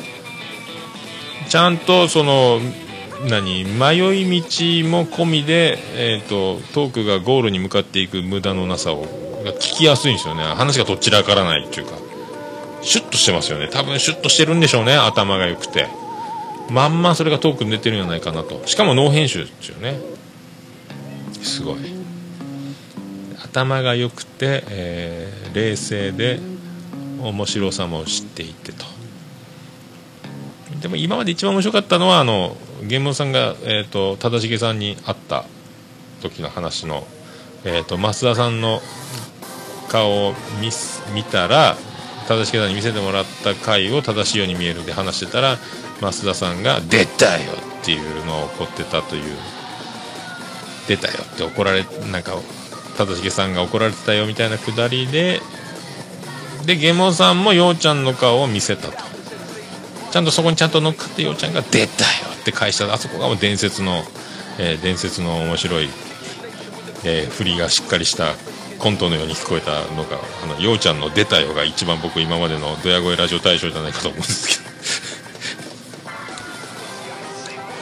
[1.50, 2.62] ちゃんとその、
[3.30, 9.06] 何迷い道も込みで、えー、とトークがゴールに向かっていく無駄のなさを
[9.46, 11.94] 聞きやすいんですよね話がどちらからないっていうか
[12.84, 13.70] シュッとしてますよね。
[13.70, 14.96] 多分シュッとしてるんでしょうね。
[14.96, 15.88] 頭が良くて。
[16.70, 18.62] まんまそれがトークに出てるんじゃないかなと。
[18.66, 20.00] しかもノー編集ですよね。
[21.42, 21.78] すごい。
[23.44, 26.40] 頭が良くて、えー冷静で
[27.22, 28.86] 面白さも知っていてと。
[30.82, 35.46] でも今まで一番面白かったのはあのゲームさんが、えー、と忠重さんに会った
[36.22, 37.08] 時の話の、
[37.64, 38.82] えー、と増田さんの
[39.88, 40.70] 顔を見
[41.14, 41.78] 見たら
[42.24, 45.58] 正しげさんに見せてもらった回を正しいように見えるで話してたら
[46.02, 49.24] 増田さんが「出たよ!」っていうのを怒ってたという
[50.88, 52.34] 「出たよ!」って怒られなんか
[52.98, 55.42] 正しげさんが怒られてたよみたいなくだりで
[56.66, 58.94] でゲモさんもようちゃんの顔を見せたと
[60.12, 62.10] ちゃんとそこにちゃんと乗っかってようちゃんが「出たよ!」
[62.40, 64.06] って返したあそこがもう伝説の、
[64.60, 65.90] えー伝説の面白い、
[67.04, 68.34] えー振りがしっかりした
[68.84, 74.62] コントのように聞こえたのがあのようちゃんの「出たよ」が一番僕今までのドヤ声ラジオ大賞じゃないかと思うんですけど。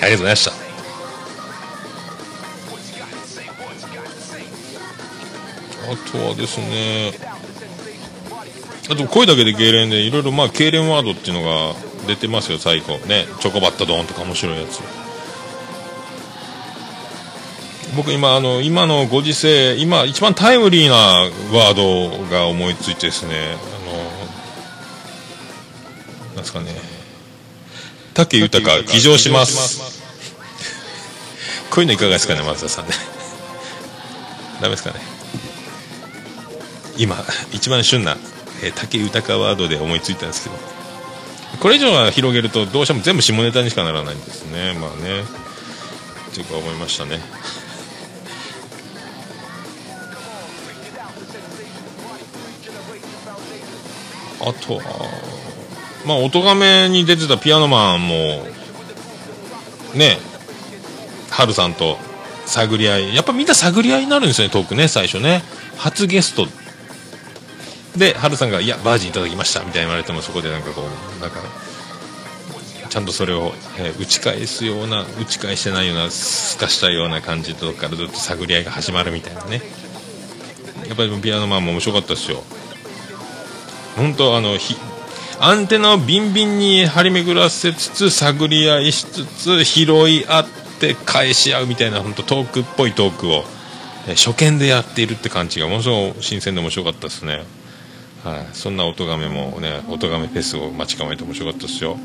[0.02, 0.52] ありがとうございました。
[5.92, 7.14] あとはですね
[8.92, 11.76] あと声だけで痙攣でいろいろまあ痙攣ワードっていうのが
[12.06, 13.00] 出てますよ最後。
[13.08, 13.26] ね。
[13.40, 15.01] チョコバッタドーンとか面白いやつ。
[17.96, 20.96] 僕今あの今のご時世今一番タイムリーな
[21.58, 23.56] ワードが思いついてですね。
[23.56, 23.94] あの
[26.30, 26.72] なんですかね。
[28.14, 30.02] 武豊騎乗します。
[31.70, 32.94] こういうのいかがですかね松田さんね。
[34.62, 35.00] ダメですかね。
[36.98, 37.18] 今
[37.52, 38.18] 一番旬な、
[38.64, 40.56] えー武豊ワードで思いついたんですけど。
[41.60, 44.74] これ以上は広げるとどうしても全部下ネタにしかならないんですね。
[44.80, 45.42] まあね。
[46.34, 47.20] というか思いましたね
[54.42, 54.82] あとは
[56.06, 58.16] まあ音亀に出てたピアノマンも
[59.96, 60.18] ね
[61.30, 61.98] ハルさんと
[62.46, 63.16] 探り合い。
[63.16, 65.44] やっぱみんな探り合いになるんですよねトークね最初ね。
[65.78, 66.48] 初ゲスト。
[67.98, 71.42] でハルさんが「いやバージンいただきました」みたいに言われてもそこでなんかこうなんか
[72.90, 79.62] ちゃんとそれを、えー打ち返すような打ち返してないようなすかしたような感じとかからずっと探り合いが始まるみたいなね。
[80.88, 82.44] やっぱりピアノマンも面白かったですよ。
[83.96, 84.58] 本当あの
[85.40, 90.46] アンテナをビンビンに張り巡らせつつ探り合いしつつ拾い合っ
[90.80, 93.44] て返し合うみたいな本当トークっぽいトークを
[94.16, 97.44] 初見でやっているって感じがものすごく新鮮で面白かったですね。
[98.24, 101.98] はい、そんな音亀もね音亀フェスを待ち構えて面白かったですよ。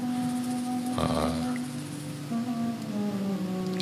[0.96, 1.30] は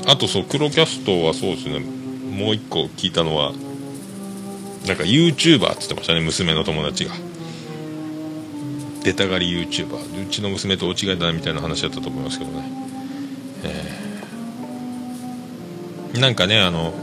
[0.06, 0.10] い。
[0.10, 1.78] あとそう黒キャストはそうですね。
[1.78, 3.52] もう一個聞いたのは
[4.86, 7.12] なんか YouTuber って言ってましたね娘の友達が。
[9.04, 12.64] 出たがり YouTuber うちの娘と大違いだなみたいな話だったと思いますけどね、
[13.62, 16.20] えー。
[16.20, 16.94] なんかねあの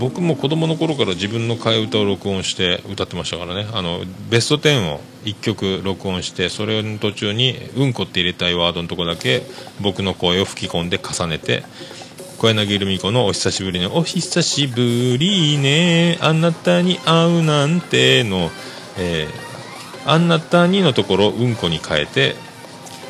[0.00, 3.68] 僕も子供の頃から自分の替え歌を録音して歌ってましたからね。
[3.72, 9.42] あのベスト10を1曲録音してそれの途中に「うんこ」って入れたいワードのとこだけ
[9.80, 11.62] 僕の声を吹き込んで重ねて
[12.42, 16.18] 小柳ルミ子の「お久しぶりね」「お久しぶりね。
[16.20, 18.50] あなたに会うなんての」
[18.98, 19.52] えー
[20.04, 22.34] あなたにのところうんこに変えて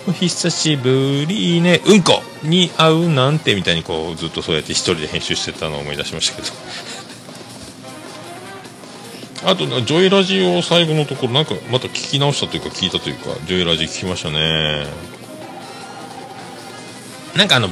[0.07, 1.81] お久しぶりね。
[1.87, 6.49] うんこに会うなんてみたいにこうずっとそうやって一人で編集してたのを思い出しましたけど。
[9.51, 14.87] あとジョイラジを最後のところなんかまた聞き直したというか聞いたというかジョイラジ聞きましたね。
[17.35, 17.71] なんかあの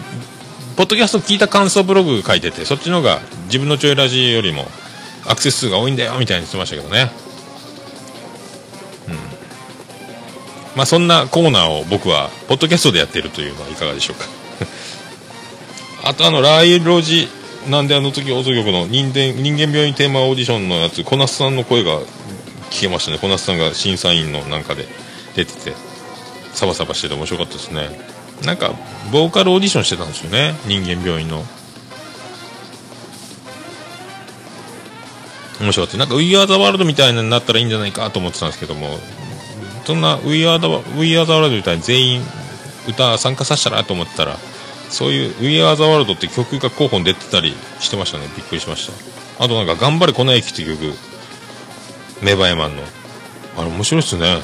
[0.81, 4.65] ポッドキャスト聞いた感想ブログ書いててそっちの方が自分のジョイラジよりも
[5.27, 7.11] アクセス数が多いんだよみたいに言ってましたけどね。
[9.07, 9.15] うん。
[10.77, 14.25] まあそんなコーナーを僕はポッドキャストでやってるというのはいかがでしょうか。
[16.09, 17.29] あとあのライロジ
[17.69, 22.01] なんであの時放送局の人間人間病院テーマオーディションのやつ小夏さんの声が
[22.71, 23.19] 聞けましたね。
[23.19, 24.89] 小夏さんが審査員のなんかで
[25.37, 25.75] 出てて
[26.55, 28.20] サバサバしてて面白かったですね。
[28.45, 28.73] なんか
[29.13, 31.45] ボーカルオーディションしてたんですよね人間病院の。
[35.61, 35.99] 面白かった。
[35.99, 38.99] なんか「We Are the World」みたいになったらいいんじゃないかと思ってたんですけども
[39.85, 40.67] そんな We Are the,
[40.99, 42.23] We Are the World みたいに全員
[42.89, 44.39] 歌参加させたらと思ったら
[44.89, 48.29] そういう We Are the World って曲が候補に出てたりしてましたね。
[48.37, 49.45] びっくりしました。
[49.45, 50.95] あとなんか頑張れこの駅って曲。
[52.23, 52.83] メバエマンの。
[53.57, 54.43] あれ面白いっすね。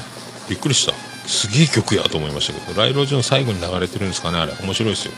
[0.49, 1.06] びっくりした。
[1.27, 4.53] すげえ曲やと思いましたけどライロジの最後に流れてるんですかねあれ。
[4.63, 5.13] 面白いですよ。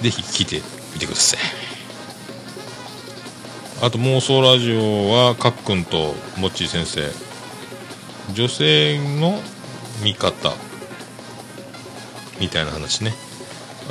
[0.00, 0.62] ぜひ聴いて
[0.94, 1.40] みてください。
[3.82, 7.10] あと妄想ラジオはかっくんともっちー先生。
[8.34, 9.40] 女性の
[10.02, 10.54] 見方
[12.40, 13.12] みたいな話ね。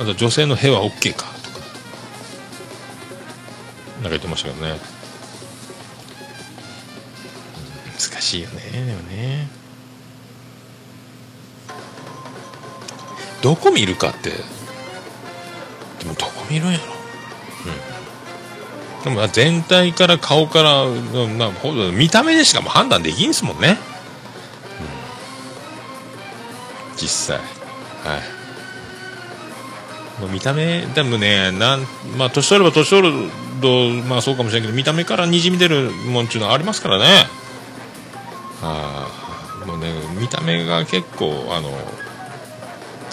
[0.00, 1.58] あと女性の屁は OK かとか
[3.96, 4.08] なんか。
[4.08, 4.78] 言ってましたけどね。
[7.98, 9.55] 難しいよねでもね。
[13.42, 14.30] どこ見るかって。
[14.30, 14.36] で
[16.06, 16.84] もどこ見るんやろ。
[16.84, 16.88] う
[19.04, 20.86] でも全体から顔から
[21.92, 23.78] 見た目でしかも判断できんすもんね。
[26.96, 27.38] 実際。
[27.38, 27.44] は
[28.18, 28.22] い。
[30.32, 31.86] 見た目でもねなん
[32.16, 33.12] まあ年取れば年取る
[33.60, 37.04] とまあそうかもしれないけど見た目からにじみ出るもんっていうのはありますからね。
[38.62, 39.10] あ
[39.62, 41.70] あもうね見た目が結構あの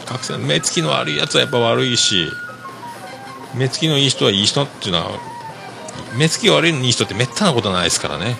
[0.05, 2.31] 覚醒目つきの悪いやつはやっぱ悪いし
[3.55, 5.19] 目つきのいい人はいい人っていうのは
[6.17, 8.37] 目つき悪いのにいい人ってめったなことないですからね。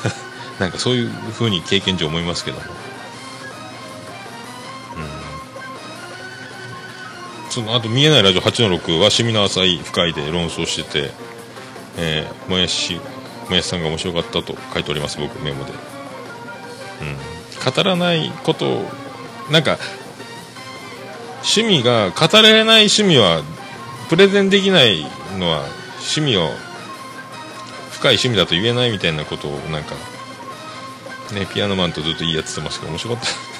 [0.58, 2.80] なんかそういうふうに経験上思いますけども。
[7.50, 11.10] そのあと見えないラジオ8の6は趣味の浅い深いで論争してて、
[11.96, 13.00] えー、もやし
[13.48, 18.84] もやしさんが面白かったと書いております僕メモで、うん、語らないこと
[19.50, 19.78] なんか
[21.42, 23.42] 趣味が語れない趣味は
[24.08, 25.02] プレゼンできない
[25.38, 25.64] のは
[25.98, 26.48] 趣味を
[27.92, 29.94] 深い趣味だと言えないみたいなことをなんか
[31.32, 33.50] ねピアノマンとずっといいやつってますけど面白かった。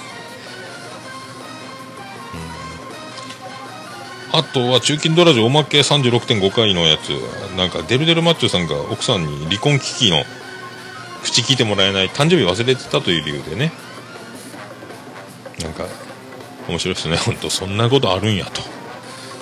[4.32, 7.10] あとは中金ドラジオおまけ36.5回のやつ。
[7.56, 10.22] なんかデルデルマッチョさんが奥さんに離婚危機の
[11.22, 13.72] 口聞いてもらえない誕生日忘れてたという理由でね。
[15.62, 15.84] なんか
[16.70, 17.16] 面白いですね。
[17.16, 18.62] 本当そんなことあるんやと。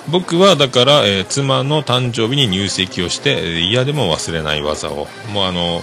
[0.09, 5.07] 僕はだから、えー妻の誕生日に入籍をして嫌でも忘れない技を。
[5.31, 5.81] もうあの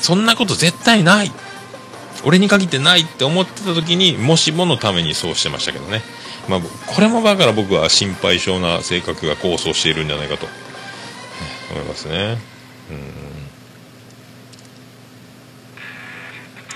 [0.00, 1.32] そんなこと絶対ない。
[2.24, 6.02] 俺に限ってないって思ってた時にもしものためにそうしてましたけどね。
[6.48, 10.46] まあ、これもだから僕は心配性な性格が構想しているんじゃないかと。
[11.70, 12.38] 思いますね。
[12.90, 13.27] うん。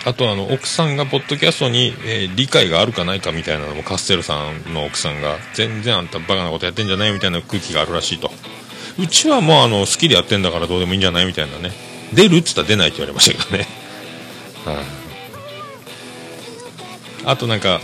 [0.04, 8.30] あとあの奥さんがポッドキャストに、えー理解があるかないかみたいなのもカステルさんの奥さんが全然あんたバカなことやってんじゃないみたいな空気があるらしいと。
[8.98, 11.70] うちはもうあの好きでやってんだからどうでもいいんじゃないみたいなね。
[12.12, 13.66] 出るっつったら出ないって言われましたけどね、
[14.64, 14.76] はい。
[17.24, 17.80] あとなんか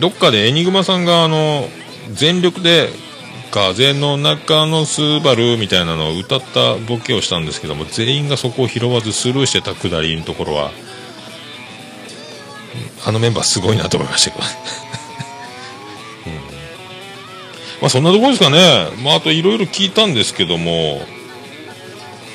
[0.00, 1.68] どっかでエニグマさんがあの
[2.12, 2.88] 全力で
[3.50, 10.72] 風の中のスバルみたいなのを歌ったボケをしたんですけども全員がそこを拾わずスルーしてたくだりのところは
[13.06, 14.44] あのメンバーすごいなと思いましたけど、
[17.80, 18.88] まあそんなところですかね。
[19.02, 21.02] まああといろいろ聞いたんですけども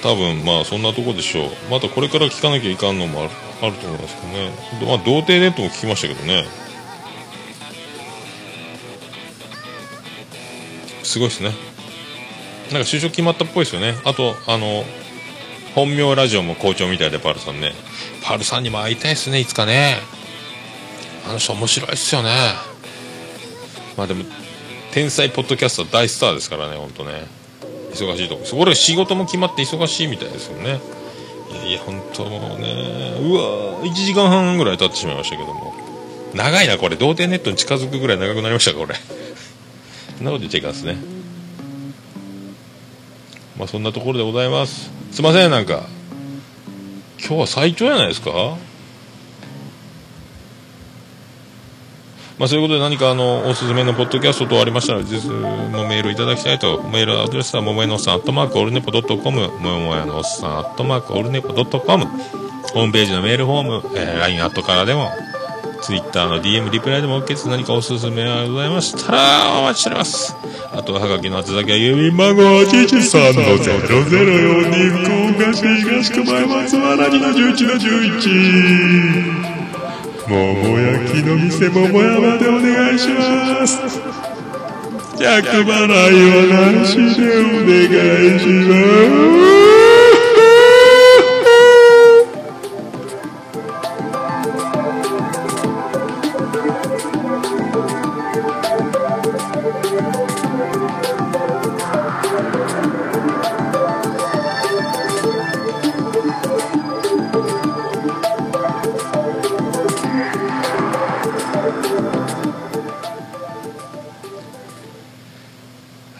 [0.04, 1.50] 多分まあそんなところでしょう。
[1.72, 4.52] またこれから聞かなきゃいかんのもあるあると思いますけどね。
[4.86, 6.46] まあ童貞ネットも聞きましたけどね。
[11.04, 11.52] すごいですね。
[12.72, 13.96] なんか就職決まったっぽいですよね。
[14.06, 14.84] あとあの
[15.74, 17.74] 本名ラジオも好調みたいでパルさんね。
[18.24, 19.98] パルさんにも会いたいですねいつかね。
[21.28, 22.30] あの人面白いっすよね。
[23.98, 24.24] まあでも
[24.92, 27.26] 天才ポッドキャスト大スターですからね本当ね。
[27.94, 28.44] 忙しいとこ。
[28.58, 30.80] 俺仕事も決まって忙しいみたいですよね。
[31.52, 33.16] いやいや本当もうね。
[33.22, 35.74] うわ1時間半ぐらい経ってしまいましたけども。
[36.34, 36.96] 長いなこれ。
[36.96, 38.96] 同点ネットに近づくぐらい長くなりましたかこれ。
[40.18, 40.98] そんなこと言っちゃいかんすね。
[43.58, 44.92] まあそんなところでございます。
[45.12, 45.84] すいませんなんか。
[47.20, 48.58] 今日は最長じゃないですか？
[52.40, 62.06] まあ、そういうことで何かあのおすすめのポッドキャスト等ありましたら、実のメールいただきたいと、メールアドレスは、ももえのおっさん、アットマーク、オルネポドットコム、ももえのおっさん、アットマーク、オルネポドットコム、
[62.74, 65.12] ホームページのメールフォーム、えー、LINE アットからでも、
[65.82, 67.50] ツイッターの DM リプライでも OK です。
[67.50, 70.36] 何かおすすめがございましたら、お待ちしております。
[70.72, 79.59] あとは、はがきの宛先は、郵便番号813の0042福岡市東区前松原2の11の11。
[80.30, 83.80] 桃焼きの店桃山でお願いします。
[85.18, 86.46] 着払いは
[86.78, 87.90] なしでお願
[88.36, 88.46] いし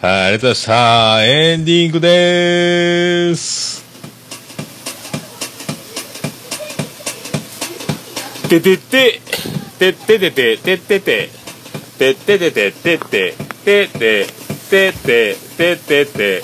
[0.00, 1.24] はい、ありがとうございました。
[1.26, 3.84] エンディングでーす。
[8.48, 9.20] ててて、
[9.78, 11.28] てててて、ててて、てて。
[11.98, 13.34] てて、てて、て。
[13.62, 16.42] て、てて、ててて、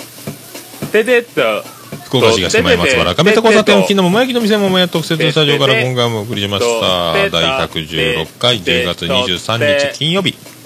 [0.91, 1.63] ててと。
[2.05, 10.56] 福岡市松原亀田交差点沖の桃焼きの店桃屋特設スタジオから今回もお送りしました第116回10月23日金曜日。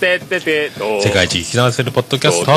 [0.00, 2.52] てててと世界一聞き流せるポッドキャストて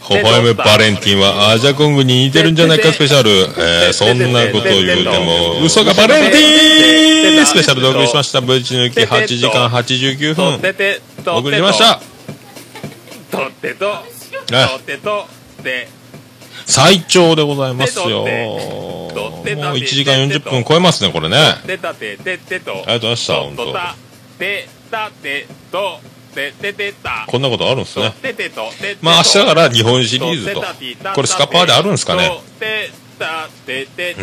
[0.00, 3.30] ホホエムバレンティンはアジャコングに似てるんじゃないかスペシャル。
[3.30, 8.40] えー、そんなことを言うても、嘘がバレンティンスペシャルでお送りしました。
[8.40, 11.34] ぶち抜き8時間89分。
[11.34, 12.00] お送りしました。
[13.30, 14.02] とってとあ
[14.68, 15.26] とってと
[15.62, 15.88] で
[16.70, 18.24] 最長でございますよ。
[18.24, 21.36] もうとって1時間40分超えますね、これね。
[21.36, 21.94] ありがとう
[22.82, 23.72] ございましたと本当
[27.26, 28.14] こんなことあるんですね。
[29.02, 30.62] まあ明日から日本シリーズと。
[31.14, 32.30] これスカパーであるんですかね。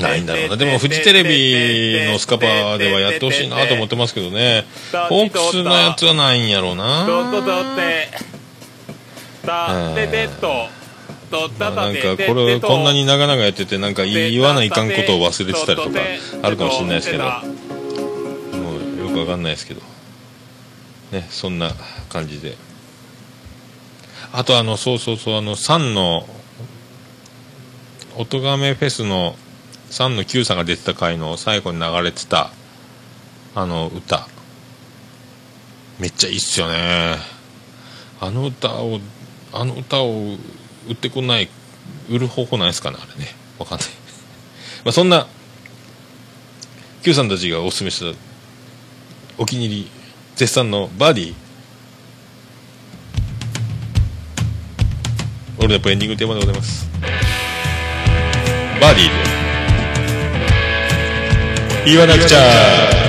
[0.01, 0.57] ないんだろうな。
[0.57, 4.65] でもフジテレビのスカパーではやってほしいなと思ってますけどね。
[5.09, 7.05] ホークスのやつはないんやろうな。
[11.29, 15.99] とてたててととたなんかこれこんなに長々やっててなんか言わないかんことを忘れてたりとか
[16.43, 19.81] あるかもしれないですけどもうよくわかんないですけど
[21.11, 21.71] ねそんな
[22.09, 22.55] 感じで
[24.33, 26.27] あとあのそうそうそうあの3の
[28.17, 29.35] 音亀フェスの
[29.89, 32.51] 3の Q さんが出てた回の最後に流れてた
[33.55, 34.27] あの歌
[35.99, 37.15] めっちゃいいっすよね
[38.19, 38.99] あの歌を
[39.53, 40.35] あの歌を
[40.87, 41.49] 売ってこない
[42.09, 43.31] 売る方法ないですかねあれね。
[43.59, 43.87] わかんない。
[44.85, 45.27] まあそんな
[47.03, 48.17] Q さんたちがおすすめした
[49.37, 49.89] お気に入り
[50.35, 51.33] 絶賛のバーディー。
[55.59, 56.87] オールナイトエンディングテーマでございます。
[58.79, 59.09] バーディー
[61.85, 61.91] で。
[61.91, 63.06] 言わなくちゃ。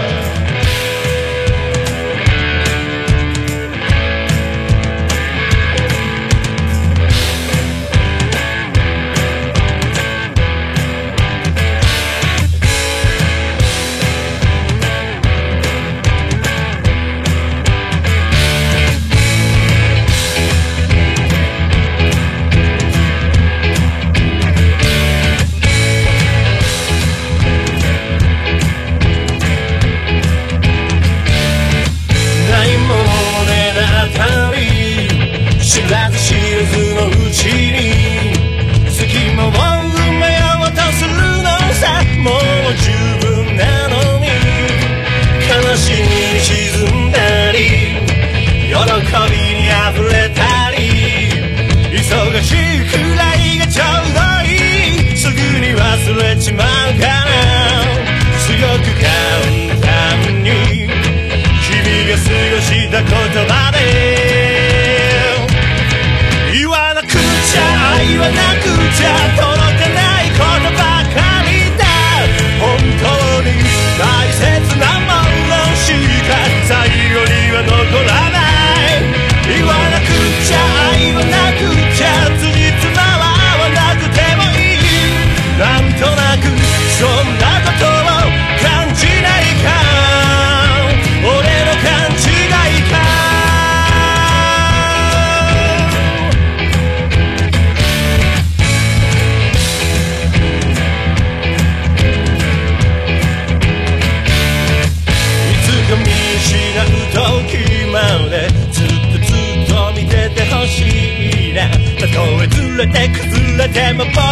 [52.43, 52.57] しい
[52.91, 56.67] くらいがちょうどいいすぐに忘れちまう
[57.01, 57.25] から
[58.47, 59.09] 強く簡
[59.81, 60.49] 単に
[61.63, 61.77] 君
[62.09, 62.23] が過
[62.55, 63.09] ごした言
[63.47, 63.77] 葉で
[66.53, 67.19] 言わなくちゃ
[68.09, 68.65] 言わなく
[68.97, 69.38] ちゃ
[112.79, 114.23] れて崩れても僕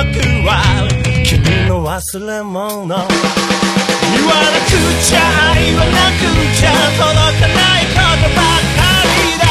[0.46, 0.86] は
[1.24, 2.86] 君の忘れ物。
[2.86, 4.70] 言わなく
[5.02, 9.50] ちゃ愛はなくちゃ届かないことばかりだ。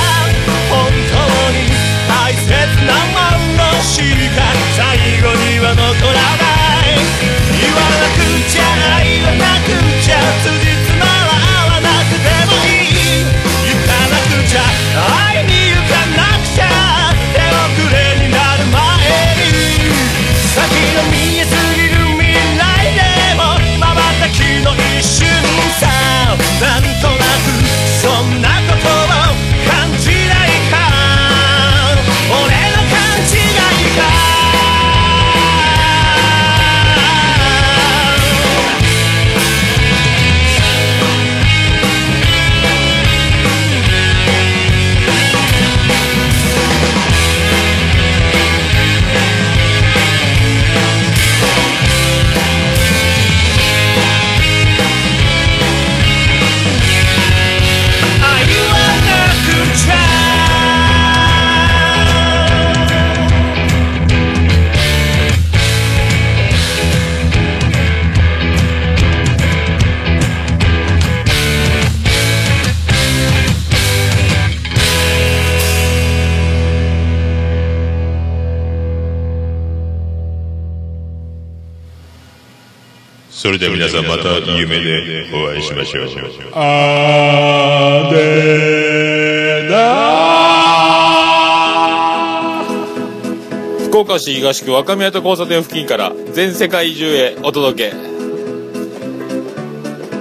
[0.72, 1.20] 本当
[1.52, 1.68] に
[2.08, 2.48] 大切
[2.88, 4.00] なものし
[4.32, 4.48] か
[4.80, 4.88] 最
[5.20, 5.84] 後には残
[6.16, 6.56] らな
[6.88, 7.04] い。
[7.52, 13.28] 言わなくちゃ愛はなくちゃ辻褄は合わなくてもいい。
[13.60, 14.64] 行かなくちゃ
[83.56, 86.08] れでは皆さんまた夢でお会いしましょう。
[86.54, 88.96] あで
[93.86, 97.96] 福岡市東区若宮と交差点付近から全世界中へお届け。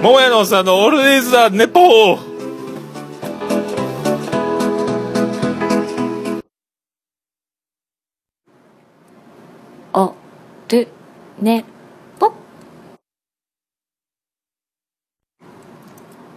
[0.01, 2.35] 桃屋のおっさんのオールディーズ・ザ・ネポー。
[9.93, 10.13] お
[10.69, 10.87] る
[11.41, 11.65] ね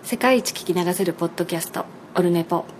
[0.08, 2.77] 世界一聞き流せるポッドキャストオルネポ。